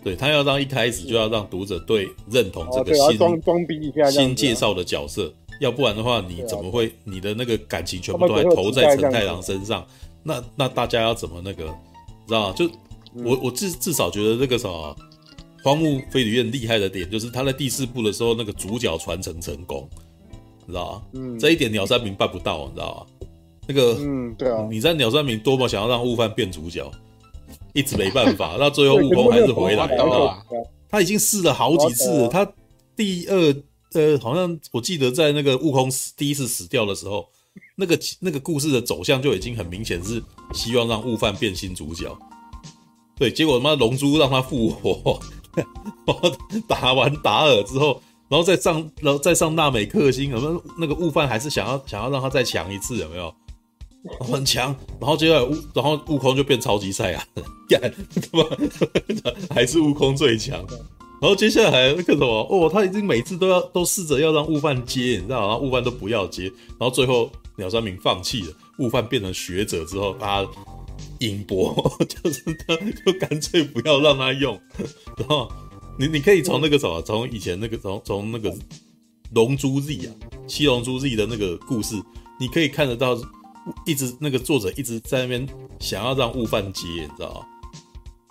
[0.05, 5.35] 对，他要让一开始就要让读者对认同这个新装装逼一下新介绍的角色。
[5.61, 9.86] 要不然的话，你怎么会你的那个感情全部都还投在陈太郎身上？
[10.24, 11.66] 那那大家要怎么那个，
[12.26, 12.55] 知道吗？
[12.56, 12.68] 就
[13.14, 14.96] 我我至至少觉得那个什么，
[15.62, 19.88] 荒木飞吕彦厉害的点，就是他在第四部的时候那个主角传承成功，
[20.66, 21.02] 你知道吗？
[21.12, 23.28] 嗯，这一点鸟山明办不到，你知道吗？
[23.66, 26.90] 那个，嗯，对啊，你在鸟山明多么想要让悟饭变主角，
[27.72, 30.44] 一直没办法， 那最后悟空还是回来了。
[30.90, 32.46] 他已经试了好几次了，他
[32.96, 33.55] 第二
[33.94, 37.26] 呃，好像我记得在那个悟空死第一次死掉的时候，
[37.76, 40.22] 那个那个故事的走向就已经很明显是
[40.52, 42.16] 希望让悟饭变新主角。
[43.16, 45.20] 对，结果他妈龙珠让他复活，
[46.66, 53.34] 打完达尔之后，然后再上，然后再上纳美克星，有没有那个悟饭还是想要想要让他再强一次，有没有？
[54.20, 58.44] 很强，然后接下来悟，然后悟空就变超级赛亚人， 干，他妈
[59.55, 60.62] 还是悟空最强。
[61.20, 65.47] 然后接下来那个什么，哦，他已经每次都要都试着要让悟饭接，你知道吗？
[65.49, 66.45] 然后悟饭都不要接，
[66.78, 70.47] 然后最后鸟山明放弃了，悟饭变成学者之后，他
[71.19, 71.74] 音波
[72.09, 74.61] 就是他就干脆不要让他用。
[75.16, 75.51] 然后
[75.99, 78.55] 你你可以从那个什么，从以前那个从从那个
[79.35, 80.12] 龙珠 Z 啊，
[80.47, 81.95] 七龙珠 Z 的那个故事，
[82.39, 83.19] 你可以看得到。
[83.86, 85.49] 一直那个作者一直在那边
[85.81, 87.47] 想要让悟饭接，你知道吗？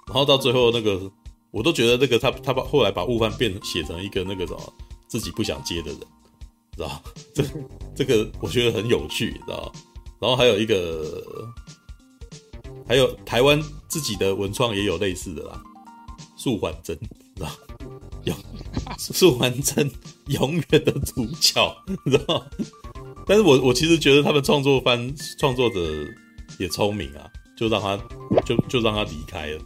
[0.06, 1.12] 然后到最后那个，
[1.54, 4.74] 我都觉得那个他他把后来把悟饭变写成一个那个什么
[5.08, 6.00] 自己不想接的人，
[6.76, 7.04] 知道
[7.34, 7.44] 这
[7.96, 9.72] 这个我觉得很有趣，知道
[10.20, 11.24] 然后还有一个，
[12.88, 15.62] 还有台湾自己的文创也有类似的啦，
[16.36, 16.98] 素还真，
[17.36, 17.50] 知道
[18.24, 18.34] 有
[18.98, 19.92] 素还真
[20.30, 21.76] 永远的主角，
[22.06, 22.44] 知道
[23.28, 25.80] 但是我我其实觉得他们创作番创作者
[26.58, 27.96] 也聪明啊，就让他
[28.44, 29.60] 就就让他离开了，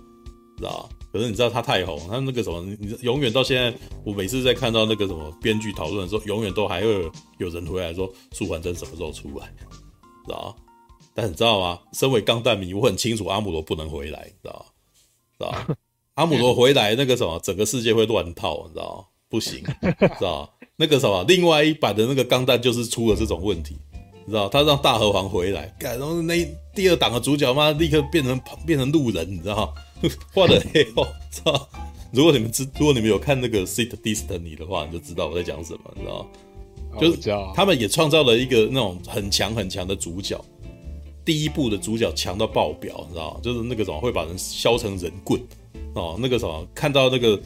[0.57, 0.96] 知道吧？
[1.11, 9.47] 可是你知道他太红，他那个什么，你永远到现在，我每次在看到那个什么编剧讨论的时候，永远都还会有人回来说素还真什么时候出来，
[10.25, 10.55] 知道？
[11.13, 11.79] 但你知道吗？
[11.93, 14.65] 身为钢弹迷，我很清楚阿姆罗不能回来，知道？
[15.39, 15.55] 知道？
[16.15, 19.05] 阿姆罗回来那个什么，整个世界会乱套，你知道吗？
[19.29, 19.63] 不行，
[19.99, 20.51] 知道？
[20.75, 23.75] 那个什么，另外一版的那个钢弹就是出了这种问题，
[24.25, 24.47] 你知道？
[24.49, 26.35] 他让大和皇回来，然后那
[26.75, 29.73] 第二档的主角嘛，立刻变成变成路人，你知道吗？
[30.33, 31.69] 画的黑哦， 知道？
[32.11, 36.19] 如果你们知，如果你们有看那个《Seed Destiny》的话，你就知道我在讲什么，你知道
[36.91, 36.99] 吗？
[36.99, 37.17] 就是
[37.53, 40.39] 他们也创造了一个那种很强很强的主角，
[41.25, 43.39] 第一部的主角强到爆表，你知道？
[43.43, 45.41] 就是那个什么会把人削成人棍
[45.93, 47.39] 哦，那个什么看到那个。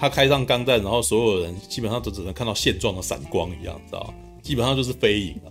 [0.00, 4.14] 他开上钢弹，然后所有人基本上都只能看到线状的闪光一样，知道？
[4.42, 5.50] 基本上就是飞影了，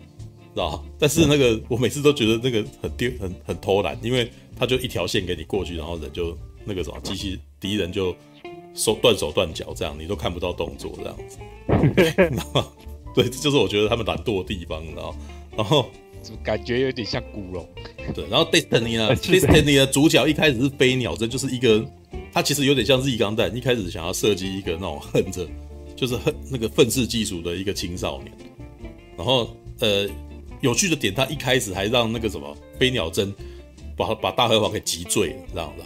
[0.53, 0.81] 知道？
[0.97, 8.15] 但是那个我每次都觉得那个很丢，很很偷懒，因为他就一条线给你过去，然后人就那个什么机器敌人就
[8.73, 11.37] 手断手断脚这样，你都看不到动作这样子。
[12.17, 12.63] 然 后
[13.13, 15.15] 对，这就是我觉得他们懒惰的地方，你知道？
[15.55, 15.89] 然后
[16.43, 17.67] 感觉有点像古龙。
[18.13, 19.15] 对，然后 Destiny 呢？
[19.17, 21.85] Destiny 的主角一开始是飞鸟，这就是一个。
[22.31, 25.47] 他其实有点像日钢弹，一开始想要设计一个那种恨着，
[25.95, 28.31] 就是恨那个愤世嫉俗的一个青少年。
[29.17, 30.07] 然后呃，
[30.61, 33.33] 有趣的点，他一开始还让那个什么飞鸟真
[33.97, 35.85] 把把大和皇给击坠了，知道吗？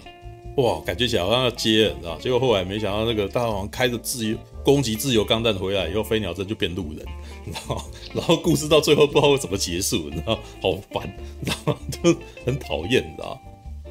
[0.58, 2.20] 哇，感觉起来好像要接了，知道吗？
[2.22, 7.06] 结果后来没想到那个大和皇开着自由攻击自由钢弹回来以后，飞鸟真就变路人，
[7.46, 7.84] 你知道吗？
[8.14, 10.40] 然后故事到最后不知道会怎么结束，你知道吗？
[10.62, 11.10] 好烦，
[11.40, 11.80] 你知道吗？
[12.04, 12.16] 就
[12.46, 13.40] 很讨厌，你知道吗？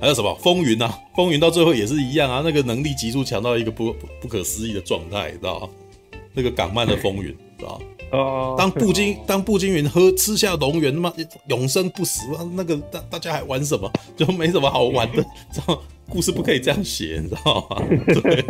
[0.01, 0.99] 还有什么风云啊？
[1.17, 5.69] 风云到最后也是一样啊，那个能力急速强到一个不不，不可思议的状态，你知道吗？
[6.35, 7.81] 那个港漫的风云，知道？
[8.13, 8.55] 哦。
[8.59, 11.13] 当步惊当步惊云喝吃下龙源，他妈
[11.49, 12.23] 永生不死，
[12.55, 13.91] 那个大大家还玩什么？
[14.17, 15.23] 就没什么好玩的，
[15.53, 15.81] 知道？
[16.09, 17.77] 故事不可以这样写，你知道吗？
[18.21, 18.45] 对。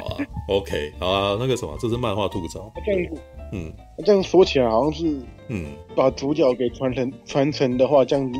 [0.00, 2.72] 好啊，OK，好啊，那个什么，这是漫画吐槽。
[2.86, 3.20] 这样子，
[3.52, 3.72] 嗯，
[4.04, 8.32] 这样说起来好像是，嗯，把主角给传承传承的话，这样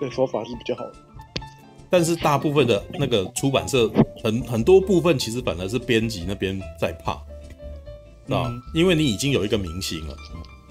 [0.00, 0.92] 的说法是比较好的。
[1.88, 3.88] 但是大部分的那个出版社
[4.24, 7.16] 很很多部分其实反而是编辑那边在怕，
[8.28, 10.16] 啊、嗯，因为你已经有一个明星了，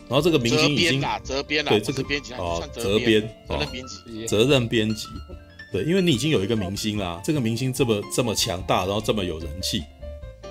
[0.08, 2.40] 然后这个明星已经责编了，对这个编辑啊
[2.72, 5.08] 责编责任编辑责任编辑，
[5.72, 9.84] 对，因为你已经有一个明星啦，这个明星这么这么强大，然后这么有人气，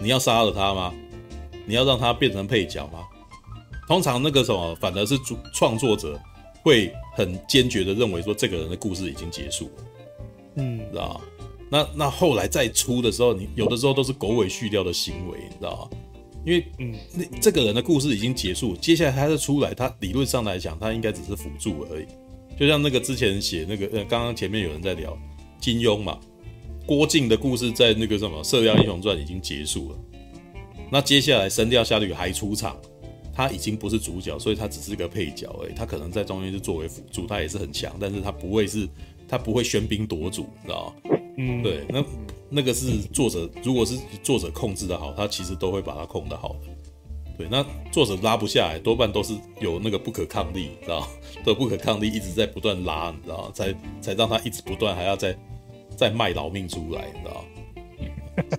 [0.00, 0.92] 你要杀了他吗？
[1.66, 3.06] 你要让他变成配角吗？
[3.88, 6.18] 通常那个什么反而是主创作者
[6.62, 9.84] 会很坚决的认为说这个人的故事已经结束了。
[10.56, 11.20] 嗯，知道
[11.68, 15.98] 那那后来再出的时候，你有的时候都是狗尾续貂的行为，你知道吗？
[16.44, 22.06] 因为嗯，那这个人的故事已经结束，接下来他再出来，他理论上来讲，他应该只是辅助而已。
[22.58, 25.16] 就像那个之前写那个呃，刚刚前面有人在聊
[25.60, 26.18] 金庸嘛，
[26.86, 29.98] 郭靖的故事在那个什么《射雕英雄传》已经结束了，
[30.90, 32.76] 那接下来《神雕侠侣》还出场，
[33.34, 35.72] 他已经不是主角，所以他只是个配角而已。
[35.74, 38.88] 他可能在中间是作为辅助，他也是很强，但是他不会是。
[39.28, 41.18] 他不会喧宾夺主，你知道吗？
[41.36, 42.04] 嗯，对，那
[42.48, 46.68] 那个是作者，如果是作者控制的好，他其实都会把它控的好的。
[47.38, 51.06] 对，那作者拉不下来，多半都是有那个不可抗力，你知道吗？
[51.44, 53.50] 的不可抗力一直在不断拉，你知道？
[53.52, 55.36] 才才让他一直不断还要再
[55.96, 57.44] 再卖老命出来，你知道？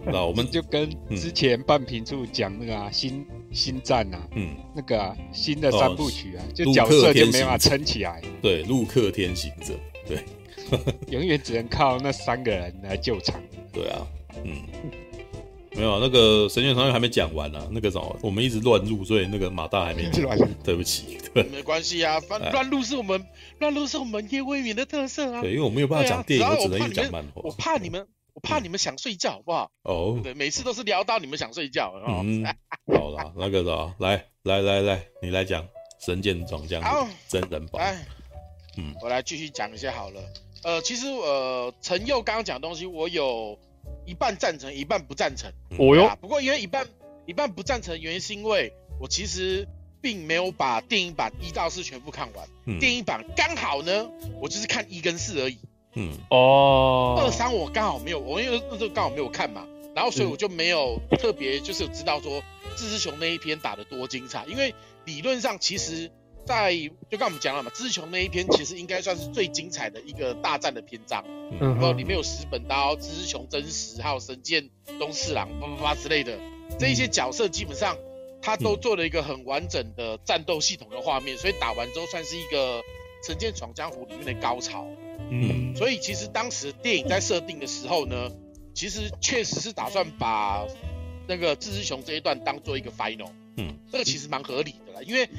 [0.06, 8.22] 那我们就跟之前半瓶醋讲那个啊，新新战啊，嗯，那个啊，新的三部曲啊，就角色就没办法撑起来。
[8.41, 9.74] 对，陆克天行者，
[10.08, 10.20] 对，
[11.10, 13.41] 永远只能靠那三个人来救场。
[13.72, 14.06] 对啊，
[14.44, 14.61] 嗯，
[15.72, 20.26] 没有那个神剑传还没讲完呢、啊，那个什么，我们一直乱入，所以那个马大还没讲。
[20.64, 23.26] 对不起，对，没关系啊，反乱入是我们
[23.60, 25.41] 乱入是我们叶未眠的特色啊。
[25.41, 27.41] 对，因为我没有办法讲电影，我只能一直讲漫画。
[27.44, 28.07] 我怕你们。
[28.35, 29.72] 我怕你们想睡觉，好不好？
[29.84, 31.94] 哦，对，每次都是聊到你们想睡觉。
[32.07, 32.44] 嗯，
[32.88, 35.61] 好了，那个的，来来来来，你来讲
[36.03, 36.88] 《神剑闯江湖》
[37.27, 37.84] 真人版。
[37.84, 38.06] 哎，
[38.77, 40.19] 嗯，我来继续讲一下好了。
[40.64, 43.60] 呃，其实呃，陈佑刚刚讲的东西，我有
[44.06, 45.52] 一半赞成，一半不赞成。
[45.77, 46.88] 哦哟，不过因为一半
[47.26, 49.68] 一半不赞成原因，是因为我其实
[50.02, 52.48] 并没有把电影版一到四全部看完。
[52.65, 54.10] 嗯，电影版刚好呢，
[54.41, 55.57] 我就是看一跟四而已。
[55.95, 62.41] 嗯哦，二三我刚好没有，我因为那时候刚好没有看嘛，然后所以我就没有特别就是知道说
[62.76, 64.73] 志志雄那一篇打得多精彩，因为
[65.06, 66.10] 理论上其实
[66.45, 66.76] 在
[67.10, 71.60] 就刚我们讲了嘛，志志雄那一篇其实应该算是最精彩的一个大战的篇章，嗯。
[71.60, 76.38] 然后里面有石本刀、志志雄真实，还有神剑东四郎叭叭叭之类的。
[76.80, 77.95] 这一些角色，基本上
[78.41, 82.82] 他都做了一个很完整的战斗系统的画面，所以打完之后算是一个
[83.26, 84.88] 神剑闯江湖里面的高潮。
[85.30, 88.32] 嗯，所以其实当时电影在设定的时候呢，
[88.74, 90.65] 其实确实是打算把
[91.28, 95.30] 那个志志雄这一段当做一个 final，嗯，这个其实蛮合理的啦，因为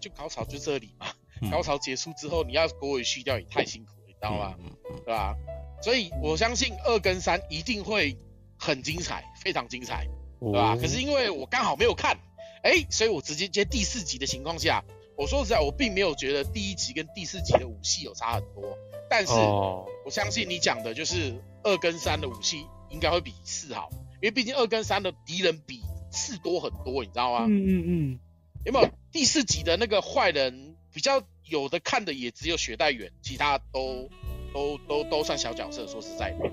[0.00, 1.06] 就高潮就这里嘛，
[1.50, 4.56] 高潮结束之后你要狗尾续掉也太辛苦了，你知道吗？
[5.04, 5.36] 对吧？
[5.82, 8.16] 所以我相信二跟三一定会
[8.58, 10.08] 很精彩，非常精彩，
[10.40, 10.76] 对吧？
[10.76, 12.18] 可是因为我刚好没有看，
[12.62, 14.82] 哎，所以我直接接第四集的情况下，
[15.16, 18.76] 我说实在，我并没有觉得第一集跟第四集的武戏有差很多。
[19.08, 25.80] 但是我相信你讲的就是二跟三的武器应该会比四好，因为毕竟二跟三的敌人比
[26.10, 27.46] 四多很多，你知道吗？
[27.48, 28.20] 嗯嗯嗯。
[28.66, 34.10] 有没有第四集的那个坏人比较有的看的也只有雪代远，其他都
[34.52, 35.86] 都都都算小角色。
[35.86, 36.50] 说实在的，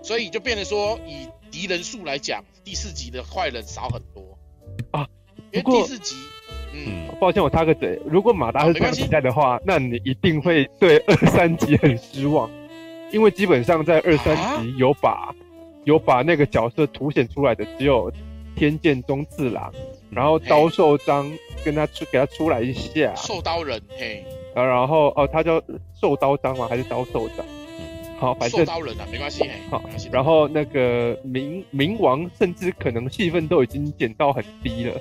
[0.00, 4.38] 所以就变得说以敌人数来讲，第四集的坏人少很多
[4.92, 5.08] 啊。
[5.50, 6.14] 因为第四集。
[6.72, 8.00] 嗯，抱歉，我插个嘴。
[8.06, 12.48] 如果马达是这样期待的话，那你一定会对二三集很失望，
[13.10, 15.34] 因为基本上在二三集有把、啊、
[15.82, 18.12] 有把那个角色凸显出来的只有
[18.54, 19.72] 天剑宗次郎，
[20.10, 21.30] 然后刀兽章
[21.64, 24.24] 跟他出给他出来一下，兽刀人嘿，
[24.54, 25.62] 啊，然后哦，他叫
[26.00, 26.66] 兽刀章吗？
[26.68, 27.46] 还是刀兽章？
[28.18, 29.82] 好，反正兽刀人啊，没关系嘿，好，
[30.12, 34.94] 然后那个冥冥王甚至可能戏份都已经减到很低了。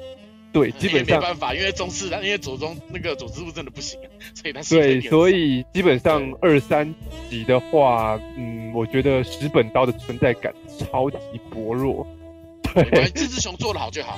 [0.52, 3.99] 对，基本上没办法，因为宗次郎，因为佐中那个佐之物真的不行，
[4.34, 6.91] 所以他对，所以基本上二三
[7.30, 11.18] 集的话，嗯，我觉得石本刀的存在感超级
[11.52, 12.07] 薄弱。
[12.73, 14.18] 对，这只熊做的好就好，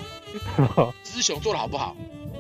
[1.03, 1.95] 志志雄做的好不好？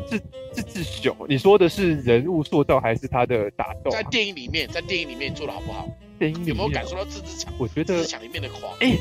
[0.09, 0.19] 志
[0.53, 3.91] 志志雄，你说的是人物塑造还是他的打斗？
[3.91, 5.87] 在电影里面，在电影里面做的好不好？
[6.19, 7.53] 电影里面有没有感受到志志强？
[7.57, 8.73] 我觉得志志强里面的狂。
[8.79, 8.97] 哎。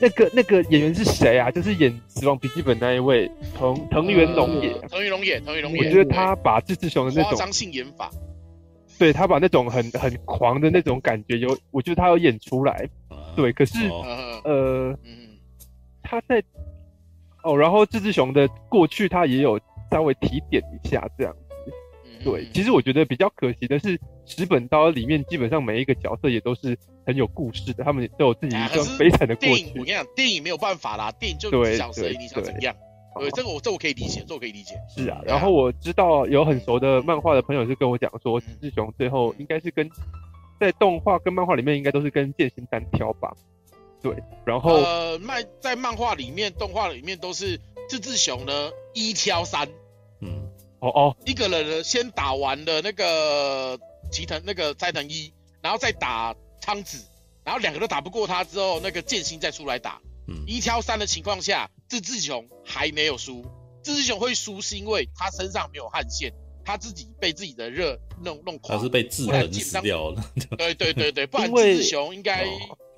[0.00, 1.48] 那个那个演员是谁啊？
[1.48, 4.76] 就是演《死亡笔记本》那一位藤藤原龙也。
[4.88, 5.78] 藤原龙也，藤原龙也。
[5.78, 8.10] 我觉得他把志志雄的那种夸张性演法，
[8.98, 12.88] 对他把那种很很狂的那种感觉有，我觉得他有演出来。
[13.36, 13.78] 对，可是
[14.42, 14.98] 呃，
[16.02, 16.42] 他在
[17.42, 19.60] 哦，然后这只熊的过去他也有
[19.90, 21.34] 稍微提点一下这样。
[22.24, 29.54] 对，其实我觉得比较可惜的是，十本刀里面基本上每一个角色也都是很有故事的，他们都有自己一段悲惨的过去。
[29.54, 32.72] 电影我跟你讲，电影没有办法啦，电影就一小时，你想怎么样？
[33.18, 34.76] 对，这个我这我可以理解，这我可以理解。
[34.88, 39.90] 是啊，然后我知道有很熟的漫画的朋友是跟我讲说，志雄最后应该是跟
[40.60, 43.34] 在动画跟漫画里面应该都是跟剑心单挑吧？
[44.02, 49.68] 对，然后呃，漫在漫画里面、动画里面都是志志雄呢一挑三，
[50.20, 50.48] 嗯。
[50.80, 53.78] 哦哦，一个人呢，先打完了那个
[54.10, 57.06] 齐藤那个斋藤一，然后再打苍子，
[57.44, 60.00] 然后两个都打不过他之后，那个剑心再出来打。
[60.26, 63.44] 嗯，一挑三的情况下，志志雄还没有输。
[63.84, 66.32] 志志雄会输是因为他身上没有汗腺，
[66.64, 68.76] 他自己被自己的热弄弄垮。
[68.76, 70.24] 他是被制衡死掉了。
[70.58, 72.44] 对对对对，不然志志雄应该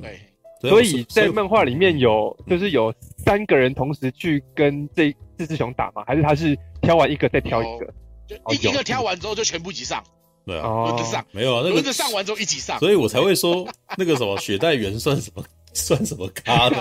[0.01, 0.34] 对。
[0.69, 2.93] 所以在漫画里面有就是有
[3.25, 6.05] 三个人同时去跟这四只熊打吗？
[6.07, 6.57] 还是他是？
[6.85, 7.87] 挑完一个再挑一个，
[8.29, 10.05] 就一一个挑完之后就全部一起上，
[10.45, 13.67] 对啊，轮着上，没有啊，那轮着上完之后一起上，所以我才会说
[13.97, 15.43] 那个什么雪代原算什么
[15.73, 16.77] 算什么咖的，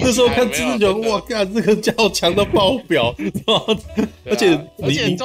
[0.00, 3.12] 那时候看志志雄，哇，看这个叫强的爆表，
[4.24, 5.18] 而且你，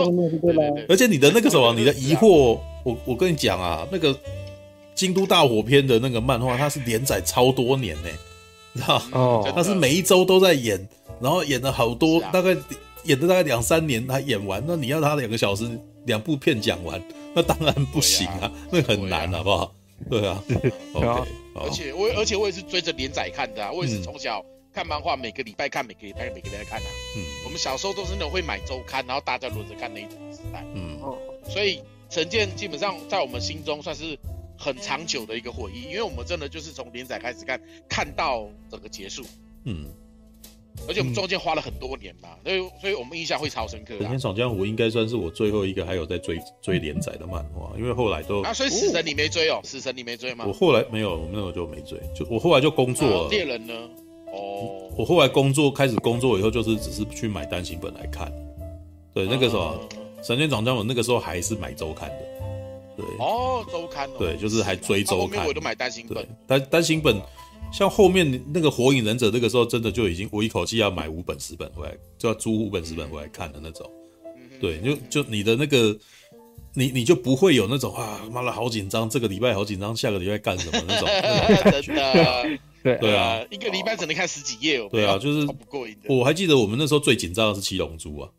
[0.89, 4.17] 而且你的那个什么，你的疑惑，我我跟你讲啊，那个。
[5.03, 8.09] 京都大火篇的那个漫画，它是连载超多年呢，
[8.71, 9.03] 你知道？
[9.11, 10.87] 哦， 它是每一周都在演，
[11.19, 12.55] 然后演了好多，大概
[13.03, 14.63] 演了大概两三年才演完。
[14.65, 15.69] 那你要他两个小时
[16.05, 17.03] 两部片讲完，
[17.35, 19.75] 那当然不行啊，那很难，好不好？
[20.09, 20.41] 对啊，
[20.95, 21.29] OK。
[21.55, 24.41] 而且我而且我也是追着连载看的啊，我也是从小
[24.73, 26.85] 看漫画，每个礼拜看，每个礼拜每个礼拜看啊。
[27.17, 30.65] 嗯，我们小时候都是那种会买周刊，然后大家轮着看那一种时代。
[30.73, 30.97] 嗯，
[31.49, 34.17] 所以神剑基本上在我们心中算是
[34.63, 39.23] 很长久的一个回忆，因为我们真的就是从连载开始看，看到整个结束。
[39.65, 39.85] 嗯。
[40.87, 43.93] 而且我们中间花了很多年嘛，所以所以我们印象会超深刻。
[43.99, 49.61] 《神仙闯江湖》应该算是我最后一个还有在追追连载的漫画，因为后来都啊，所以死神你没追哦？
[49.63, 50.45] 死神你没追吗？
[50.47, 53.29] 我后来没有，我们那时候就没追，就我后来就工作了。
[53.29, 53.73] 猎人呢？
[54.33, 58.33] 哦，我后来工作开始工作以后，就是只是去买单行本来看。
[59.13, 59.79] 对，那个时候
[60.25, 62.32] 《神剑闯江湖》那个时候还是买周刊的。
[62.95, 65.45] 对哦，周刊哦对，就是还追周刊。
[65.47, 67.19] 我都买单行本，单单行本。
[67.71, 73.89] 像后面那个火影忍者，那个时候真的就已经我一口气要买五本十本回来，就要租五本十本回来看的那种。
[74.61, 75.97] 对，就就你的那个，
[76.75, 81.09] 你你就不会有那种啊，妈的好紧张，这个礼拜好紧张，下个礼拜干什么那种。
[81.81, 84.87] 真的，对对啊，一个礼拜只能看十几页哦。
[84.91, 85.97] 对啊，就是不过瘾。
[86.07, 88.29] 我还记得我们那时候最紧张的是七龙珠啊。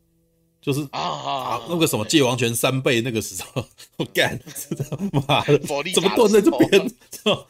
[0.65, 3.63] 就是啊啊，那个什么界王拳三倍那个时候，
[3.97, 4.39] 我 干，
[5.27, 5.59] 妈的，
[5.93, 6.91] 怎么断在这边？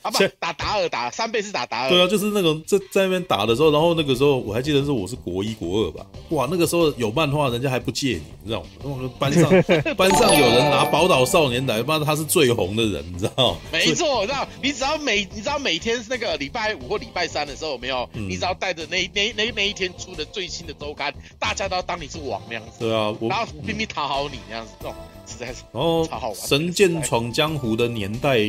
[0.02, 1.90] 啊不，打达尔打三倍是打达尔。
[1.90, 9.10] 对啊，就是那种在在那边打的时候，然后那个时候我还记得是我是国一国二吧，哇，那个时候有漫画人家还不借你，你知道吗？
[9.18, 9.50] 班上
[9.96, 13.60] 班上有人拿宝岛少年来，妈的他是最红的人，你知道吗？
[13.72, 18.10] 没错，我知道，你只要每你知道每天那个礼拜五或礼拜三的时候有没有？
[18.12, 22.80] 你只要带着那那那那一天出的最新的周刊，大家都要当你是王那样子。
[22.80, 23.05] 对啊。
[23.28, 24.96] 然后拼命讨好你那样子，这种
[25.26, 26.36] 实在是然后超好玩。
[26.36, 28.40] 神剑闯江湖的年代，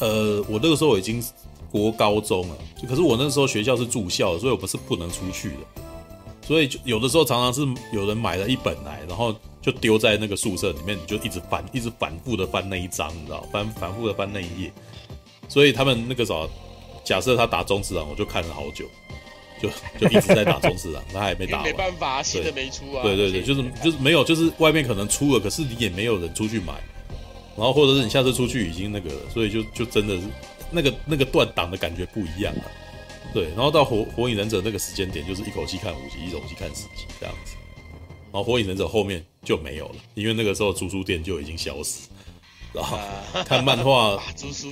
[0.00, 1.22] 呃，我那个时候已经
[1.70, 2.56] 国高中了，
[2.88, 5.82] 可是我那时候学校是住校，所以我不是不能出去的，
[6.42, 14.72] 所以就有的时候常常是有人买了一本来，然后就丢在那个宿舍里面，你就一直翻，一直反复的翻那一章，你知道，翻反复的翻那一页，
[15.48, 16.48] 所以他们那个时候，
[17.04, 18.84] 假设他打中指郎，我就看了好久。
[19.60, 21.66] 就就一直在打中次郎，他还没打完。
[21.66, 23.02] 没办法，新的没出啊。
[23.02, 26.74] 对对对，就是就是没有，就是外面可能出了，可是你也没有人出去买，
[27.56, 30.22] 然后或者是你下次出去已经那个了，所以就就真的是
[30.70, 32.62] 那个那个断档的感觉不一样了。
[33.32, 37.54] 对，然后到火火影忍者那个时间点，就是一口气看五集，一口气看十集这样子。
[38.32, 42.08] 然后火影忍者后面就没有了，因为那个时候租书店就已经消失。
[42.74, 42.98] 然后
[43.44, 44.20] 看漫画，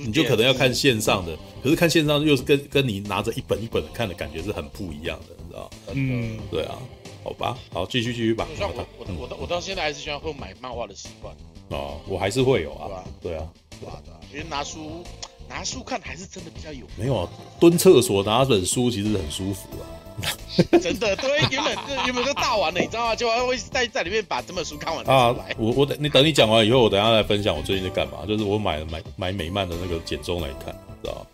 [0.05, 5.69] 你就可能要看线上的，可是看线上又是跟跟你拿着一本一本的看的感觉是很不一样的，你知道？
[5.93, 6.77] 嗯，对啊，
[7.23, 8.45] 好吧，好，继续继续吧。
[8.59, 11.33] 我我我我到我到现在还是喜欢会买漫画的习惯。
[11.69, 13.47] 哦，我还是会有啊，对啊，
[13.79, 14.01] 对啊，
[14.31, 15.03] 因为拿书
[15.47, 16.85] 拿书看还是真的比较有。
[16.97, 19.87] 没有啊，蹲厕所拿本书其实很舒服啊。
[20.79, 23.15] 真的，对，原本就原本就大完了，你知道吗？
[23.15, 25.35] 就会在在里面把整本书看完啊。
[25.57, 28.25] 我我等你等你讲完以后，我等下来分享我最近在干嘛。
[28.27, 31.25] 就是我买了买买美漫的那个简中来看，知道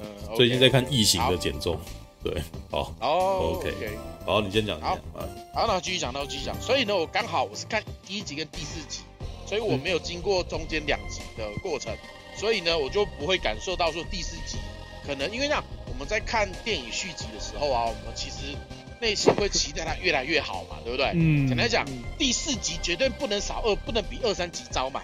[0.00, 1.78] 嗯，最近在看异形的简中，
[2.22, 2.94] 对，好。
[3.00, 3.72] 哦，OK，
[4.26, 4.78] 好，你先讲。
[4.80, 4.98] 好，
[5.54, 6.54] 好，那继续讲，那继续讲。
[6.60, 9.00] 所以呢，我刚好我是看第一集跟第四集，
[9.46, 11.96] 所以我没有经过中间两集的过程，
[12.36, 14.58] 所以呢，我就不会感受到说第四集
[15.08, 15.64] 可能因为那。
[15.90, 18.56] 我们在看电影续集的时候啊，我们其实
[19.00, 21.10] 内心会期待它越来越好嘛，对不对？
[21.12, 21.48] 嗯。
[21.48, 21.84] 简单讲，
[22.16, 25.02] 第四集绝对不能少二，不能比二三集糟嘛，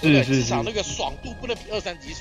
[0.00, 0.24] 对不对？
[0.24, 2.12] 至少那个爽度不能比二三集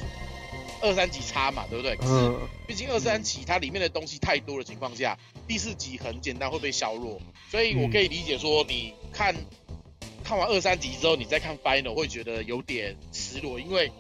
[0.80, 1.96] 二三集差嘛，对不对？
[1.96, 2.36] 可是，
[2.68, 5.18] 毕竟二三集它里面的东西太多的情况下，
[5.48, 7.20] 第四集很简单会被削弱，
[7.50, 9.34] 所以我可以理解说，你看
[10.24, 13.92] 看完二三集之后，你再看 final 会觉得有点失落，因为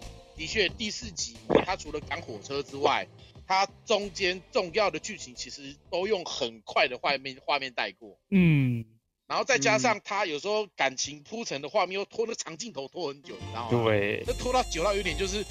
[0.43, 3.07] 的确第四集它除了赶火车之外，
[3.47, 8.83] 它中间重要的剧情其实都用很快的画面画面带过，嗯，
[9.25, 13.83] 然后再加上他有时候感情铺陈的画面又拖那长镜头拖很久，你知道吗？
[13.83, 15.41] 对，那拖到久到有点就是，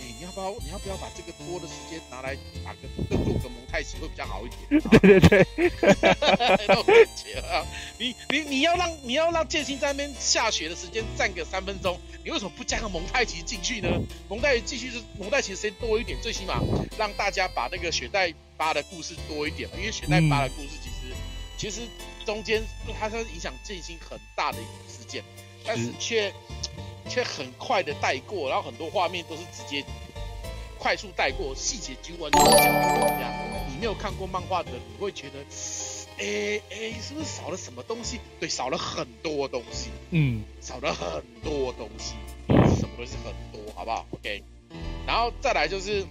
[0.00, 4.80] 哎，你要不要你要不要把这个拖的时间拿来打个更做个蒙太奇会比较好一点？
[5.00, 5.46] 对对对，
[6.66, 7.64] 那种感觉啊，
[7.98, 11.98] 你你你要让你要让剑心在那边下雪的时间占个三分钟。
[12.22, 13.88] 你为什么不加个蒙太奇进去呢？
[14.28, 16.60] 蒙太奇继续是蒙太奇的时间多一点，最起码
[16.98, 19.76] 让大家把那个雪代巴的故事多一点嘛。
[19.78, 21.16] 因为雪代巴的故事其实、嗯、
[21.56, 21.80] 其实
[22.24, 22.62] 中间
[22.98, 25.22] 它是影响剑心很大的一个事件，
[25.64, 26.32] 但是却
[27.08, 29.84] 却很快的带过，然后很多画面都是直接
[30.78, 33.32] 快速带过，细节几乎完全讲不一样。
[33.68, 35.44] 你没有看过漫画的，你会觉得。
[36.18, 38.20] 哎、欸、哎、欸，是不是少了什么东西？
[38.38, 39.88] 对，少了很多东西。
[40.10, 42.12] 嗯，少了很多东西。
[42.46, 44.44] 什么东西很多，好不好？OK。
[45.06, 46.04] 然后再来就是，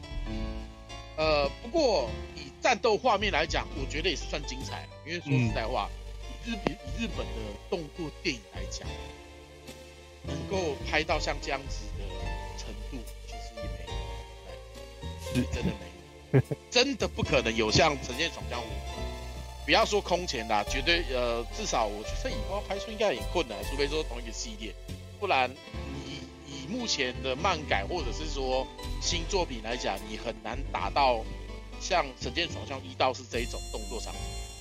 [1.15, 5.87] 呃，不过以战斗画面来讲，我觉得也是算精彩，因为说实在话，
[6.45, 7.33] 日比以日本的
[7.69, 8.87] 动作电影来讲，
[10.23, 12.03] 能够拍到像这样子的
[12.57, 12.97] 程度，
[13.27, 16.41] 其实也没有，对，真的没有，
[16.71, 18.67] 真的不可能有像《神剑闯江湖》。
[19.65, 24.73] 不要说空前啦，绝对呃，至少我觉得以后拍出应该很困难，除非说同一个系列，
[25.19, 25.47] 不然
[26.07, 28.65] 以以目前的漫改或者是说
[28.99, 31.23] 新作品来讲，你很难达到
[31.79, 34.19] 像《神剑闯江湖一》到是这一种动作场景，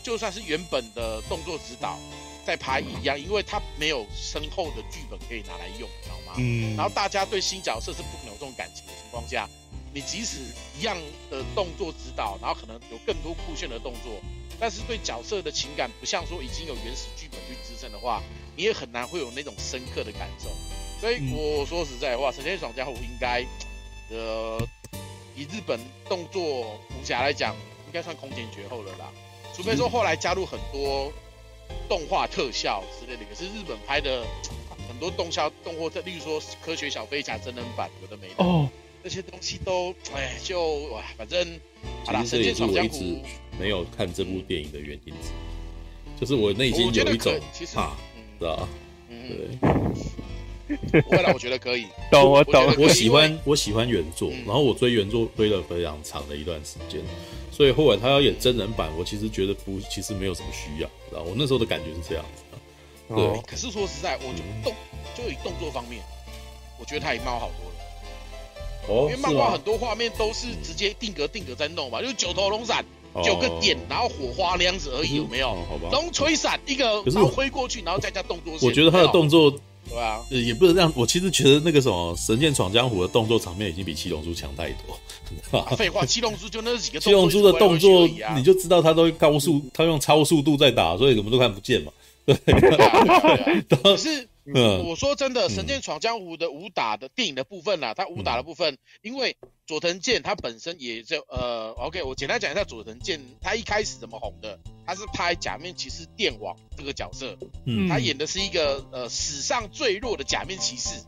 [0.09, 1.98] 就算是原本的动作指导
[2.43, 6.32] 在拍一样，因为它没有深厚的剧本可以拿来用，你知道吗？
[6.39, 6.74] 嗯。
[6.74, 9.47] 然后大家对新角色是不可能有这种感情的情况下，
[9.93, 10.39] 你即使
[10.78, 10.97] 一样
[11.30, 14.14] 的动作指导，然后可能有更多酷炫的动作。
[14.59, 18.22] 但是对角色的情感不像说已经有原始剧本去支撑的话，
[18.56, 20.48] 你也很难会有那种深刻的感受。
[21.02, 23.44] 所以我说实在话，《神仙爽家伙》应该，
[24.09, 24.59] 呃，
[25.36, 25.78] 以日本
[26.09, 27.55] 动作武侠来讲，
[27.86, 29.12] 应该算空前绝后了啦。
[29.59, 31.12] 除非说后来加入很多
[31.89, 34.24] 动画特效之类的，可是日本拍的
[34.89, 38.35] 很多动效动画特，例如说《科学小飞侠》真人版，有的没的。
[38.36, 38.68] 哦。
[39.02, 41.60] 这些东西都，哎，就哇，反正，
[42.05, 43.20] 好啦，神剑闯江湖
[43.59, 45.12] 没有看这部电影的原因，
[46.20, 47.32] 就是我内心有一种
[47.74, 47.97] 怕，
[48.39, 48.68] 知道吧？
[49.09, 49.59] 对。
[51.11, 52.74] 未来我觉得可以，懂我懂。
[52.78, 57.01] 我喜欢我喜欢原作，然后我追原作追了非常长的一段时间，
[57.51, 61.23] 所以后来他要演真人版，我其实觉得不，其实没有什么需要，知道？
[61.23, 62.43] 我那时候的感觉是这样子。
[63.09, 63.40] 对。
[63.47, 64.74] 可是说实在，我就动，
[65.16, 66.03] 就以动作方面，
[66.78, 67.74] 我觉得他也猫好多了。
[68.89, 72.82] 因为漫画很多画面都是直接定格定格在弄嘛，就是九头龙闪
[73.23, 75.49] 九个点，然后火花那样子而已，有没有？
[75.69, 75.90] 好吧。
[75.93, 78.55] 龙锤闪一个，然后挥过去，然后再加动作。
[78.62, 79.53] 我觉得他的动作，
[79.89, 80.93] 对啊，也不能这样。
[80.94, 84.98] 我其实觉得那个什么《神剑闯江湖》的动作场面已经比七龙珠强太多。
[85.77, 87.01] 废话，七龙珠就那几个。
[87.01, 91.93] 七龙珠的动作，你就知道他都高速，他用超速度在打，所以什么都看不见嘛。
[92.24, 92.36] 对。
[93.82, 94.28] 可是。
[94.55, 111.05] 嗯，我说真的，《神剑闯江湖》的武打的电影的部分啦，它武打的部分，因为佐藤健他本身也就呃，OK，我简单讲一下佐藤健他一开始怎么红的，他是拍《假面骑士电王》这个角色，嗯，他演的是一个呃史上最弱的假面骑士，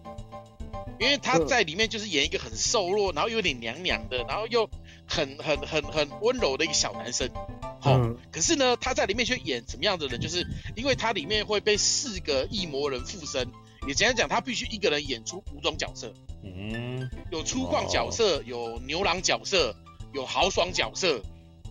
[0.99, 4.69] 因为他在里面就是演一个很瘦弱，然后有点娘娘的，然后又
[5.11, 7.29] 很很很很温柔的一个小男生。
[7.81, 10.21] 好，嗯、可是呢，他在里面却演什么样的人？
[10.21, 10.47] 就是
[10.77, 13.49] 因为他里面会被四个异魔人附身，
[13.89, 16.15] 也简单讲，他必须一个人演出五种角色。
[16.45, 19.75] 嗯，有粗犷角色，哦、有牛郎角色，
[20.15, 21.21] 有豪爽角色，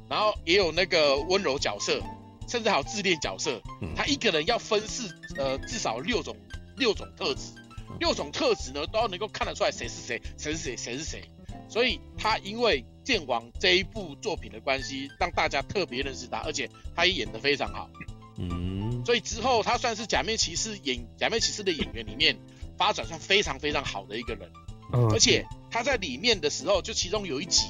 [0.09, 2.01] 然后也有那个温柔角色，
[2.47, 3.61] 甚至还有自恋角色。
[3.81, 5.03] 嗯、他一个人要分饰
[5.37, 6.35] 呃至少六种
[6.75, 7.53] 六种特质，
[7.99, 11.23] 六种特质呢都要能够看得出来谁是谁，谁是谁，谁是谁。
[11.69, 17.89] 所以他因为剑王这一部作品的关系，让大家特别认识他，而且他也演得非常好。
[18.37, 22.37] 嗯，所以之后他算是假面骑士演假面骑士的演员里面
[22.77, 24.49] 发展算非常非常好的一个人。
[24.93, 27.67] 嗯，而且他在里面的时候，就其中有一集，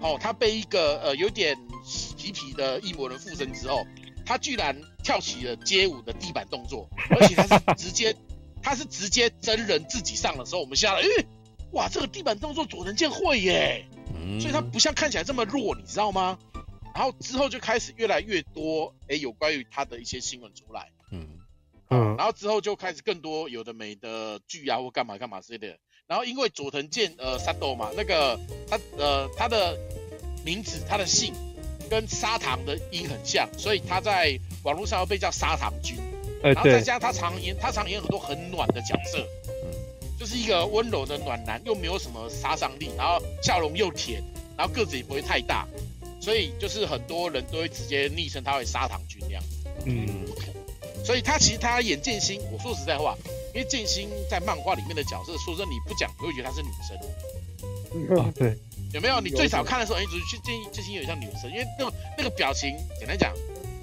[0.00, 1.58] 哦，他被一个呃有点
[2.16, 3.86] 皮皮的异魔人附身之后，
[4.24, 8.14] 他居然跳起了街舞的地板动作，而且他是直接
[8.62, 11.08] 他是直接真人自己上的时候，我们吓了，诶
[11.74, 13.84] 哇，这个地板动作佐藤健会耶，
[14.14, 16.38] 嗯、所以他不像看起来这么弱，你知道吗？
[16.94, 21.28] 然后之后就开始越来越多，哎，有关于他的一些新闻出来，嗯。
[21.90, 25.78] 嗯，然后之后就开始更多有的没的剧啊或干嘛干嘛之类的。
[26.06, 29.76] 然后因为佐藤健呃三斗嘛，那个他呃他的
[30.44, 31.34] 名字他的姓
[31.90, 35.98] 跟砂糖的音很像，所以他在网络上要被叫砂糖君，
[36.42, 39.26] 然后再加上他常演他常演很多很暖的角色。
[40.18, 44.22] 就是一个温柔的暖男，又没有什么杀伤力，然后笑容又甜，
[44.56, 45.66] 然后个子也不会太大，
[46.20, 49.42] 所以就是很多人都会直接昵称他为砂糖君那样。
[49.84, 50.06] 嗯，
[51.04, 53.16] 所以他其实他演剑心，我说实在话，
[53.54, 58.18] 因为剑心在漫画里面的角色，说真的你不讲，你会觉得她是女生。
[58.18, 58.56] 啊， 对，
[58.92, 59.20] 有没有？
[59.20, 63.32] 你最早看的时候，哎，去建议剑心有点像女生，因为那种那个表情，简单讲，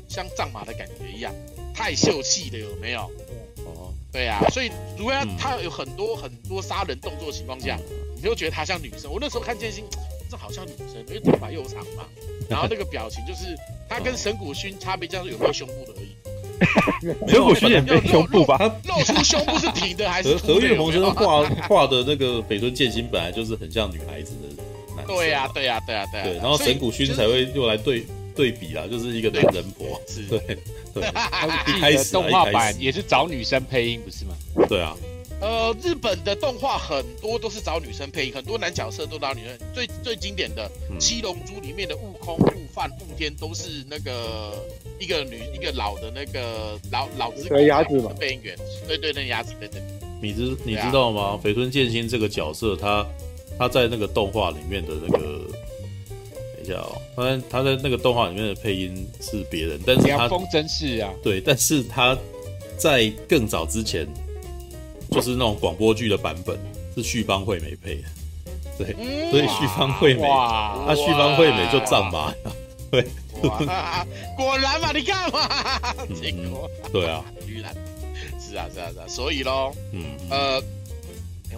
[0.10, 1.34] 像藏马的感觉一样，
[1.74, 3.10] 太秀气了，有没有？
[4.12, 7.78] 对啊，所以如果他有很多很多杀人动作的情况下，
[8.16, 9.12] 你就觉得他像女生。
[9.12, 9.86] 我那时候看剑心，
[10.30, 12.04] 这好像女生，因为头发又长嘛，
[12.50, 13.56] 然后那个表情就是
[13.90, 16.12] 他跟神谷薰差别，就是有没有胸部的而已。
[17.32, 18.58] 神谷薰也没胸部吧？
[18.86, 20.36] 露出胸部是平的还是？
[20.38, 24.64] 何月萌生画画的那个北村剑心本来就是很像女孩子的。
[25.08, 26.22] 对呀，对呀，对呀，对。
[26.24, 28.06] 对，然后神谷薰才会用来对
[28.36, 30.02] 对比啦，就是一个男人婆。
[30.30, 30.58] 对。
[30.94, 31.08] 对，
[31.68, 34.36] 一开始动画版也是找女生配音，不是吗？
[34.68, 34.94] 对啊，
[35.40, 39.58] 呃，日本的动画很多都是找女生配音，很多男角色都找女生。
[39.74, 44.54] 最最经典的《七龙珠》里面的悟空、悟饭、悟天都是那个
[45.00, 48.54] 一个女一个老的那个老老子鸭子嘛配音员。
[48.86, 49.82] 对对，那鸭子对对。
[50.22, 51.40] 你知你知道吗？
[51.42, 53.08] 绯村剑心这个角色，他
[53.58, 55.71] 他在那个动画里面的那个，等
[56.64, 62.18] 一下哦，他他在那个动画里面的配音是别人，但是他风真是啊，对，但是他
[62.78, 64.08] 在更早之前。
[65.14, 66.58] 就是那种广播剧的版本
[66.96, 68.04] 是旭方惠美配的，
[68.78, 72.34] 对，嗯、所以旭方惠美，那旭方惠美就藏马，
[72.90, 73.06] 对，
[73.42, 77.76] 果然嘛，你看嘛，结果、嗯、对啊， 居然，
[78.40, 80.64] 是啊是啊是啊，所以喽，嗯呃，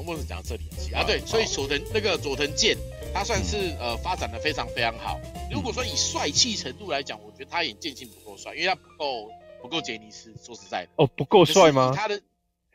[0.04, 2.76] 我们讲到这里啊，对，所以佐藤那个佐藤健，
[3.14, 5.20] 他算是、嗯、呃发展的非常非常好。
[5.52, 9.30] 如果说以帅气程度来讲，我觉得他演剑心不够帅，因为他不够
[9.62, 11.94] 不够杰尼斯，说实在的，哦，不够帅吗？
[11.96, 12.22] 他的。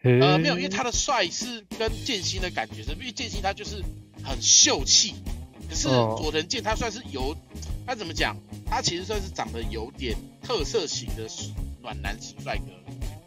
[0.01, 3.83] 呃，没有，因为他的帅是跟剑心的感觉是，因为剑心他就是
[4.23, 5.13] 很秀气，
[5.69, 7.37] 可是佐藤健他算是有，
[7.85, 8.37] 他怎么讲？
[8.65, 11.29] 他其实算是长得有点特色型的
[11.83, 12.67] 暖男型帅哥，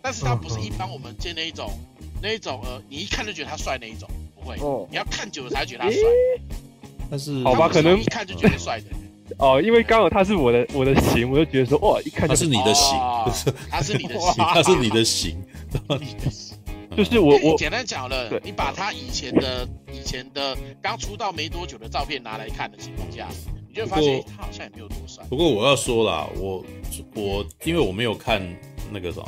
[0.02, 1.78] 但是他不是一般我们见那一种，
[2.22, 4.56] 那一种呃，你一看就觉得他帅那一种，不会，
[4.90, 6.00] 你要看久了才觉得他帅。
[7.12, 8.86] 但是好吧，可能一看就觉得帅的。
[9.38, 12.98] 哦，因为刚好他是我的我的型，我就觉得说哇，一看就他是你的型，
[13.70, 15.38] 他是你的型， 他是你的型，
[16.96, 23.28] 就是我我简单讲了，你把他以前的以前的刚出道没多久的照片拿来看的情况下，
[23.68, 25.24] 你就发现他好像也没有多帅。
[25.30, 26.64] 不过我要说啦，我
[27.16, 28.42] 我因为我没有看
[28.90, 29.28] 那个什么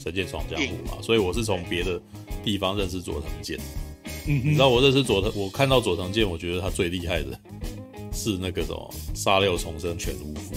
[0.02, 2.00] 《神剑闯江湖》嘛，所以我是从别的
[2.44, 3.58] 地方认识佐藤健。
[4.26, 7.38] 嗯，你知道我认识佐藤，我看到佐藤健，我觉得他最厉害的
[8.12, 10.54] 是那个什么《杀六重生全无负》，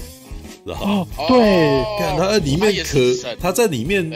[0.65, 1.07] 知道吗？
[1.27, 2.99] 对，看他在里面可
[3.39, 4.11] 他在里面。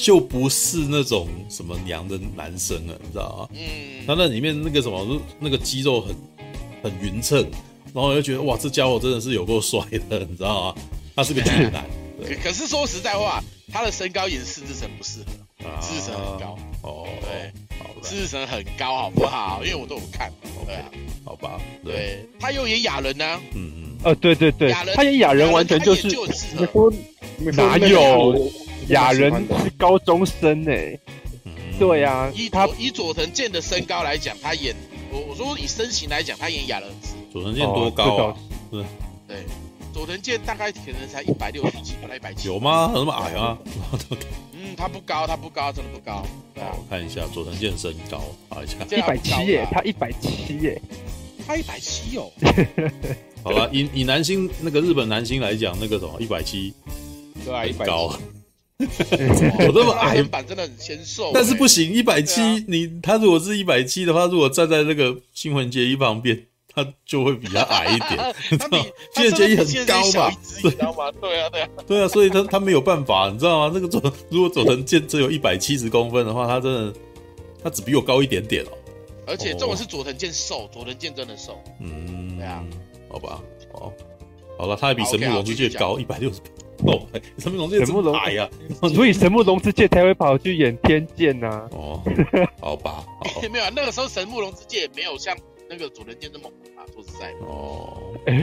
[0.00, 3.48] 就不是那种什么娘的男生了，你知道吗？
[3.52, 6.14] 嗯，他那里面那个什么，那个肌肉很
[6.84, 7.42] 很匀称，
[7.92, 10.82] 然后我就觉得哇，这家伙真的是有够帅的，你知道吗？
[11.16, 11.84] 他是个巨男。
[12.22, 13.42] 可可是说实在话，
[13.72, 15.18] 他的身高也四之神不适
[15.64, 16.56] 合，四之神很高。
[16.88, 17.52] 哦，对，
[18.02, 19.60] 四之神很高，好不好？
[19.62, 20.32] 因为我都有看。
[20.64, 20.84] 对啊，
[21.24, 21.60] 好吧。
[21.84, 23.40] 对，他又演亚人呢。
[23.52, 23.98] 嗯嗯。
[24.04, 26.08] 呃，对对对，他演亚人完全就是。
[26.08, 26.92] 你说
[27.52, 28.50] 哪有？
[28.88, 29.30] 亚人
[29.62, 30.72] 是高中生呢、
[31.78, 34.74] 对呀、啊，以他以佐藤健的身高来讲，他演
[35.12, 36.88] 我我说以身形来讲，他演亚人。
[37.30, 38.36] 佐藤健多高啊？
[38.72, 38.82] 是，
[39.28, 39.44] 对，
[39.92, 42.48] 佐藤健大概可能才一百六十几，不到一百七。
[42.48, 42.90] 有吗？
[42.94, 43.58] 有那么矮吗？
[44.68, 46.26] 嗯，他不高，他不高，真的不高。
[46.54, 50.80] 对啊，我看一下佐藤健身高，好一下，一百七耶，他一百七耶，
[51.46, 52.30] 他一百七哦。
[53.42, 56.74] 好了，以以男星那个日本男星来讲，那个什么一百七，
[57.44, 58.14] 对啊，一百高。
[58.78, 66.44] 我这么矮板真的很纤瘦，但是不行，一百七，你他如果是一百七的话，如果站在那个新垣结衣旁边，
[66.84, 68.34] 他就会比较矮一点。
[69.14, 70.30] 新垣结衣很高嘛，
[70.62, 71.10] 对， 知道吗？
[71.20, 73.72] 对啊，对啊，对啊，所以他他没有办法，你知道吗？
[73.74, 74.00] 那个佐
[74.30, 76.92] 如果佐藤健只有一百七十公分的话，他真的
[77.62, 78.68] 他只比我高一点点哦。
[79.26, 81.58] 而且这种是佐藤健瘦，佐藤健真的瘦。
[81.80, 82.64] 嗯，对啊，
[83.10, 83.42] 好吧，
[83.72, 83.92] 哦，
[84.56, 86.40] 好了，他还比神木龙之介高一百六十。
[86.86, 87.02] 哦，
[87.38, 88.48] 神木龙之介这么矮呀，
[88.94, 91.68] 所以神木龙之介才会跑去演天剑呐。
[91.72, 92.00] 哦，
[92.60, 93.04] 好吧，
[93.50, 95.36] 没有啊，那个时候神木龙之介也没有像
[95.68, 97.38] 那个佐藤健这么红啊，说实在的。
[97.40, 98.34] 哦，哎，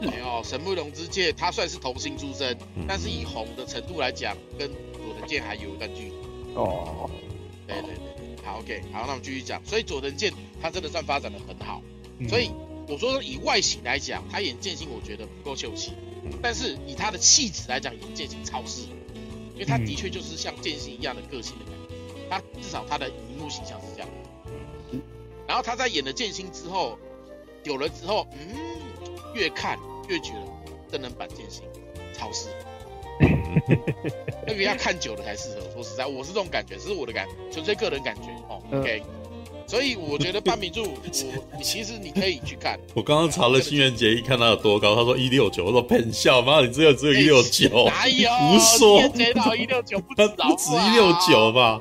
[0.00, 2.56] 没有神木隆之介，他算是童星出身，
[2.88, 6.12] 但是以红的程度来讲，跟佐藤健还有一段距离。
[6.54, 7.08] 哦，
[7.66, 9.64] 对对对对，好，OK，好，那我们继续讲。
[9.64, 11.80] 所以佐藤健他真的算发展的很好，
[12.28, 12.50] 所以
[12.88, 15.92] 我说以外形来讲，他演剑心我觉得不够秀气。
[16.42, 18.88] 但是以他的气质来讲，演剑心超适合，
[19.54, 24.21] 因为他的确就是像剑心一样的个性的感觉，他至少他的荧幕形象是这样的。
[25.52, 26.98] 然后他在演了剑心之后，
[27.62, 28.56] 久了之后，嗯，
[29.34, 31.64] 越看越觉得真人版剑心
[32.14, 32.48] 超适
[33.20, 33.26] 合，
[34.46, 35.70] 那个要看久了才适合。
[35.74, 38.62] 说实在，我是这种感觉，这是我的感觉，纯粹个人感觉哦。
[38.72, 39.02] OK。
[39.72, 40.98] 所以我觉得半米柱，我
[41.56, 42.78] 你其实你可以去看。
[42.92, 48.28] 我刚刚查了新垣结衣，看他有多高，他说一六九，我说骗笑，妈，你只有只有一六九， 哪有？
[48.30, 51.80] 胡说，新垣结衣到一六九不止， 不止一六九吧？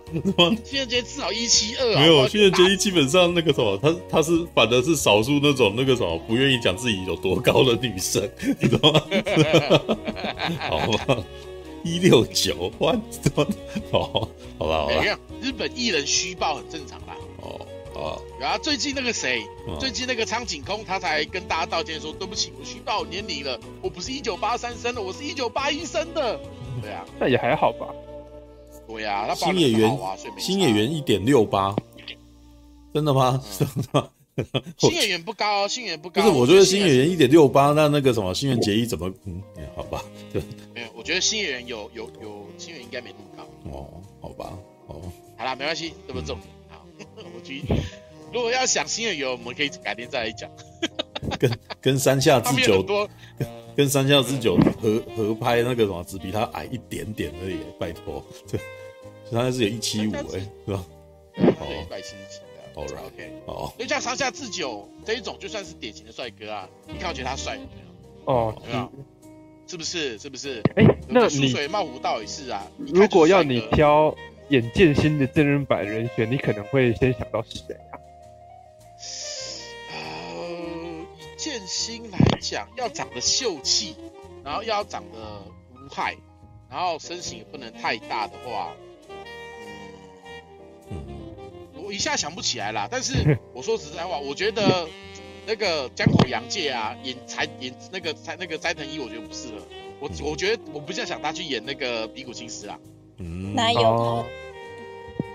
[0.64, 1.96] 新垣结衣至少一七二。
[1.96, 8.24] 没有，新垣结衣基本上那个什么，她她是反正是少数那种那个什么不愿意讲自己有多高的女生，
[8.62, 9.02] 你知道吗？
[10.70, 11.18] 好吧，
[11.84, 13.46] 一六九，哇，怎么？
[13.92, 15.20] 好，好吧，好吧。
[15.42, 17.11] 日本艺人虚报很正常啦。
[18.02, 18.18] 哦。
[18.18, 19.46] 哦，然后最近那个谁，
[19.80, 26.40] 最近那个苍井空，他才跟大家道歉说，对不起，我虚报年龄了，我不是一九八三生的，我是一九八一生的。
[26.82, 27.88] 对啊，那也还好吧。
[28.88, 30.00] 对呀、啊，新演员
[30.38, 31.76] 新演员一点六八，
[32.94, 33.42] 真的吗？
[33.58, 34.10] 真的吗？
[34.78, 36.22] 新演员不高，新演员不高。
[36.22, 39.14] 不是，我觉得新演员一点六八，那那个什么新垣结衣怎么？
[39.26, 39.42] 嗯，
[39.76, 40.04] 好吧，
[40.34, 40.42] 对。
[40.74, 43.78] 没有，我觉得新演员有有有新演员应该没那么高。
[43.78, 43.88] 哦，
[44.22, 44.58] 好吧，
[44.88, 45.02] 哦，
[45.38, 46.38] 好啦，没关系，这么重。
[46.38, 46.44] 好，
[47.36, 47.62] 我去。
[48.34, 50.50] 如果要想新演员，我们可以改天再来讲。
[51.40, 52.82] 跟跟山下智久
[53.38, 58.24] 跟跟山下智久合合拍那个什么，只比他矮一点点而已，拜托。
[58.50, 58.60] 对，
[59.32, 60.86] 他还是有一七五哎，是吧？
[61.60, 62.42] 哦，一百七十七。
[62.74, 67.68] 好了，OK，哦，因为像山下智久这一种，就算是典型的帅哥啊，你看我觉得他帅有没
[68.26, 68.34] 有？
[68.34, 68.92] 哦，有没有？
[69.68, 70.18] 是不是？
[70.18, 70.62] 是不是？
[70.78, 72.66] 哎、欸，那你水茂湖道也是啊。
[72.78, 74.16] 如果要你挑
[74.52, 77.96] 演剑心的真人版人选，你可能会先想到是谁啊？
[79.94, 83.96] 呃，以剑心来讲，要长得秀气，
[84.44, 85.42] 然后要长得
[85.74, 86.18] 无害，
[86.70, 88.74] 然后身形也不能太大的话。
[90.90, 90.98] 嗯
[91.74, 94.90] 我一下想不起来啦，但是 我说实在话，我觉得
[95.48, 99.66] 那个江口洋介啊，演才演那个才那个斋藤一，我觉得不适合。
[100.02, 102.78] 我我觉得我比较想他去演那个比古清司啊。
[103.22, 104.26] 嗯，哪有他？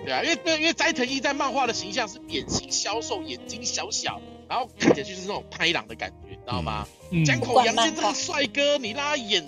[0.04, 6.86] 对啊，因为因为斋藤一在漫画的形象是典型消瘦，眼睛小小，然后看起来就是那种拍狼的感觉，你知道吗？
[7.10, 9.44] 嗯、江口洋介这个帅哥，你让他演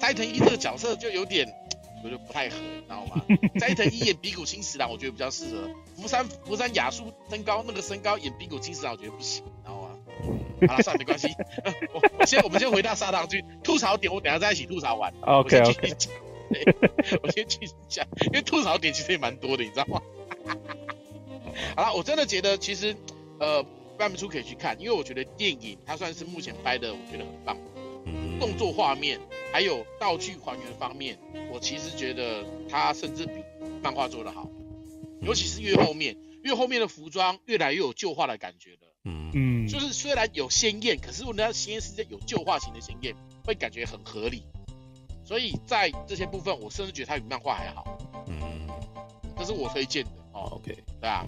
[0.00, 1.46] 斋藤一这个角色就有点。
[2.02, 3.22] 我觉得不太合，你知道吗？
[3.58, 5.70] 斋藤一演比古清十郎，我觉得比较适合。
[5.96, 9.88] 福山福山雅树身高那个身高演比古清十郎，我觉得不行，你知道吗？
[10.68, 11.28] 好了，算了，没关系。
[11.94, 15.10] 我我先我们先回到砂糖君吐槽点，我等下再一起吐槽完。
[15.22, 15.96] OK OK
[16.48, 17.20] 我。
[17.22, 20.02] 我先继续讲，因为吐槽点其实也蛮多的，你知道吗？
[21.76, 22.96] 好了，我真的觉得其实
[23.38, 23.62] 呃，
[23.96, 27.56] 半本书可以去看，因为我觉得电影它算是目前拍的，我觉得很棒。
[28.40, 29.20] 动作画面
[29.52, 31.18] 还有道具还原方面，
[31.52, 33.32] 我其实觉得它甚至比
[33.82, 34.50] 漫画做得好，
[35.22, 38.78] 尤其是越后面，越后面的服装越来越有旧化的感觉了。
[39.04, 43.14] 嗯嗯，就是虽然有鲜艳，可是我那鲜艳是在有旧化型的鲜艳，
[43.44, 44.42] 会感觉很合理。
[45.24, 47.98] 所以在这些部分，我甚至觉得它比漫画还好。
[48.26, 48.68] 嗯，
[49.38, 50.10] 这是我推荐的。
[50.32, 51.24] 哦，OK，对啊。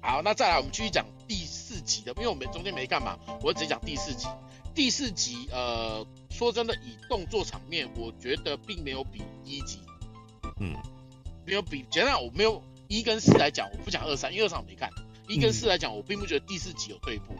[0.00, 4.26] 好，那再来我们继续讲第四集的，因为我们中间没干嘛，我只讲第四集。
[4.74, 9.80] 第四集，呃，说真的，以动作场面，我觉得并没有比一集，
[10.58, 10.74] 嗯，
[11.44, 14.90] 没有比，简单，我没有一跟四来讲，我不讲二三，因为二三我没看，
[15.28, 17.34] 一跟四来讲，我并不觉得第四集有退步，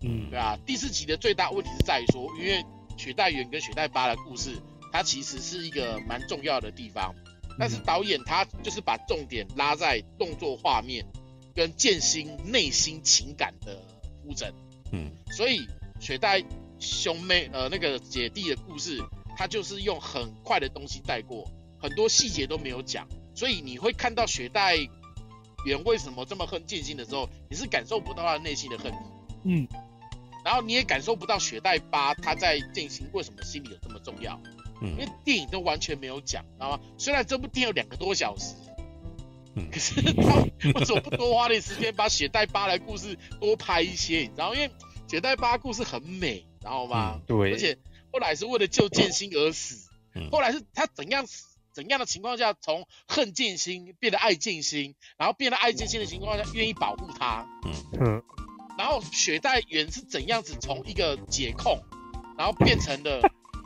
[0.00, 2.64] 嗯，对啊，第四集的最大问题是在于说，因为
[2.96, 4.58] 雪代缘跟雪代巴的故事，
[4.92, 7.14] 它其实是一个蛮重要的地方，
[7.58, 11.06] 但是导演他就是把重点拉在动作画面
[11.54, 13.82] 跟剑心内心情感的
[14.22, 14.52] 铺陈，
[14.92, 15.66] 嗯，所以
[16.00, 16.44] 雪代。
[16.80, 19.02] 兄妹，呃，那个姐弟的故事，
[19.36, 21.44] 他就是用很快的东西带过，
[21.76, 23.04] 很多细节都没有讲，
[23.34, 24.76] 所以你会看到雪代
[25.64, 28.96] 原为什么这么恨剑心的时候，你是感受不到他内心的恨意，
[29.42, 29.68] 嗯，
[30.44, 34.40] 然后你也感受不到雪代巴他在剑心为什么心里有这么重要，
[34.80, 36.80] 嗯，因为电影都完全没有讲，知道吗？
[36.96, 38.54] 虽然这部电影有两个多小时，
[39.54, 40.42] 嗯，可是他
[40.78, 44.18] 为什么不多花点时间把雪代巴的故事多拍一些？
[44.20, 44.70] 你知道，因为
[45.08, 46.44] 雪代巴故事很美。
[46.60, 47.22] 知道吗、嗯？
[47.24, 47.78] 对，而且
[48.12, 49.88] 后来是为了救剑心而死。
[50.16, 51.24] 嗯、后来是他怎样
[51.72, 57.46] 怎样的情况下，从恨剑心变得爱剑心，然后变得爱剑心的情况下，愿意保护他。
[57.64, 58.22] 嗯嗯。
[58.76, 61.80] 然后雪代原是怎样子从一个解控，
[62.36, 63.20] 然后变成了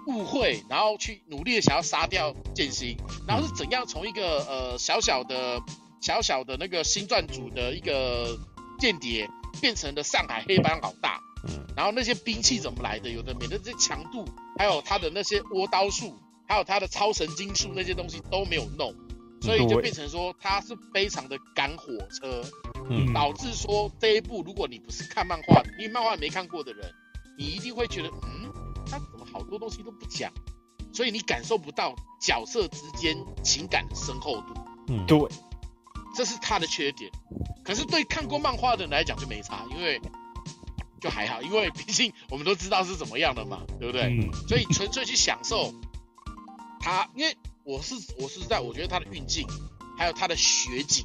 [0.07, 2.97] 误会，然后去努力的想要杀掉剑心，
[3.27, 5.61] 然后是怎样从一个呃小小的
[6.01, 8.39] 小小的那个星钻组的一个
[8.79, 9.29] 间谍，
[9.61, 11.21] 变成了上海黑帮老大。
[11.49, 13.11] 嗯，然后那些兵器怎么来的？
[13.11, 14.25] 有的没的，这些强度，
[14.57, 16.17] 还有他的那些倭刀术，
[16.47, 18.95] 还有他的超神经术那些东西都没有弄，
[19.41, 22.45] 所以就变成说他是非常的赶火车，
[22.89, 26.89] 嗯，导致说这一部如果你不是看漫画，因为漫画没看过的人，
[27.37, 28.53] 你一定会觉得，嗯，
[28.87, 30.33] 他怎么好多东西都不讲，
[30.93, 34.55] 所以你感受不到角色之间情感的深厚度。
[34.89, 35.19] 嗯，对，
[36.15, 37.11] 这是他的缺点。
[37.65, 40.01] 可是对看过漫画的人来讲就没差，因为。
[41.01, 44.03] 就还好，因为毕竟我们都知道是怎么样的嘛，对不对？
[44.03, 45.75] 嗯、所以纯粹去享受
[46.79, 49.45] 他，因为我是我是在我觉得他的运镜，
[49.99, 51.05] 还有他的雪景，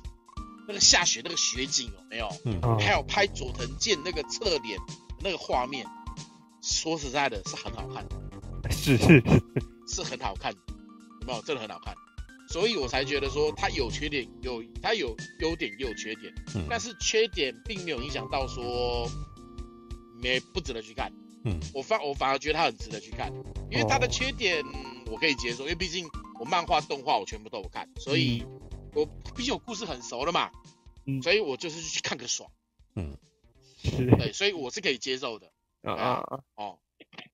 [0.67, 2.29] 那个下雪那个雪景有没有？
[2.45, 4.79] 嗯，还有拍佐藤健那个侧脸
[5.19, 5.87] 那个画面，
[6.68, 8.15] 说实在的，是很好看的，
[8.69, 9.23] 是是
[9.88, 10.60] 是，是很好看的，
[11.22, 11.41] 有没有？
[11.44, 11.95] 真的很好看，
[12.49, 19.10] 所以我才觉得说它有缺点，有它有优点也有缺点，嗯，但是缺点并没有影响到说。
[20.19, 21.14] 没不值得去看，
[21.45, 23.31] 嗯，我反我反而觉得它很值得去看，
[23.69, 24.65] 因为它的缺点
[25.06, 28.44] 我可以接受，因为毕竟我漫画动画我全部都有看，所以
[28.95, 30.49] 我毕竟我故事很熟了嘛，
[31.06, 32.49] 嗯，所以我就是去看个爽，
[32.95, 33.15] 嗯，
[33.77, 35.52] 是，对，所以我是可以接受的
[35.83, 36.77] 啊啊哦，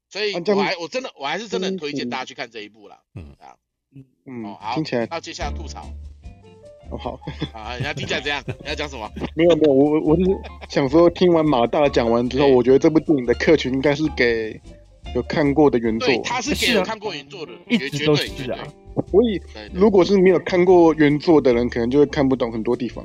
[0.10, 3.56] 所以我还我真的我还是真的很推荐大家去看这一部啦，嗯啊，
[3.96, 5.88] 嗯嗯，哦好，听起来，那接下来吐槽，
[6.92, 7.20] 哦好，
[7.54, 8.44] 啊，你要听起来怎样？
[8.48, 9.10] 你要讲什么？
[9.36, 10.24] 没有没有，我我是
[10.70, 14.60] 想说，听完马大讲完之后，我觉得这部电影的客群应该是给
[15.16, 18.68] 有看过的原作，对，他是给有看过原作的，一直都是啊。
[19.10, 19.42] 所以，
[19.74, 23.04] 如果是没有看过原作的人，可能就会看不懂很多地方。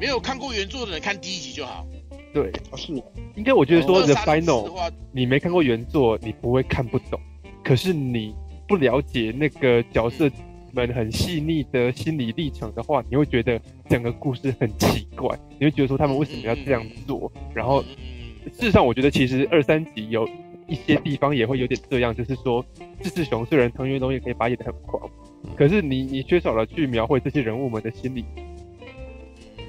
[0.00, 1.86] 没有看过原作的人，看第一集就好。
[2.34, 2.92] 对，是。
[3.36, 7.18] 应该我觉得说，The Final，你没看过原作，你不会看不懂。
[7.62, 8.34] 可是你
[8.68, 10.30] 不了解那个角色
[10.72, 13.58] 们很细腻的心理历程的话，你会觉得
[13.88, 15.38] 整个故事很奇怪。
[15.58, 17.32] 你会觉得说他们为什么要这样做？
[17.54, 17.82] 然后，
[18.52, 20.28] 事实上，我觉得其实二三集有。
[20.66, 22.64] 一些地方也会有点这样，就是说，
[23.02, 25.06] 志志雄虽然藤原龙也可以把演得很狂，
[25.54, 28.24] 可是你你缺少了去描绘这些人物们的心理，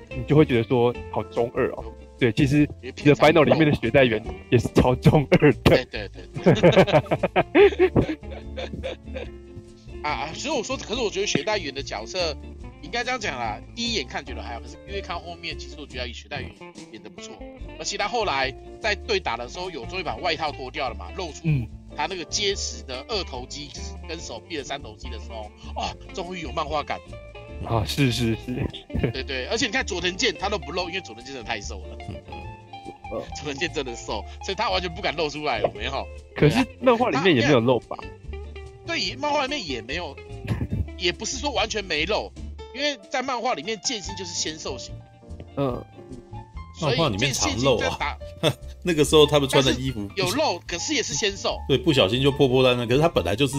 [0.09, 1.83] 你就会觉得说好中二哦。
[2.31, 2.65] 对，其实
[3.03, 4.19] 《The Final》里面的雪代缘
[4.49, 5.59] 也是超中二的。
[5.63, 6.23] 对对对。
[10.01, 10.33] 啊啊！
[10.33, 12.35] 所以我说，可是我觉得雪代原的角色。
[12.81, 16.51] 应该这样讲啦，第一眼看觉得还好，可是因为看后面，其实我觉得雪代原
[16.91, 17.35] 演的不错，
[17.79, 21.47] 而且他后来在对打的时候，有终于把外套脱掉了嘛，露出
[21.97, 23.71] 他那个结实的二头肌
[24.07, 26.99] 跟手臂的三头肌的时候，啊，终于有漫画感
[27.65, 27.83] 啊！
[27.85, 28.67] 是是是，
[29.01, 31.97] 对，对对，而且你看佐藤健他都不露，因为佐藤健真的太瘦了，
[33.35, 36.05] 佐藤健真的瘦，所以他完全不敢露出来，有没有？
[36.35, 37.97] 可是漫画里面也没有露吧？
[38.85, 40.15] 对，漫画里面也没有，
[40.97, 42.31] 也不是说完全没露。
[42.75, 44.93] 因为在漫画里面，剑心就是纤瘦型，
[45.55, 45.81] 嗯，
[46.81, 48.17] 漫画里面常露啊。
[48.83, 51.57] 那个时候他们穿的衣服有露，可是也是纤瘦。
[51.69, 52.85] 对，不小心就破破烂烂。
[52.85, 53.55] 可是他本来就是，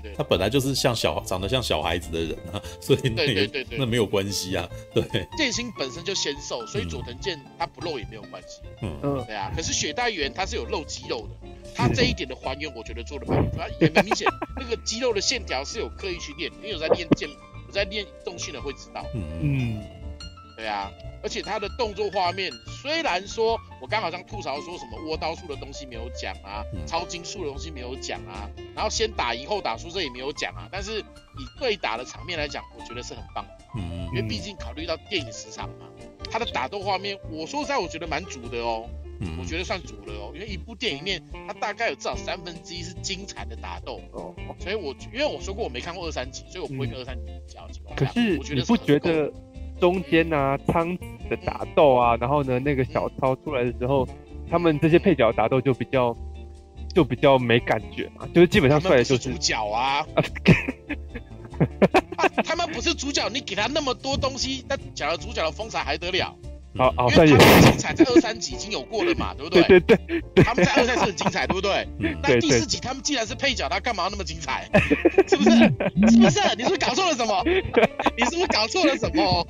[0.00, 4.68] 对对，他本来就是像小长得像小孩子的人啊，所以那对对对，那没有关系啊。
[4.94, 5.02] 对，
[5.36, 8.60] 剑心本身就纤瘦，所以佐藤健他不露也没有关系。
[8.80, 9.52] 嗯嗯，对啊。
[9.54, 14.26] 可是雪代原他是有露肌肉的，他这一点的还原，我觉得做的蛮，也蛮明显。
[14.56, 17.28] 那个肌肉的线条是有刻意去练，因为有在练剑。
[17.28, 19.84] 有在练动训的会知道，嗯嗯，
[20.62, 20.88] 对啊，
[21.24, 22.48] 而且他的动作画面
[22.80, 35.86] 虽然说，我刚好像吐槽说什么握刀术的东西没有讲啊，嗯、超精术的东西没有讲啊，然后先打赢后打输这也没有讲啊，但是以对打的场面来讲，我觉得是很棒的，嗯，因为毕竟考虑到电影时长嘛，
[36.30, 38.88] 他的打斗画面，我说实在我觉得蛮足的哦。
[39.38, 44.00] 我觉得算足了哦，因为一部电影里面，它大概有至少三分之一是精彩的打斗。
[44.10, 47.68] 哦，所以我因为我说过我没看过二三集，所以我不会跟二三集比较。
[47.94, 49.32] 可是你不觉得
[49.82, 54.06] 中间啊，苍紫的打斗啊，然后呢那个小超出来的时候，
[54.48, 56.16] 他们这些配角打斗就比较
[56.94, 60.06] 就比较没感觉嘛，就是基本上出来就是主角啊，
[62.46, 66.32] 他们不是主角，你给他那么多东西，那假如主角的风采还得了？
[66.76, 69.62] 好，好，因为他们很精彩在二三集已经有过了嘛， 对不对？
[69.64, 69.96] 对对
[70.34, 71.86] 对，他们在二三是很精彩，对不对？
[72.22, 74.68] 那第四集他们既然是配角，他干嘛要那么精彩？
[75.28, 75.50] 是不是？
[75.50, 76.40] 是不是？
[76.56, 77.42] 你是不是搞错了什么？
[78.16, 79.46] 你是不是搞错了什么？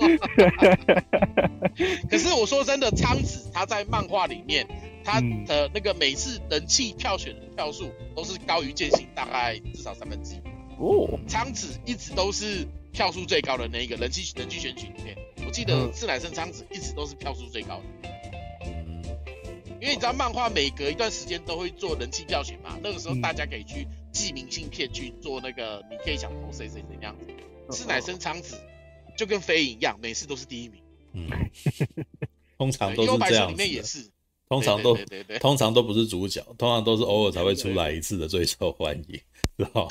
[2.11, 4.67] 可是我说真的，苍子他在漫画里面，
[5.05, 10.39] 他的那个每次人气票选的票数都是高于剑心大概至少三分之一。
[10.79, 15.17] 哦，苍子一直都是票数最高的那一个人气人气选举里面。
[15.47, 18.09] 我记得四乃生昌子一直都是票数最高的，
[19.81, 27.27] 因为你知道漫画每隔一段时间都会做人气票选嘛，那个时候大家可以去寄明信片去做那个，你可以想投谁谁谁这样子。
[27.71, 28.57] 四乃生昌子
[29.17, 30.83] 就跟飞影一样，每次都是第一名。
[31.15, 31.29] 嗯，
[32.57, 33.53] 通常都是这样子。
[33.53, 34.11] 里面也是，
[34.49, 34.97] 通常都
[35.41, 39.21] 通常都不是主角，通常都是偶尔才会出来一次的最受欢迎，
[39.57, 39.91] 然后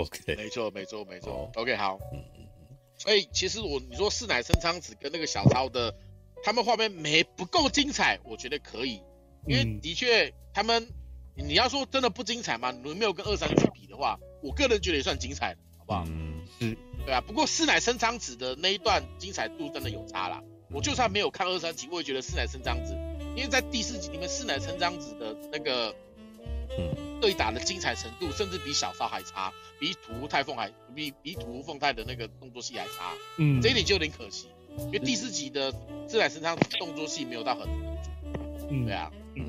[0.00, 1.98] OK，没错没错没错，OK 好。
[2.12, 2.24] 嗯
[3.00, 5.94] 所以其实我你说四乃森苍子跟那个小超的，
[6.42, 9.00] 他们画面没不够精彩，我觉得可以，
[9.46, 10.88] 因为的确他们
[11.36, 12.72] 你要说真的不精彩吗？
[12.72, 16.04] 你没有跟二三集比的话，我个人觉得也算精彩的，好不好？
[16.08, 16.76] 嗯，是，
[17.06, 17.20] 对啊。
[17.20, 20.42] 不过四乃森苍子的那一段精彩度真的有差啦。
[20.72, 22.94] 我就算没有看二三集，我也觉得四乃森苍紫，
[23.36, 25.94] 因为在第四集里面四乃森苍紫的那个。
[26.78, 33.12] 嗯，对打的精彩程度甚至比小骚还差，比土屋太凤还比比土屋凤太的那个动作戏还差。
[33.38, 34.48] 嗯，这一点就有点可惜，
[34.86, 35.72] 因为第四集的
[36.06, 38.10] 自来身上动作戏没有到很足。
[38.70, 39.48] 嗯，对啊，嗯，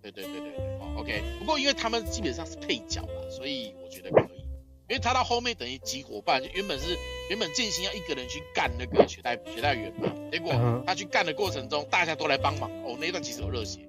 [0.00, 1.22] 对对对对，哦，OK。
[1.38, 4.44] 不过因为他们基本上是配角嘛，所以我觉得可以。
[4.86, 6.94] 因为他到后面等于集伙伴，就原本是
[7.30, 10.52] 原本剑心要一个人去干那个雪代雪代员嘛，结果
[10.86, 12.70] 他去干的过程中，大家都来帮忙。
[12.84, 13.80] 哦，那一段其实有热血。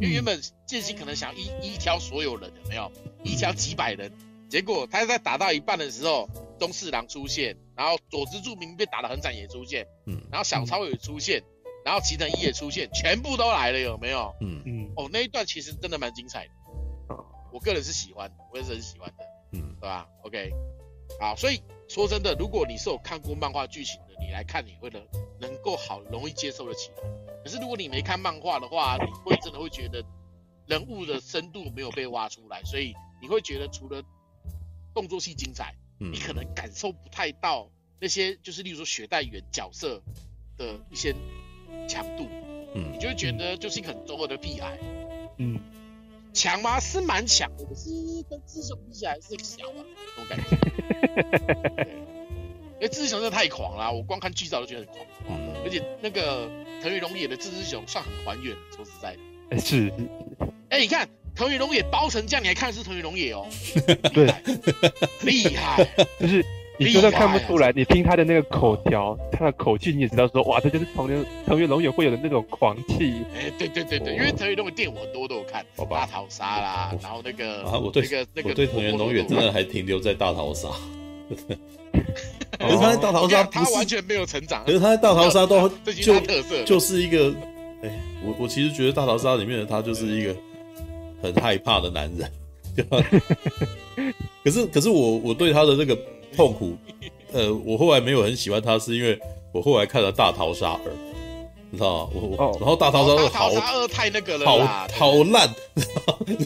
[0.00, 2.90] 为原本剑心可能想一一挑所有人，有没有？
[3.24, 4.12] 一挑几百人？
[4.48, 6.28] 结果他在打到一半的时候，
[6.58, 11.42] 东四郎出现，然后佐之助明被打得很惨也出现，嗯，然后小超也出现，
[11.84, 14.34] 然后齐藤一也出现，全部都来了，有没有？
[14.42, 14.62] 嗯。
[14.66, 16.50] 嗯，哦，那一段其实真的蛮精彩的，
[17.50, 20.52] 我个人是喜欢，我也是很喜欢的，嗯，对吧？OK，
[21.18, 21.62] 好，所以
[21.92, 25.06] 说真的，如果你是有看过漫画剧情的，你来看你会能
[25.38, 26.96] 能够好容易接受得起来，
[27.44, 30.02] 可是如果你没看漫画的话，你会真的会觉得
[30.66, 34.02] 人物的深度没有被挖出来，所以你会觉得除了
[34.94, 35.74] 动作戏精彩。
[35.98, 37.70] 你可能感受不太到
[38.00, 40.02] 那些，就是例如说雪代原角色
[40.56, 41.14] 的一些
[41.88, 42.26] 强度，
[42.74, 44.76] 嗯，你就会觉得就是一个很中二的屁孩，
[45.36, 45.60] 嗯，
[46.32, 46.80] 强吗？
[46.80, 47.90] 是蛮强的，可是
[48.28, 49.84] 跟志雄比起来是小啊，
[50.16, 51.86] 那种感觉。
[52.80, 56.50] 因为志雄真的太狂了，我光看剧照都觉得很狂，嗯，而且那个
[56.82, 59.16] 藤原龙也的志之雄算很还原，说实在
[59.50, 59.92] 的，是，
[60.68, 61.08] 哎、欸，你看。
[61.34, 63.48] 藤原龙也包成这样，你还看是藤原龙也哦？
[64.12, 64.26] 对，
[65.22, 65.82] 厉害，
[66.20, 66.44] 就是
[66.84, 73.14] 你就算看不出来，你听他的那个口条，他的口气，你也知道说，哇，这就是藤原藤原龙也会有的那种狂气。
[73.34, 80.68] 哎，对对对对，因为藤原龙也电影我很多都有看，大逃杀啦，然后那个啊，我对那个那个我对藤原龙也真的还停留在大逃杀。
[82.58, 84.64] 可是他在大逃杀，他完全没有成长。
[84.64, 86.20] 可是他在大逃杀都就
[86.64, 87.34] 就是一个，
[87.82, 87.90] 哎，
[88.24, 90.34] 我我其实觉得大逃杀里面的他就是一个。
[91.22, 92.28] 很害怕的男人，
[94.42, 95.96] 可是可是我我对他的那个
[96.36, 96.76] 痛苦，
[97.32, 99.18] 呃，我后来没有很喜欢他，是因为
[99.52, 100.90] 我后来看了《大逃杀二》，
[101.70, 102.10] 你知道吗？
[102.14, 104.58] 我我然后《大逃杀二》好，二太那个了，好
[104.98, 105.48] 好烂，
[106.26, 106.36] 真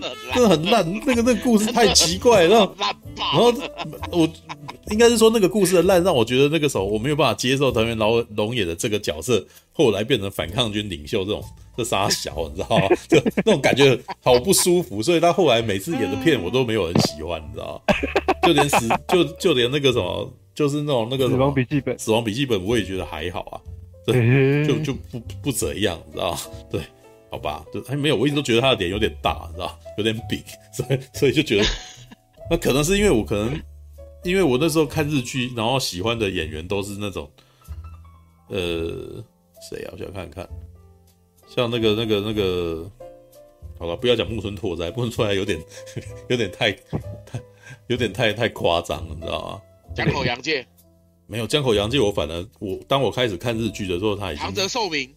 [0.00, 2.74] 的 真的很烂，那个那个故事太奇怪，然后
[3.16, 3.52] 然后
[4.10, 4.28] 我
[4.90, 9.44] 应该是说那个故事的烂，让我觉得那个时候我没有办法接受藤原龙龙也的这个角色
[9.78, 11.42] 后来变成反抗军领袖这种。
[11.78, 12.88] 这傻小，你知道吗？
[13.08, 17.94] 就那种感觉好不舒服，所以他后来每次演的片我都没有很喜欢，你知道吗？
[18.42, 23.60] 就连死，就就连那个什么，就是那种那个死亡笔记本，死亡笔记本我也觉得还好啊，
[24.04, 26.38] 对，就就不不怎样，你知道吗？
[26.68, 26.80] 对，
[27.30, 30.42] 好吧，就还没有，我一直都觉得他的脸有点大，你知道有点饼，
[30.74, 31.64] 所以所以就觉得，
[32.50, 33.56] 那可能是因为我可能
[34.24, 37.30] 因为我那时候看日剧，然后喜欢的演员都是那种，
[38.48, 39.22] 呃，
[39.60, 39.90] 谁啊？
[39.92, 40.48] 我想看看。
[41.48, 42.90] 像那个、那个、那个，
[43.78, 45.58] 好了，不要讲木村拓哉，木村拓哉有点、
[46.28, 47.40] 有点太、太、
[47.86, 49.62] 有点太太夸张了，你知道吗？
[49.94, 50.66] 江口洋介
[51.26, 55.14] 没有江口洋介，我反而我当我开始看日剧的时候，他已经长泽寿明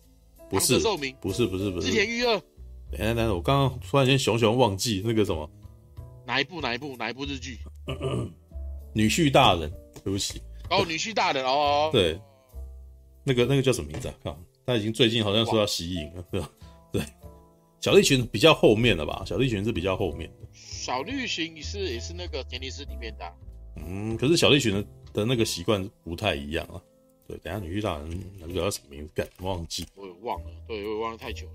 [0.50, 2.42] 不是寿明，不是不是不是，织田裕二。
[2.92, 5.50] 等下等下，我刚刚突然间熊熊忘记那个什么，
[6.26, 7.60] 哪一部哪一部哪一部日剧？
[8.94, 9.72] 女婿大人，
[10.04, 10.42] 对不起。
[10.70, 11.90] 哦，女婿大人哦。
[11.92, 12.20] 对，
[13.24, 14.14] 那个那个叫什么名字啊？
[14.24, 14.36] 看。
[14.66, 16.50] 他已经最近好像说要息影了，对吧？
[16.94, 17.02] 对，
[17.80, 19.24] 小绿群比较后面了吧？
[19.26, 20.48] 小绿群是比较后面的。
[20.54, 23.34] 小栗旬是也是那个杰尼斯里面的。
[23.78, 26.82] 嗯，可是小绿群的的那个习惯不太一样啊。
[27.28, 29.30] 对，等下女婿大人那个叫什么名字？
[29.40, 29.86] 忘记。
[29.96, 31.54] 我也忘了，对，我也忘了太久了。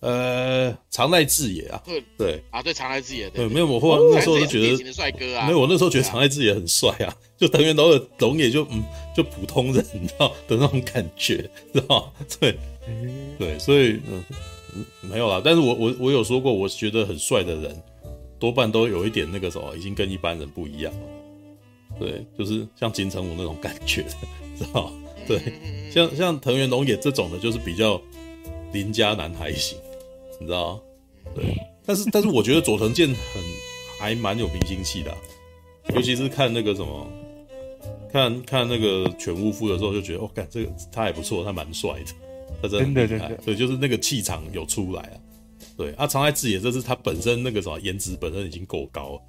[0.00, 2.42] 呃，常濑智也啊，对对。
[2.50, 8.84] 啊，对常濑智也，对，没有我后来那时候就觉得帅哥啊，没有我那时候觉得常濑智也很帅啊， 就藤原龙的龙也就嗯
[9.16, 12.56] 就普通人，你知道的那种感觉，知道 对
[13.38, 14.22] 对，所以嗯
[15.00, 17.82] 没有啦，但是我我我有说过，我觉得很帅的人
[18.38, 21.08] 多半都有一点那个什么，已经跟一般人不一样了，
[21.98, 24.04] 对，就是像金城武那种感觉，
[24.58, 24.92] 知道
[25.26, 25.40] 对，
[25.90, 28.00] 像像藤原龙也这种的，就是比较
[28.72, 29.78] 邻家男孩型。
[30.38, 30.80] 你知道，
[31.34, 33.16] 对，但是但是我觉得佐藤健很
[33.98, 35.18] 还蛮有明星气的，啊，
[35.94, 37.06] 尤其是看那个什么，
[38.12, 42.12] 看看那个犬屋敷的时候，就觉得哦，看这个他还不错，他蛮帅的，
[42.62, 45.14] 他真的厉害，对，就是那个气场有出来啊，
[45.76, 49.22] 对，啊，长濑智也这是他本身那个什么颜值本身已经够高了，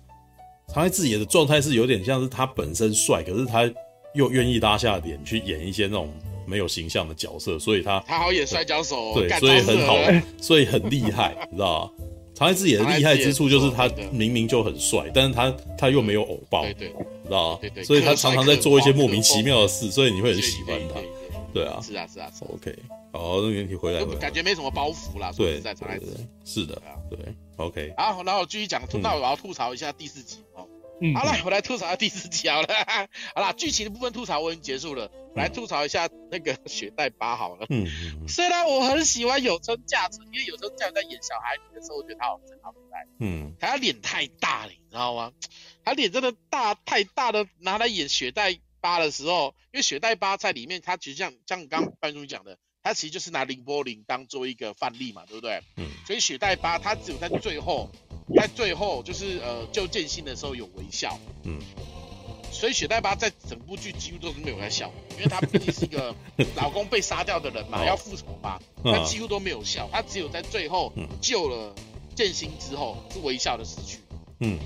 [0.74, 3.72] 长濑智也的状态是有点像是他本身帅，可是他
[4.14, 6.12] 又愿意拉下脸去演一些那种。
[6.48, 9.98] 没有形象的角色，所以他他好演摔跤手，对，所以很好，
[10.42, 12.04] 所以很厉害， 你知道吗？
[12.34, 17.58] 长濑智也的厉害之处就是他明明就很帅，但是他他又没有偶包，对对，知道吗？
[17.60, 21.02] 对对，所以他常常在做一些莫名其妙的事，所以你会很喜欢他，
[21.54, 22.76] 对啊，是啊是啊，OK，
[23.12, 26.06] 好，那原题回来了，感觉没什么包袱啦，对，在长濑智
[26.46, 26.80] 是的，
[27.10, 27.18] 对
[27.56, 30.68] ，OK，好，然后我继续讲，那我要吐槽一下第四集哦。
[31.00, 32.68] 嗯、好了，我来吐槽一下第四集好了。
[33.36, 37.66] 好了，剧情的部分吐槽我已经结束了，来吐槽一下那个 雪代巴好了。
[37.70, 37.86] 嗯，
[38.28, 43.06] 虽然我很喜欢有村架纯，因为有村架纯在演小孩的时候，我觉得他好真好可爱。
[43.20, 45.32] 嗯，他脸太大了，你知道吗？
[45.84, 55.62] 他脸真的大太大的，拿来演雪代巴的时候，因为雪代巴在里面，他其实像像刚刚班主任讲的，他其实就是拿綾波丽当做一个范例嘛，对不对？
[55.78, 57.90] 嗯，所以雪代巴他只有在最后。
[58.36, 61.62] 在最后就是呃救剑心的时候有微笑，嗯，
[62.52, 66.14] 所以雪代巴在整部剧几乎都是没有在笑，因为他毕竟是一个
[66.56, 70.92] 老公被杀掉的人嘛，要复仇嘛，他几乎都没有笑，他只有在最后
[71.22, 71.74] 救了
[72.16, 74.00] 剑心之后是微笑的死去。
[74.40, 74.60] 嗯，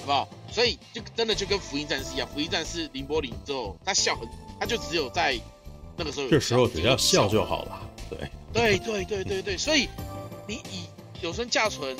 [0.00, 0.28] 好不好？
[0.50, 4.28] 所以就真的就跟福音战士一样，福音战士綾波林之后他笑很，
[4.60, 5.38] 他就只有在
[5.96, 7.90] 那个时候，这时候只要笑就好了。
[8.08, 9.88] 对，对对对对对，所以
[10.46, 10.86] 你以
[11.20, 11.96] 有声架存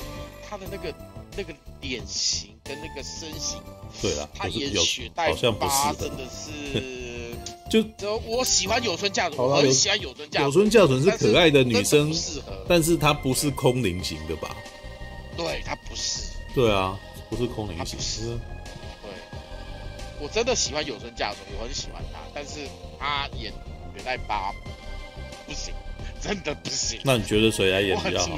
[0.49, 0.91] 他的那个
[1.39, 3.61] 那个脸型跟那个身形，
[4.01, 7.33] 对啊，他演雪代巴真的是，
[7.71, 14.53] 就我喜欢有村架纯，我很喜欢有村架纯，有村架纯是可爱的女生，适合，但是她不是空灵型的吧？
[15.37, 16.23] 对，她不是。
[16.53, 16.99] 对啊，
[17.29, 17.95] 不是空灵型。
[17.97, 18.25] 不是。
[19.01, 19.09] 对，
[20.19, 22.67] 我真的喜欢有村架纯，我很喜欢她，但是
[22.99, 23.53] 她演
[23.95, 24.51] 雪代八
[25.47, 25.73] 不行。
[26.19, 26.99] 真的不行。
[27.05, 28.37] 那你觉得谁来演比较好？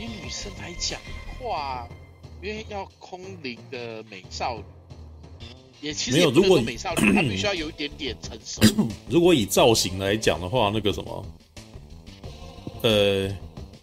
[0.00, 1.86] 哎，以女生来讲的话，
[2.42, 4.64] 因为要空灵的美少女，
[5.82, 6.30] 也其实没有。
[6.30, 8.62] 如果美少女， 她必须要有一点点成熟。
[9.10, 11.26] 如果以造型来讲的话，那个什么，
[12.82, 13.30] 呃，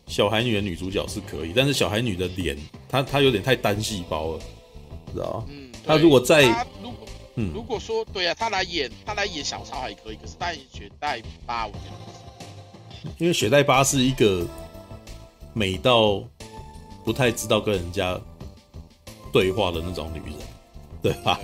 [0.07, 2.57] 小孩女的女主角是可以，但是小孩女的脸，
[2.89, 4.39] 她她有点太单细胞了，
[5.13, 5.45] 知道吗？
[5.49, 5.69] 嗯。
[5.85, 6.65] 她如果在。
[7.39, 13.13] 嗯，如果说对啊，她来演她来演小超还可以，可是他演雪代巴，我觉得不是。
[13.19, 14.43] 因为雪代巴是一个
[15.57, 16.23] 美到
[17.03, 18.19] 不太知道跟人家
[19.33, 20.37] 对话的那种女人，
[21.01, 21.39] 对吧？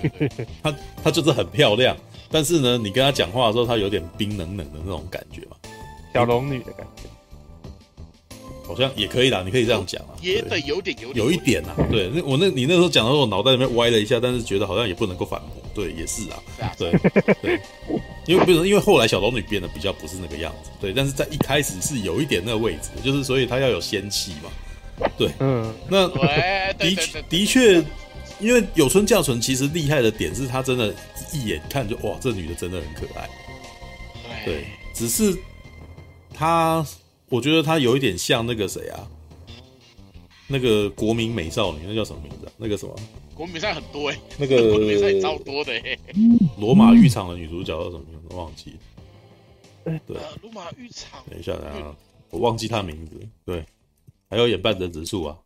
[0.62, 0.72] 她
[1.02, 1.96] 她就是很漂亮，
[2.30, 5.56] 但是呢，你跟她讲话的时候，她有点冰冷冷的那种感觉嘛，
[6.12, 7.03] 小龙女的感觉。
[8.66, 16.90] 好像也可以啦，你可以这样讲啊，也得有点有有一点啊，对，那我那你那时候讲的时候，我脑袋里面歪了一下，但是觉得好像也不能够反驳，对，也是啊，对
[17.42, 17.60] 对，
[18.26, 26.08] 因为不是因为后来小龙女变得比较不是那个样子，对，但是在一开始是有一点那个位置，就是所以她要有仙气嘛，对，嗯，那
[26.78, 27.84] 的确的确，
[28.40, 30.94] 因为有村架纯其实厉害的点是她真的
[31.32, 33.28] 一眼看就哇，这女的真的很可爱，
[34.46, 34.64] 对，
[34.94, 35.36] 只是
[36.32, 36.84] 她。
[37.34, 39.10] 我觉得她有一点像那个谁啊，
[40.46, 42.52] 那个国民美少女，那叫什么名字啊？
[42.56, 42.94] 那个什么？
[43.34, 45.98] 国民美少女很多哎、欸，那个国民美少女超多的哎、欸。
[46.58, 48.36] 罗马浴场的女主角叫什么名字？
[48.36, 48.76] 忘记。
[49.84, 51.24] 对，罗马浴场。
[51.28, 51.96] 等一下，等一下，
[52.30, 53.20] 我忘记她名字。
[53.44, 53.66] 对，
[54.30, 55.36] 还有演半泽直树啊。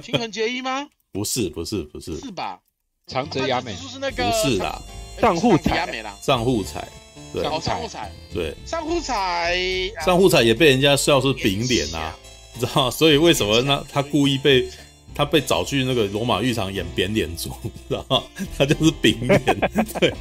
[0.00, 0.88] 青藤结衣吗？
[1.10, 2.16] 不是，不是，不是。
[2.18, 2.60] 是吧？
[3.08, 3.74] 长泽雅美。
[3.74, 4.30] 是那个。
[4.30, 4.80] 不是啦。
[5.20, 6.04] 上户彩。
[6.20, 6.86] 上户彩。
[7.32, 9.56] 对，上户彩，对，上户彩，
[10.04, 12.14] 上户彩也被人家笑是饼脸啊，
[12.54, 12.90] 你知道吗？
[12.90, 13.84] 所以为什么呢？
[13.90, 14.68] 他故意被
[15.14, 17.50] 他被找去那个罗马浴场演扁脸猪，
[17.88, 18.22] 知道吗？
[18.56, 19.40] 他就是饼脸，
[20.00, 20.14] 对，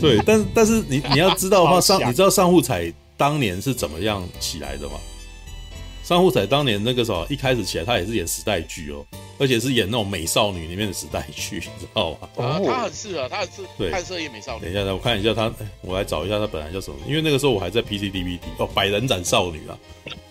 [0.00, 4.94] 对，但是但是你你要知道的话，上你知道上户彩当年是怎么样起来的吗？
[6.06, 9.04] 上户仔当年那个时候一开始起来，他也是演时代剧哦。
[9.38, 12.28] 而且是演那种美少女里面的时代剧， 你知道吗？
[12.36, 14.62] 啊，他很适合，他很适对，看色演美少女。
[14.62, 15.52] 等一下，我看一下他，
[15.82, 16.96] 我来找一下他本来叫什么？
[17.08, 19.76] 因为那个时候我还在 PC DVD 哦，百人斩少女啊，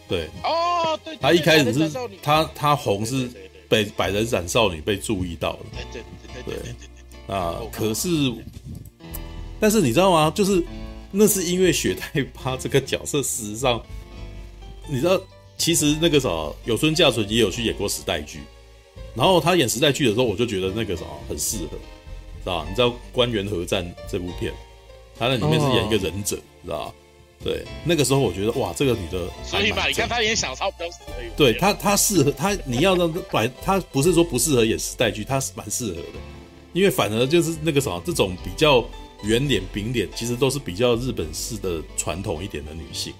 [0.07, 1.91] 对，哦，对， 他一开始是
[2.23, 3.30] 他他红是
[3.68, 5.60] 被百人斩少女被注意到了，
[5.91, 6.03] 对对
[6.34, 6.64] 对对
[7.27, 8.07] 对啊，可是，
[9.60, 10.31] 但是你知道吗？
[10.34, 10.64] 就是
[11.11, 13.80] 那是因为雪代巴 这个角色，事实上，
[14.88, 15.19] 你知道，
[15.57, 18.40] 其实那个时候有村架纯也有去演过时代剧。
[19.14, 21.77] 然后他演时代剧的时候，我就觉得那个什么很适合，
[22.44, 22.65] 知道吧？
[22.68, 24.52] 你知道《关原合战》这部片，
[25.18, 26.94] 他在里面是演一个忍者，知道吧？
[27.41, 31.14] 对，那个时候我觉得哇，这个女的，所以吧，你看她演小超比较适合。
[31.38, 36.19] 对她，她适合她，你要让反她不是说不适合演时代剧，她是蛮适合的，
[36.73, 38.84] 因为反而就是那个什么，这种比较
[39.23, 43.14] 圆脸、饼脸，其实都是比较日本式的传统一点的女性。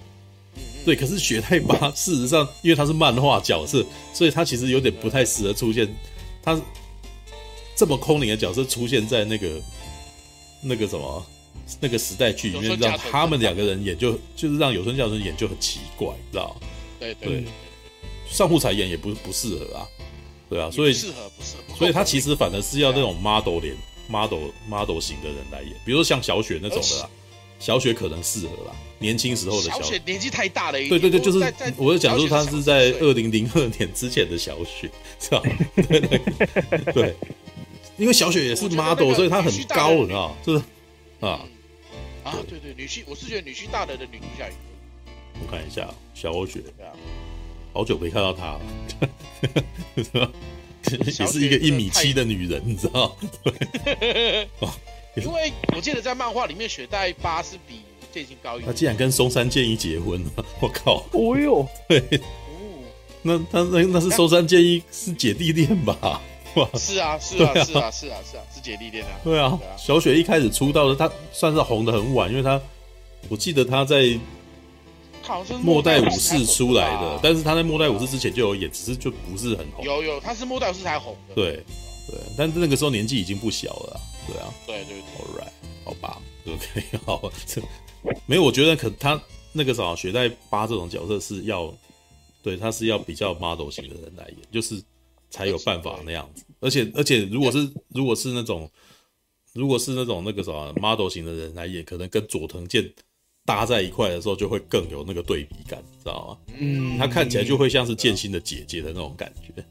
[0.86, 3.84] 对，可是雪太巴事实上，因为他是漫画角色，
[4.14, 5.92] 所以他其实有点不太适合出现。
[6.44, 6.56] 他
[7.74, 9.60] 这么空灵的角色出现在那个
[10.62, 11.26] 那个什么
[11.80, 16.68] 那个时代剧里面，让他们两个人演就就是让有村架纯演就很奇怪，知道吗？
[17.00, 17.44] 对对，
[18.30, 19.88] 上户彩演也不不适合啊，
[20.48, 23.76] 对啊，所以适合不适合，所以他其实反而是要那种 model 脸
[24.08, 27.10] model model 型的人来演，比如说像小雪那种的啦。
[27.58, 30.78] 小雪可能适合啦，年轻时候的小雪，小雪年纪太大了。
[30.78, 31.38] 对对对，就是
[31.76, 35.42] 我是讲说，她是在二零零二年之前的小雪，是吧？
[35.74, 36.20] 对对
[36.92, 37.14] 对，
[37.96, 40.62] 因为小雪也是 model，所以她很高，你知道就是
[41.20, 41.40] 啊。
[42.24, 42.58] 啊，对。
[42.58, 45.40] 对，女婿，我是觉得女婿大的的女主角也可以。
[45.40, 46.60] 我看一下小雪，
[47.72, 48.58] 好久没看到她
[50.12, 50.32] 了，
[51.16, 53.16] 也是一个一米七的女人，你知道？
[53.44, 54.48] 对。
[55.24, 57.80] 因为我记得在漫画里面，雪代巴是比
[58.12, 58.66] 剑心高一点。
[58.66, 61.04] 他竟然跟松山健一结婚了，我靠！
[61.12, 62.84] 哦哟， 对，哦，
[63.22, 65.94] 那他那那是松山健一是姐弟恋吧？
[66.54, 66.68] 吧？
[66.78, 69.10] 是啊，是啊，是啊，是啊，是啊，是姐弟恋啊。
[69.24, 72.60] 对啊，小雪一开始出道的，她算是红的很晚，因为她，
[73.28, 74.18] 我记得她在。
[75.64, 79.84] 末代武士出来的，但是他在末代武士之前就有演，只是就不是很红。
[79.84, 81.34] 有有，他是末代武士才红的。
[81.34, 81.54] 对
[82.06, 84.52] 对，但是那个时候年纪已经不小了，对啊。
[84.66, 85.52] 对对，All right，
[85.84, 87.32] 好吧，OK，好。
[88.26, 89.20] 没有，我觉得可他
[89.52, 91.72] 那个啥，雪代八这种角色是要，
[92.42, 94.82] 对，他是要比较 model 型的人来演，就是
[95.30, 96.44] 才有办法那样子。
[96.60, 98.70] 而且而且，如果是如果是那种
[99.52, 102.92] 如果是那种那个啥 model 型的人来演，可能跟佐藤健。
[103.46, 106.54] 搭在一块的时候，就会更有那个对比感，知道吗？
[106.58, 109.62] 嗯，他看起来就会像是剑心的姐姐的那种感觉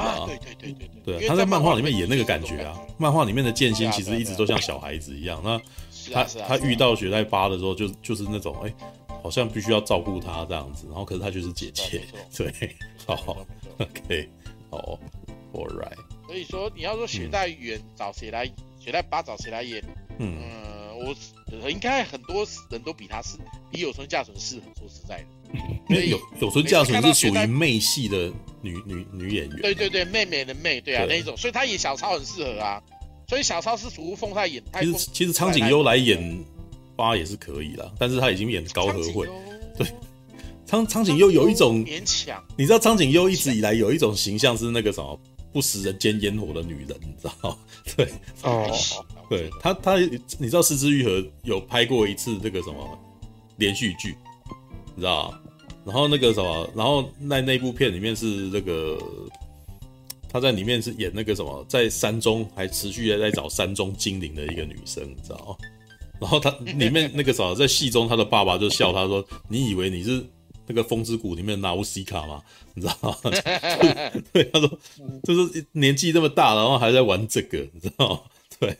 [0.00, 0.26] 啊！
[0.26, 2.78] 对对对对对，对，他在漫画里面演那个感觉啊。
[2.98, 5.40] 漫画里面的剑心其实一直都像小孩子一样。
[5.44, 5.60] 那
[6.12, 8.72] 他他遇到雪代巴的时候，就就是那种哎，
[9.22, 10.86] 好像必须要照顾他这样子。
[10.86, 12.02] 然后可是他就是姐姐，
[12.36, 13.36] 对，好
[13.78, 14.28] ，OK，
[14.70, 14.98] 好
[15.52, 15.96] ，All right。
[16.26, 18.46] 所以说你要说雪代远找谁来，
[18.78, 19.82] 雪代巴找谁来演？
[20.18, 20.38] 嗯。
[21.62, 23.36] 我应该很多人都比他是
[23.70, 25.58] 比有村架纯适合，说实在的，
[25.88, 28.32] 因为有有村架纯是属于妹系的
[28.62, 32.82] 女女女演员，对对对，妹妹的妹，对啊对那一种，所以她演小超很适合啊，
[33.28, 34.62] 所以小超是属于凤太演。
[34.80, 36.44] 其实其实苍井优来演
[36.96, 39.28] 八也是可以啦，但是他已经演高和惠，
[39.76, 39.86] 对，
[40.64, 45.18] 苍苍井优有一种勉强，你知道苍井优一直以来有一种形象是那个什么
[45.52, 47.58] 不食人间烟火的女人，你知道吗？
[47.96, 48.08] 对
[48.42, 48.68] 哦。
[49.28, 52.98] 对他，他你知道《是枝裕和》有拍过一次那个什么
[53.56, 54.14] 连续剧，
[54.94, 55.34] 你知道？
[55.84, 58.98] 然后那个什么，然后那那部片里面是那个
[60.28, 65.56] 他在里面是演那个什么，在山中还持续的在找山中精灵的一个女生，你知道？
[66.20, 70.24] 然后他里面那个什么，在戏中他的爸爸就笑他说：“你以为你是
[70.66, 72.40] 那个风之谷里面的纳乌西卡吗？
[72.74, 73.30] 你知道吗？”
[74.32, 74.78] 对，他说
[75.24, 78.20] 就是年纪这么大，然后还在玩这个，你知道吗？
[78.58, 78.76] 对。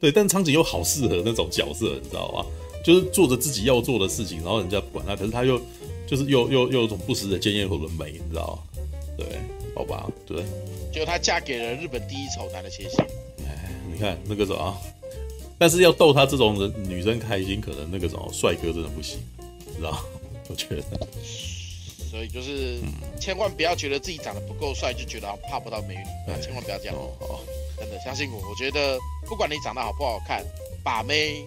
[0.00, 2.44] 对，但苍井又好适合那种角色，你知道吗？
[2.84, 5.60] 就是做着自己要做的事情，然后人家不管他，可是他又
[6.06, 8.80] 就是又又又有种不食人间烟火的美，你知道吗？
[9.16, 9.26] 对，
[9.74, 10.44] 好吧，对。
[10.92, 13.04] 就她嫁给了日本第一丑男的切线。
[13.46, 14.76] 哎，你看那个什么，
[15.58, 19.18] 但是要逗她这种人女生开心，可能那个什么帅哥真的不行，
[19.76, 20.04] 知道？
[20.48, 20.82] 我觉得。
[22.10, 22.78] 所以就是，
[23.20, 26.94] 千万不要觉得自己长得不够帅，就觉得怕不到美女，啊，千万不要这样。
[26.94, 27.40] 哦。
[27.78, 30.44] 真的相信我，我觉得不管你长得好不好看，
[30.82, 31.44] 把妹，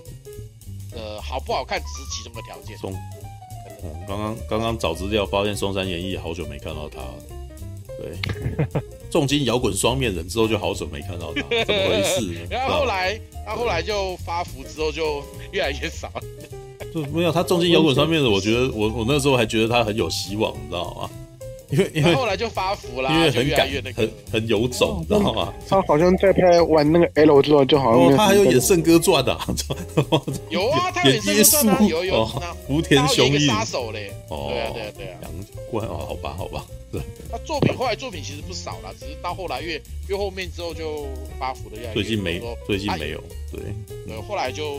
[0.94, 2.78] 呃，好不好看只是其中的条件。
[2.78, 2.94] 松，
[4.08, 7.00] 刚刚刚刚找资料发现松山研一好久没看到他，
[7.98, 12.46] 对， 重金摇滚双面人之后就好久没看到他， 怎么回事？
[12.50, 16.12] 然后后来他后来就发福之后就越来越少。
[16.94, 21.10] 就没有他重金摇滚双面人，我觉得我我那时候还觉得他很有希望，你知道吗？
[21.72, 25.54] 因为因为后来就发福啦，因为很敢，很很有种，知道吗？
[25.68, 29.38] 他好像在拍完那个 L 之后，就好像他还有演《圣歌传》的，
[30.50, 32.26] 有啊，他演《圣歌传》有有
[32.68, 35.32] 福田雄一杀手嘞，哦，对啊对啊对啊，难
[35.70, 37.00] 怪哦，好吧好吧，对，
[37.32, 41.06] 他作品后来作品其实不少啦，只是到后来越越后面之后就
[41.40, 41.94] 发福的样子。
[41.94, 43.62] 最近没，最近没有，对
[44.08, 44.76] 对，后来就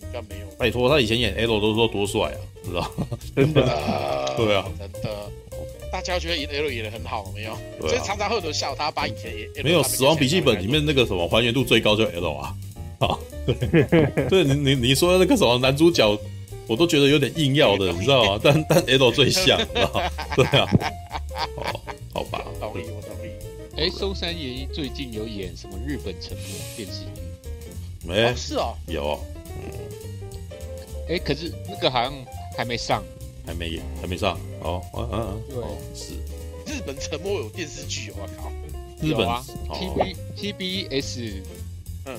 [0.00, 0.46] 比较没有。
[0.56, 2.88] 拜托，他以前演 L 都说多帅啊，知道？
[3.34, 3.62] 真的，
[4.38, 5.30] 对啊，真的。
[5.90, 7.56] 大家觉得演 L 演的很好，没有？
[7.80, 12.54] 所以常常会有人笑他，把以前演没有《死亡笔记本》里面那个什么还原度最高就 L 啊，
[13.00, 13.18] 啊，
[14.28, 16.18] 对，你你你说那个什么男主角，
[16.66, 18.40] 我都觉得有点硬要的，你知道吗？
[18.44, 20.10] 但但 L 最像，知道吗？
[20.36, 20.68] 对啊，
[21.56, 21.80] 哦，
[22.14, 23.30] 好吧，同意，我同意。
[23.76, 26.42] 哎，松山研一最近有演什么日本沉没
[26.76, 28.06] 电视剧？
[28.06, 29.20] 没，是哦，有，
[31.08, 32.12] 哎，可是那个好像
[32.56, 33.02] 还没上。
[33.48, 34.38] 还没演，还没上。
[34.60, 35.56] 哦，嗯嗯，对，
[35.94, 36.12] 是
[36.66, 38.52] 日本沉默有电视剧，我靠，
[39.00, 39.42] 日本啊
[39.72, 41.42] ，T B T B S，
[42.04, 42.18] 嗯嗯，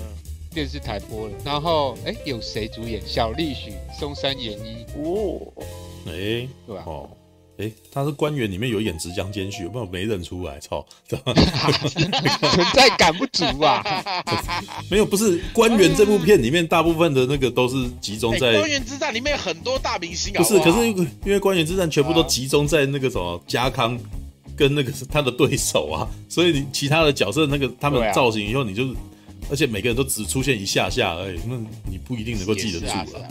[0.51, 1.34] 电视台播了。
[1.45, 2.99] 然后，哎，有谁主演？
[3.06, 4.85] 小栗旬、松山研一。
[4.97, 5.53] 哦，
[6.07, 6.84] 哎，对吧？
[6.88, 7.07] 哦。
[7.60, 10.86] 哎，他是官员里面有演直江兼续，不然没认出来，操！
[11.10, 12.10] 存
[12.73, 13.84] 在感不足啊！
[14.90, 20.41] 没有，不是官员这部片里面大部分的那个都是集中在官员之战里面很多大明星啊。
[20.41, 23.99] 不是，可是因为官员之战全部都集中在那个什么家康
[24.56, 28.95] 跟那个是他的对手啊，所以你其他的角色那个他们造型以后，你就
[29.49, 31.57] 而且每个人都只出现一下下而已，那
[31.91, 33.27] 你不一定能够记得住了。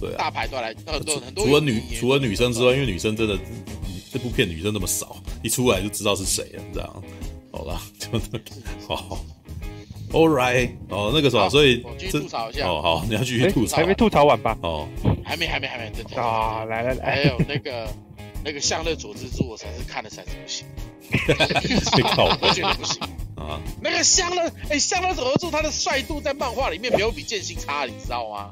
[0.00, 1.44] 对啊，大牌都来很多很多。
[1.44, 3.38] 除了女除了女生之外，因为女生真的
[4.12, 7.02] 这部片女生那么少，一出来就知道是谁了，这样。
[7.52, 7.80] 好了，
[8.86, 9.18] 好
[10.12, 12.68] ，All right，哦，那个什么，所以继续吐槽一下。
[12.68, 14.58] 哦，好，你要继续吐槽，还没吐槽完吧？
[14.62, 14.86] 哦，
[15.24, 17.88] 还没，还没，还没，啊，来来来，还有那个
[18.44, 20.66] 那个向日佐之助，我才是看了才是不行。
[21.08, 23.00] 我觉得不行
[23.36, 23.58] 啊。
[23.80, 28.50] 那个向日，哎，香乐佐助他的帅度在漫画里面没有比剑心差，你知道吗？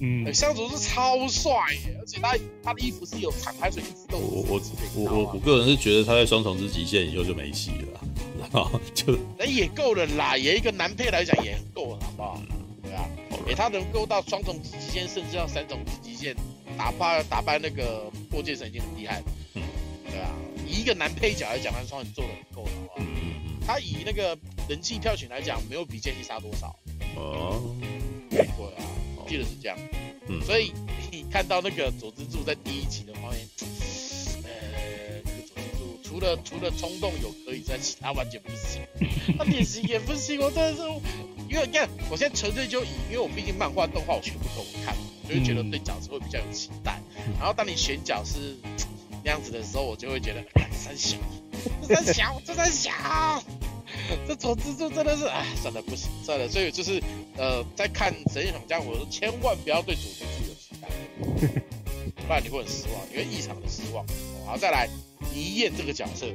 [0.00, 1.52] 嗯，香佐助是超帅，
[1.98, 4.18] 而且他他的衣服是有长海水一直都。
[4.18, 4.60] 我我
[4.94, 8.00] 我我我个人是觉得他在双重之极限以后就没戏了，
[8.40, 12.40] 然后就那也够了啦，也一个男配来讲也够了，好不好？
[12.82, 13.08] 对啊，
[13.48, 16.34] 哎，他能够到双重之极限，甚至到三重之极限，
[16.76, 19.24] 打败打败那个破戒神已经很厉害了。
[19.54, 19.62] 嗯，
[20.10, 20.30] 对啊，
[20.66, 23.06] 以一个男配角来讲，他双人做的很够了，好不好？
[23.06, 24.38] 嗯，他以那个
[24.68, 26.74] 人气票选来讲，没有比剑姬差多少。
[27.16, 27.74] 哦，
[28.30, 28.82] 对啊。
[29.28, 29.78] 记得是这样，
[30.28, 30.72] 嗯，所以
[31.12, 33.46] 你看到那个佐之助在第一集的画面，
[34.42, 38.82] 呃，那个佐之助除了除了冲动有可以在，其他完全不行，
[39.36, 40.82] 他脸型也不行，我真的是，
[41.50, 44.96] 因为你看，我现在纯粹就以，因为我毕竟漫画动画我全部都看，
[45.28, 48.56] 就会觉得对角色会比较有期待，嗯、然后当你选角是
[49.22, 50.42] 那样子的时候，我就会觉得
[50.72, 51.18] 三小，
[51.82, 52.90] 三小，这三小。
[54.26, 56.48] 这佐之助真的是，哎，算了，不行，算了。
[56.48, 57.02] 所以就是，
[57.36, 60.88] 呃，在看《神剑闯江湖》的时候，千万不要对佐之助有期待，
[62.26, 64.06] 不然你会很失望，你会异常的失望。
[64.46, 64.88] 好，再来，
[65.34, 66.26] 迷燕这个角色，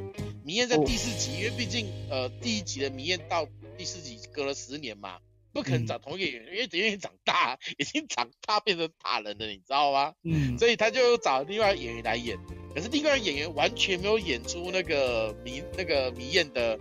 [0.44, 3.48] 迷燕在第四集，因为毕竟，呃，第一集的迷燕到
[3.78, 5.18] 第四集隔了十年嘛，
[5.52, 10.14] 不可能找同一个演员，因为演员长大，已经长大变成大人了，你知道吗？
[10.24, 10.58] 嗯。
[10.60, 12.38] 所以他就找另外演员来演，
[12.76, 16.78] 可是另外演员完全没有演出那个迷那个迷燕的。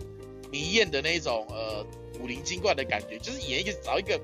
[0.53, 1.83] 谜彦的那种呃
[2.15, 4.21] 古灵精怪的感觉，就是演一个找一个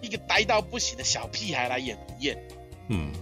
[0.00, 2.48] 一个呆到不行的小屁孩来演迷艳，
[2.88, 3.12] 嗯，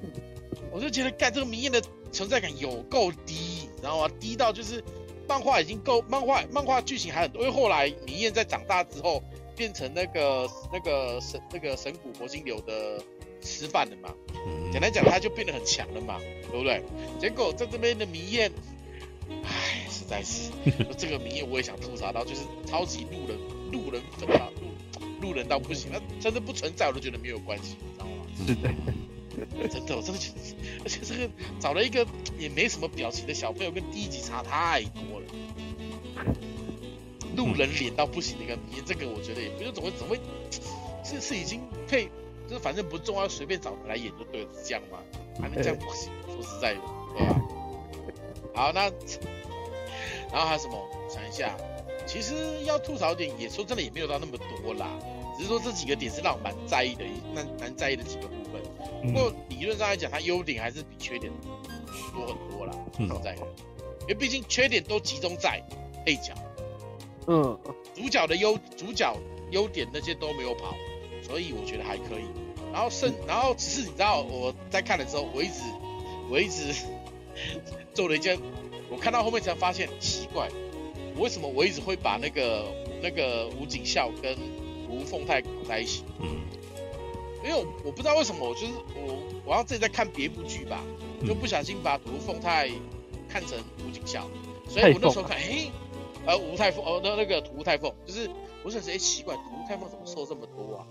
[0.70, 1.82] 我就觉得干这个迷艳的
[2.12, 4.14] 存在感有够低，你知道吗？
[4.20, 4.80] 低到就是
[5.28, 9.20] 漫画已经够漫画漫画剧情还很多，因为后来迷艳在长大之后
[9.56, 13.02] 变成那个那个神那个神谷活心流的
[13.42, 14.14] 师范了嘛，
[14.70, 16.20] 简单讲他就变得很强了嘛，
[16.52, 16.80] 对不对？
[17.20, 18.52] 结果在这边的谜彦。
[19.44, 20.50] 唉，实在是，
[20.96, 23.38] 这个名言我也想吐槽到，就是超级路人，
[23.72, 24.48] 路人粉啊，
[25.20, 28.12] 路路人到不行，那真的不存在，我都觉得没有关系，你知道吗？
[28.46, 30.36] 是的，真的，我真的觉得，
[30.84, 31.28] 而且这个
[31.58, 32.06] 找了一个
[32.38, 35.26] 也没什么表情的小朋友，跟第一集差太多了。
[37.36, 40.20] 路人脸到不行的一个名言，这个我觉得也不用怎么怎么会，
[41.02, 42.08] 是是已经配，
[42.48, 44.98] 就是反正不重要，随便找人来演就对了，是这样吗？
[45.40, 46.12] 还能这样不行？
[46.26, 46.80] 说实在的，
[47.18, 47.42] 对吧？
[48.54, 48.82] 好，那
[50.32, 50.78] 然后还有什么？
[51.08, 51.54] 想一下，
[52.06, 54.88] 其实要吐槽点，也说真的也没有到那么多啦，
[55.36, 57.04] 只是说这几个点是让我蛮在意的，
[57.34, 58.62] 蛮蛮在意的几个部分。
[59.02, 61.32] 不过理论上来讲，它优点还是比缺点
[62.12, 62.72] 多很多啦。
[62.96, 63.42] 说实在的，
[64.02, 65.62] 因为毕竟缺点都集中在
[66.04, 66.32] 配角。
[67.26, 67.58] 嗯，
[67.94, 69.16] 主角的优主角
[69.50, 70.74] 优点那些都没有跑，
[71.22, 72.24] 所以我觉得还可以。
[72.72, 75.60] 然后剩，然后只是你知道我在看的时候，我一直
[76.30, 76.74] 我一直。
[77.94, 78.38] 做了一件，
[78.90, 80.48] 我看到后面才发现奇怪，
[81.16, 82.66] 为什么我一直会把那个
[83.00, 84.34] 那个吴景孝跟
[84.86, 86.02] 屠凤泰搞在一起？
[86.20, 86.36] 嗯，
[87.44, 89.16] 因为我我不知道为什么，我就是我
[89.46, 90.82] 我要自己在看别部剧吧，
[91.26, 92.68] 就不小心把屠凤太
[93.28, 93.56] 看成
[93.86, 94.28] 吴景孝，
[94.68, 95.70] 所以我那时候看，哎，
[96.26, 98.28] 呃吴太凤哦那那个屠太凤，就是
[98.64, 100.86] 我想说，哎奇怪，屠太凤怎么瘦这么多啊？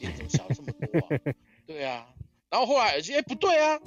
[0.00, 1.34] 脸怎么小这么多啊？
[1.66, 2.08] 对啊，
[2.50, 3.78] 然后后来而且哎不对啊，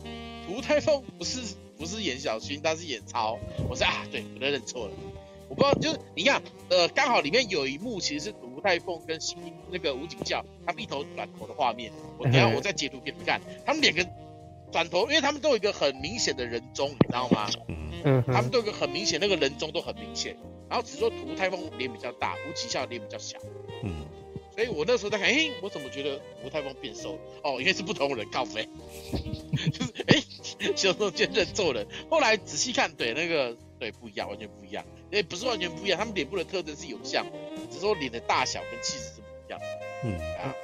[0.47, 1.55] 屠太凤不是。
[1.77, 3.37] 不是演小薰，他是演超。
[3.69, 4.93] 我说啊，对，我都认错了。
[5.49, 9.37] 我不知道，就是你看，呃，刚好里面有一幕其实是独太凤跟新
[9.69, 11.91] 那个吴景孝他们一头转头的画面。
[12.17, 14.03] 我等下我再截图给你们看，他们两个
[14.71, 17.49] 转头，因为他们都有一个很明显的人中，你知道吗？
[17.67, 18.23] 嗯。
[18.27, 20.35] 他们都有一个很明显，那个人中都很明显。
[20.69, 23.37] 然后只是说独太凤脸比较大，吴景孝脸比较小。
[23.83, 24.05] 嗯。
[24.55, 27.19] 所以我那时候在看，哎、欸，我怎么觉得吴太峰变瘦了？
[27.43, 28.69] 哦，应该是不同人靠飞，
[29.71, 30.21] 就是哎，
[30.75, 31.87] 小时候就认错人。
[32.09, 34.85] 后来仔细看，对那个对不一样，完全不一样。
[35.05, 37.25] 哎、欸，不是完全不一样，他们脸部的特征是有像，
[37.69, 39.65] 只是说脸的大小跟气质是不一样的。
[40.03, 40.55] 嗯啊，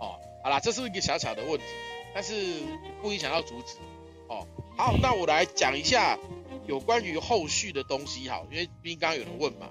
[0.00, 1.64] 哦，好啦，这是一个小小的问题，
[2.12, 2.34] 但是
[3.00, 3.76] 不影响到主旨。
[4.28, 4.46] 哦，
[4.76, 6.18] 好，那我来讲一下
[6.66, 9.70] 有关于后续的东西，好，因为毕竟刚刚有人问嘛。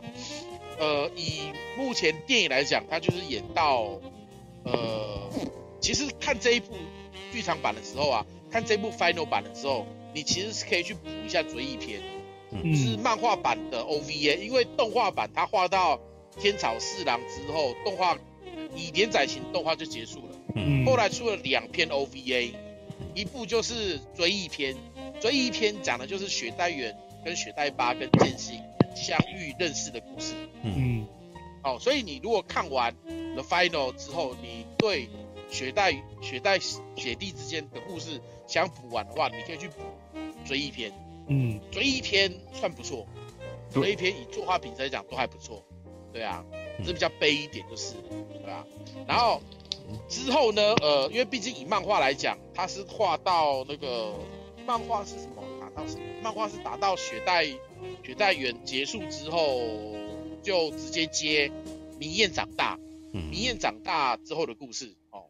[0.78, 4.00] 呃，以目前电影来讲，它就是演到，
[4.64, 5.30] 呃，
[5.80, 6.74] 其实看这一部
[7.32, 12.02] 剧场版的时候啊，看这部 final 版的时候，你其实是可以去补一下追忆篇，
[12.52, 16.00] 嗯，是漫画版的 OVA，因为动画版它画到
[16.40, 18.18] 天草四郎之后，动画
[18.76, 22.52] 以连载型动画就结束了，嗯，后来出了两篇 OVA，
[23.14, 24.76] 一部就是追忆篇，
[25.20, 28.60] 追忆篇讲的就是雪代缘跟雪代八跟剑心。
[28.96, 31.06] 相遇认识的故事，嗯，
[31.62, 32.96] 好，所以你如果看完
[33.36, 35.10] The Final 之后，你对
[35.50, 35.92] 雪代
[36.22, 39.76] 雪代雪地之间的故事想补完的话，你可以去补
[40.46, 40.92] 追忆篇，
[41.28, 43.06] 嗯，追忆篇算不错，
[43.72, 45.64] 追一篇以作画品质来讲都还不错，
[46.14, 46.44] 对啊，
[46.80, 47.96] 只是比较悲一点就是，
[48.44, 48.66] 对啊？
[49.08, 49.42] 然后
[50.08, 54.14] 之后呢，呃，因为毕竟以漫画来讲，它是画到那个
[54.66, 55.44] 漫画是什么？
[55.60, 56.04] 打到什么？
[56.24, 57.46] 漫画是打到雪代
[58.04, 59.96] 雪代缘结束之后，
[60.44, 61.52] 就直接接
[62.00, 62.78] 明艳长大，
[63.12, 65.26] 明艳长大之后的故事哦。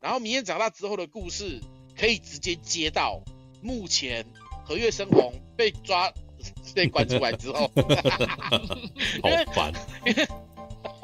[0.00, 1.60] 然后明艳长大之后的故事
[1.96, 3.22] 可以直接接到
[3.62, 4.26] 目前
[4.64, 6.12] 和月生红被抓。
[6.72, 9.72] 被关出来之后， 好烦，
[10.06, 10.28] 因为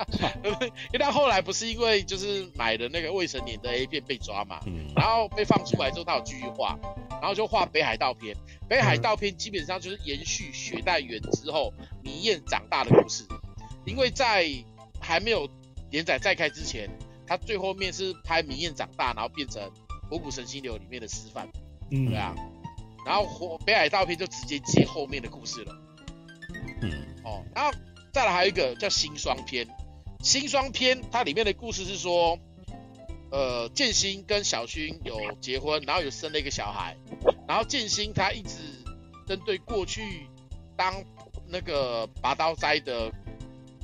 [0.92, 6.78] 因为他后来不是因为就是买的那个未成年的 A 片被抓嘛，嗯、然后被放出来之后，他有继续画，
[7.10, 8.36] 然后就画北海道篇。
[8.68, 13.26] 北海道篇基本上就是延续雪代缘之后谜彦长大的故事，
[13.84, 14.48] 因为在
[15.00, 15.48] 还没有
[15.90, 16.88] 连载再开之前，
[17.26, 19.62] 他最后面是拍明彦长大，然后变成
[20.10, 21.48] 火谷神星流里面的师范，
[21.90, 22.34] 嗯，对啊。
[23.04, 25.76] 然后北海道篇就直接接后面的故事了，
[26.80, 27.70] 嗯，哦，然后
[28.14, 29.66] 再来还有一个叫星霜篇，
[30.20, 32.38] 星霜篇它里面的故事是说，
[33.32, 36.96] 呃，剑心跟小薰有结婚，然后有生了一个小孩，
[37.48, 38.58] 然后剑心他一直
[39.26, 40.28] 针对过去
[40.76, 40.94] 当
[41.48, 43.10] 那个拔刀斋的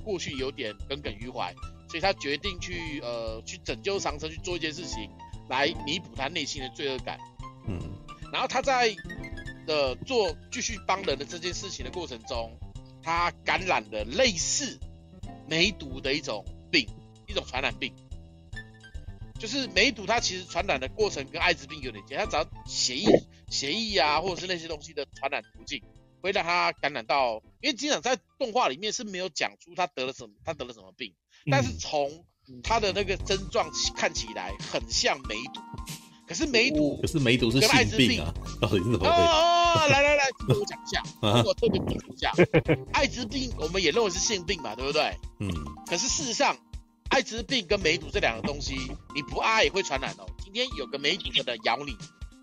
[0.05, 1.53] 过去有点耿耿于怀，
[1.89, 5.11] 所以他决定去呃去拯救长生去做一件事情
[5.49, 7.19] 来弥补他内心的罪恶感，
[7.67, 7.81] 嗯。
[8.33, 8.95] 然后他在
[9.67, 12.57] 的做继续帮人的这件事情的过程中，
[13.03, 14.79] 他感染了类似
[15.49, 16.89] 梅毒的一种病，
[17.27, 17.95] 一种传染病。
[19.39, 25.83] 就是梅毒，它其实传染的过程跟艾滋病有点像，它只要血液、血液啊，或者是那些东西的传染途径，
[26.21, 27.43] 会让他感染到。
[27.63, 31.15] 因为经常在动画里面是没有讲出他得了什么，他得了什么病，
[31.51, 32.27] 但是从
[32.63, 35.63] 他的那个症状看起来很像梅毒。
[36.31, 39.11] 可是梅毒，可是梅毒是性病啊，到底是怎么回事？
[39.11, 41.03] 哦，来来来，听我讲一下，
[41.45, 42.33] 我特别补充一下，
[42.93, 45.13] 艾滋病我们也认为是性病嘛，对不对？
[45.41, 45.51] 嗯。
[45.89, 46.57] 可是事实上，
[47.09, 48.77] 艾滋病跟梅毒这两个东西，
[49.13, 50.27] 你不爱也会传染哦。
[50.41, 51.97] 今天有个梅毒的人咬你，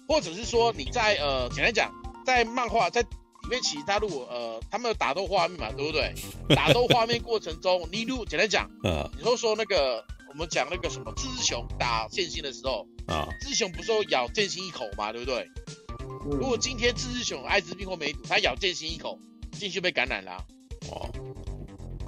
[0.05, 1.89] 或者是说你在呃，简单讲，
[2.25, 3.07] 在漫画在里
[3.49, 6.13] 面，其他如果呃，他们有打斗画面嘛，对不对？
[6.53, 10.03] 打斗画面过程中，你如果简单讲，嗯，你说说那个。
[10.37, 15.11] 我们讲那个什么，志雄打剑心的时候啊，志雄不是说咬剑心一口嘛？
[15.11, 15.49] 对不对？
[16.01, 19.17] 嗯、如果今天志雄艾滋病或梅毒，他咬剑心一口，
[19.53, 20.45] 进去被感染了、啊，
[20.91, 21.09] 哦，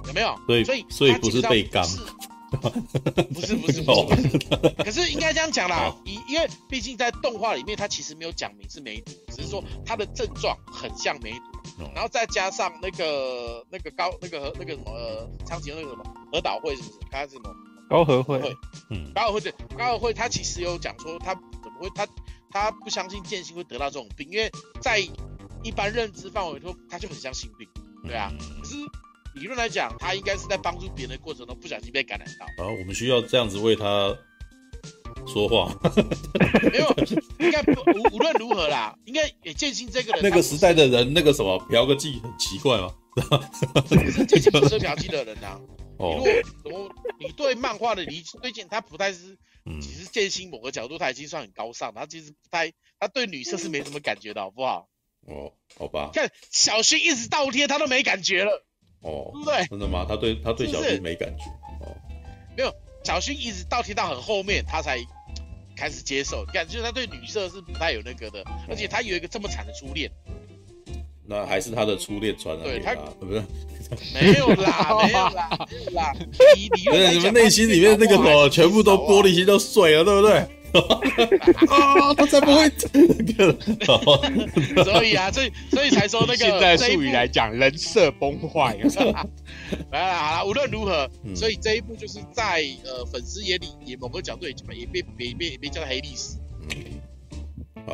[0.06, 0.38] 有没有？
[0.46, 1.84] 所以所以所以不是被刚，
[3.34, 16.98] 不是不是不是，不是，可是应该这样讲啦，因因为毕竟在动画里面，他其实没有讲明是梅毒，只是说他的症状很像梅毒，然后再加上那个那个高那个那个什么呃，长崎那个什么核岛会是不是？
[17.10, 17.50] 他是什么？
[17.90, 18.40] 高和会，
[18.88, 22.06] 嗯，高和会对，高和会他其实有讲说他怎么会他
[22.48, 24.48] 他不相信剑心会得到这种病，因为
[24.80, 25.00] 在
[25.64, 27.68] 一般认知范围说他就很像心病，
[28.04, 28.76] 对啊，可是
[29.34, 32.64] 理论来讲他应该是在帮助别人的过程中不小心被感染到。
[32.64, 34.16] 好，我们需要这样子为他
[35.26, 35.74] 说话。
[36.70, 36.88] 没有，
[37.40, 42.88] 应该无无论如何啦，应该也剑心这个人，那个时代的人那个什么嫖个妓很奇怪吗？
[44.14, 45.58] 是剑心不是嫖妓的人啊。
[46.00, 46.16] 哦，
[46.64, 49.36] 如果你对漫画的理解，最近他不太是，
[49.82, 54.88] 其实剑心某个角度他已经算很高尚，他其实不太，他对女色是没什么感觉的，好不好？
[55.26, 56.10] 哦，好吧。
[56.14, 58.64] 看小薰一直倒贴，他都没感觉了。
[59.00, 59.66] 哦，对不对？
[59.66, 60.06] 真的吗？
[60.08, 61.44] 他对他对小薰没感觉。
[61.84, 61.94] 哦，
[62.56, 62.74] 没有，
[63.04, 64.98] 小薰一直倒贴到很后面，他才
[65.76, 66.46] 开始接受。
[66.46, 70.10] 感觉他对女色是不太有那个的，而且他有一个这么惨的初恋。
[71.30, 73.40] 那还是他的初恋传染给他，不是？
[74.12, 76.12] 没有啦， 没有啦，没有啦。
[76.56, 80.38] 你你你们内心里面那个什么，全部都玻璃心都碎了，对不对？
[81.68, 83.56] 啊， 他才不会那个。
[84.84, 88.76] 所以啊，所以所以才说那个现在术语来讲，人设崩坏。
[89.92, 96.36] 啊，好了，无论如何，所以这一部就是在呃粉丝眼里，也某个角度也也被也被也被叫做黑历史。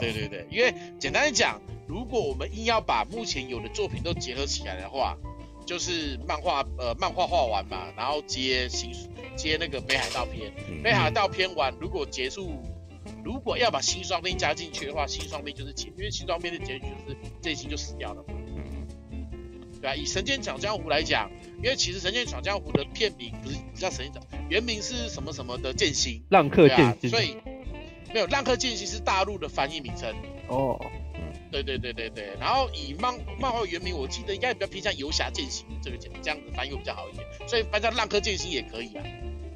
[0.01, 1.61] 对对对，因为简单的讲。
[1.87, 5.17] 如果我们硬要把目前有的作品都结合起来的话，
[5.65, 8.93] 就是漫画呃漫画画完嘛，然后接新
[9.37, 12.63] 接那个北海道篇，嗯、北海道篇完如果结束，
[13.25, 18.35] 如果要把新双兵加进去的话，新双兵就是结，因为新双兵的结局就是剑心就死掉了嘛。
[19.81, 27.37] 对啊，以神剑闯江湖来讲，因为其实神剑闯江湖的片名不是叫神剑闯，原名是什么什么的剑心，浪客剑心，啊，所以
[28.15, 30.15] 没有浪客剑心是大陆的翻译名称。
[30.49, 30.81] 哦。
[31.51, 39.05] 对对对对对，然后以漫漫画原名，我记得应该比较偏向游侠剑心这个这这样子翻译比较好一点，所以翻叫浪客剑心也可以啊，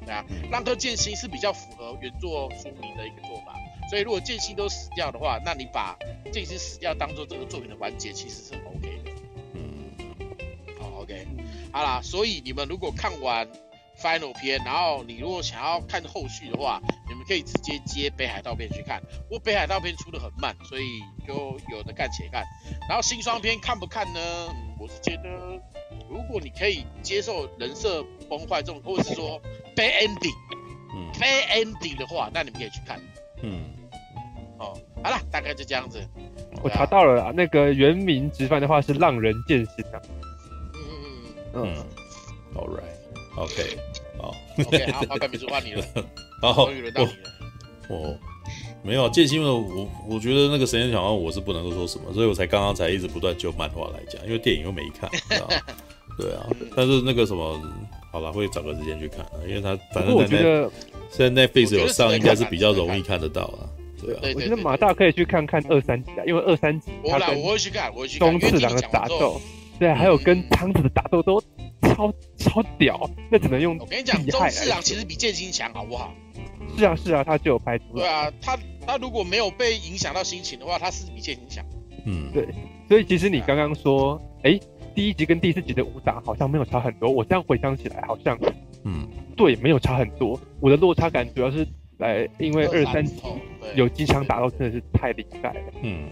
[0.05, 3.55] 对啊，浪客剑心是比较符合原作书名的一个做法，
[3.89, 5.97] 所以如果剑心都死掉的话，那你把
[6.31, 9.11] 剑心死掉当做这个作品的完结，其实是 OK 的。
[9.53, 9.91] 嗯，
[10.79, 11.27] 好，OK，
[11.71, 13.47] 好啦，所以你们如果看完
[14.01, 19.01] Final 篇，然后你如果想要看后续的话，你们可以直接接北海道篇去看。
[19.29, 22.43] 不过北海道篇出的很慢，所以就有的看且看。
[22.89, 24.19] 然后新双篇看不看呢？
[24.79, 25.29] 我是觉得，
[26.09, 29.39] 如果你可以接受人设崩坏这种，或者是说
[29.75, 30.35] bad ending，
[30.95, 32.99] 嗯，bad ending 的话，那你们可以去看。
[33.43, 33.61] 嗯，
[34.57, 36.03] 哦，好了，大概就这样子。
[36.63, 40.01] 我查到了啦，那个原名直翻的话是浪人剑心啊。
[40.73, 41.85] 嗯嗯嗯嗯
[42.55, 43.77] ，All right，OK，
[44.21, 45.01] 好，OK，好，
[45.49, 45.83] 换你了。
[46.41, 47.15] 好，终于轮到你了。
[47.89, 48.17] 哦，
[48.83, 55.09] 没有剑心，我我觉得那个神仙小号我是不能够说什么，所以我才刚刚才一直不断就漫画来讲，因为电影又没看。
[56.17, 56.45] 对啊，
[56.75, 57.59] 但是那个什么，
[58.11, 60.69] 好了，会找个时间去看，因为他反正我觉得
[61.09, 63.69] 现在 Netflix 有上，应该是比较容易看得到了。
[64.03, 67.41] 对啊，我觉得马大可以去看看二三集啊，因为二三集他跟
[68.19, 69.39] 东次郎的打斗，
[69.79, 71.41] 对，还有跟汤子的打斗都
[71.81, 73.77] 超超屌，那只能用。
[73.79, 76.13] 我跟你讲，宗次郎其实比剑心强，好不好？
[76.77, 77.93] 是啊是啊，他就有拍出来。
[77.95, 81.65] 对啊，他他如果没有被影响到心情的话，他是比剑心强。
[82.05, 82.47] 嗯，对，
[82.87, 84.59] 所以其实你刚刚说，哎，
[84.95, 88.37] 第一集跟第四集的武打好像没有差很多，我这样回想起来好像，
[88.85, 90.39] 嗯，对，没有差很多。
[90.59, 91.67] 我的落差感主要是
[91.97, 93.21] 来，因为二三集。
[93.75, 95.61] 有机枪打到真的是太厉害了。
[95.83, 96.09] 嗯，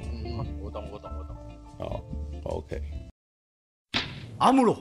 [0.64, 1.36] 我懂，我懂，我懂。
[1.80, 2.02] 好
[2.44, 2.80] ，OK。
[4.38, 4.78] 阿姆罗，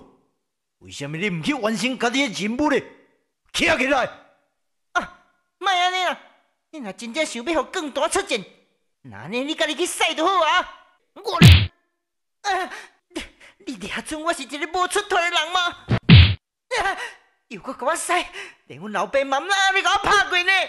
[0.78, 2.80] 为什么你唔去完成家己的任务呢？
[3.52, 4.08] 起来！
[4.92, 5.20] 啊，
[5.58, 6.20] 莫安尼啦！
[6.70, 8.44] 你若真正想要互更大出战，
[9.02, 10.74] 那呢你家己去使就好啊。
[11.14, 11.36] 我，
[12.42, 12.70] 啊，
[13.08, 13.24] 你
[13.66, 15.60] 你俩准我是一个无出头的人吗？
[16.84, 16.96] 啊，
[17.48, 18.12] 又搁甲我使，
[18.66, 20.52] 连阮老爸妈妈你给我拍过呢。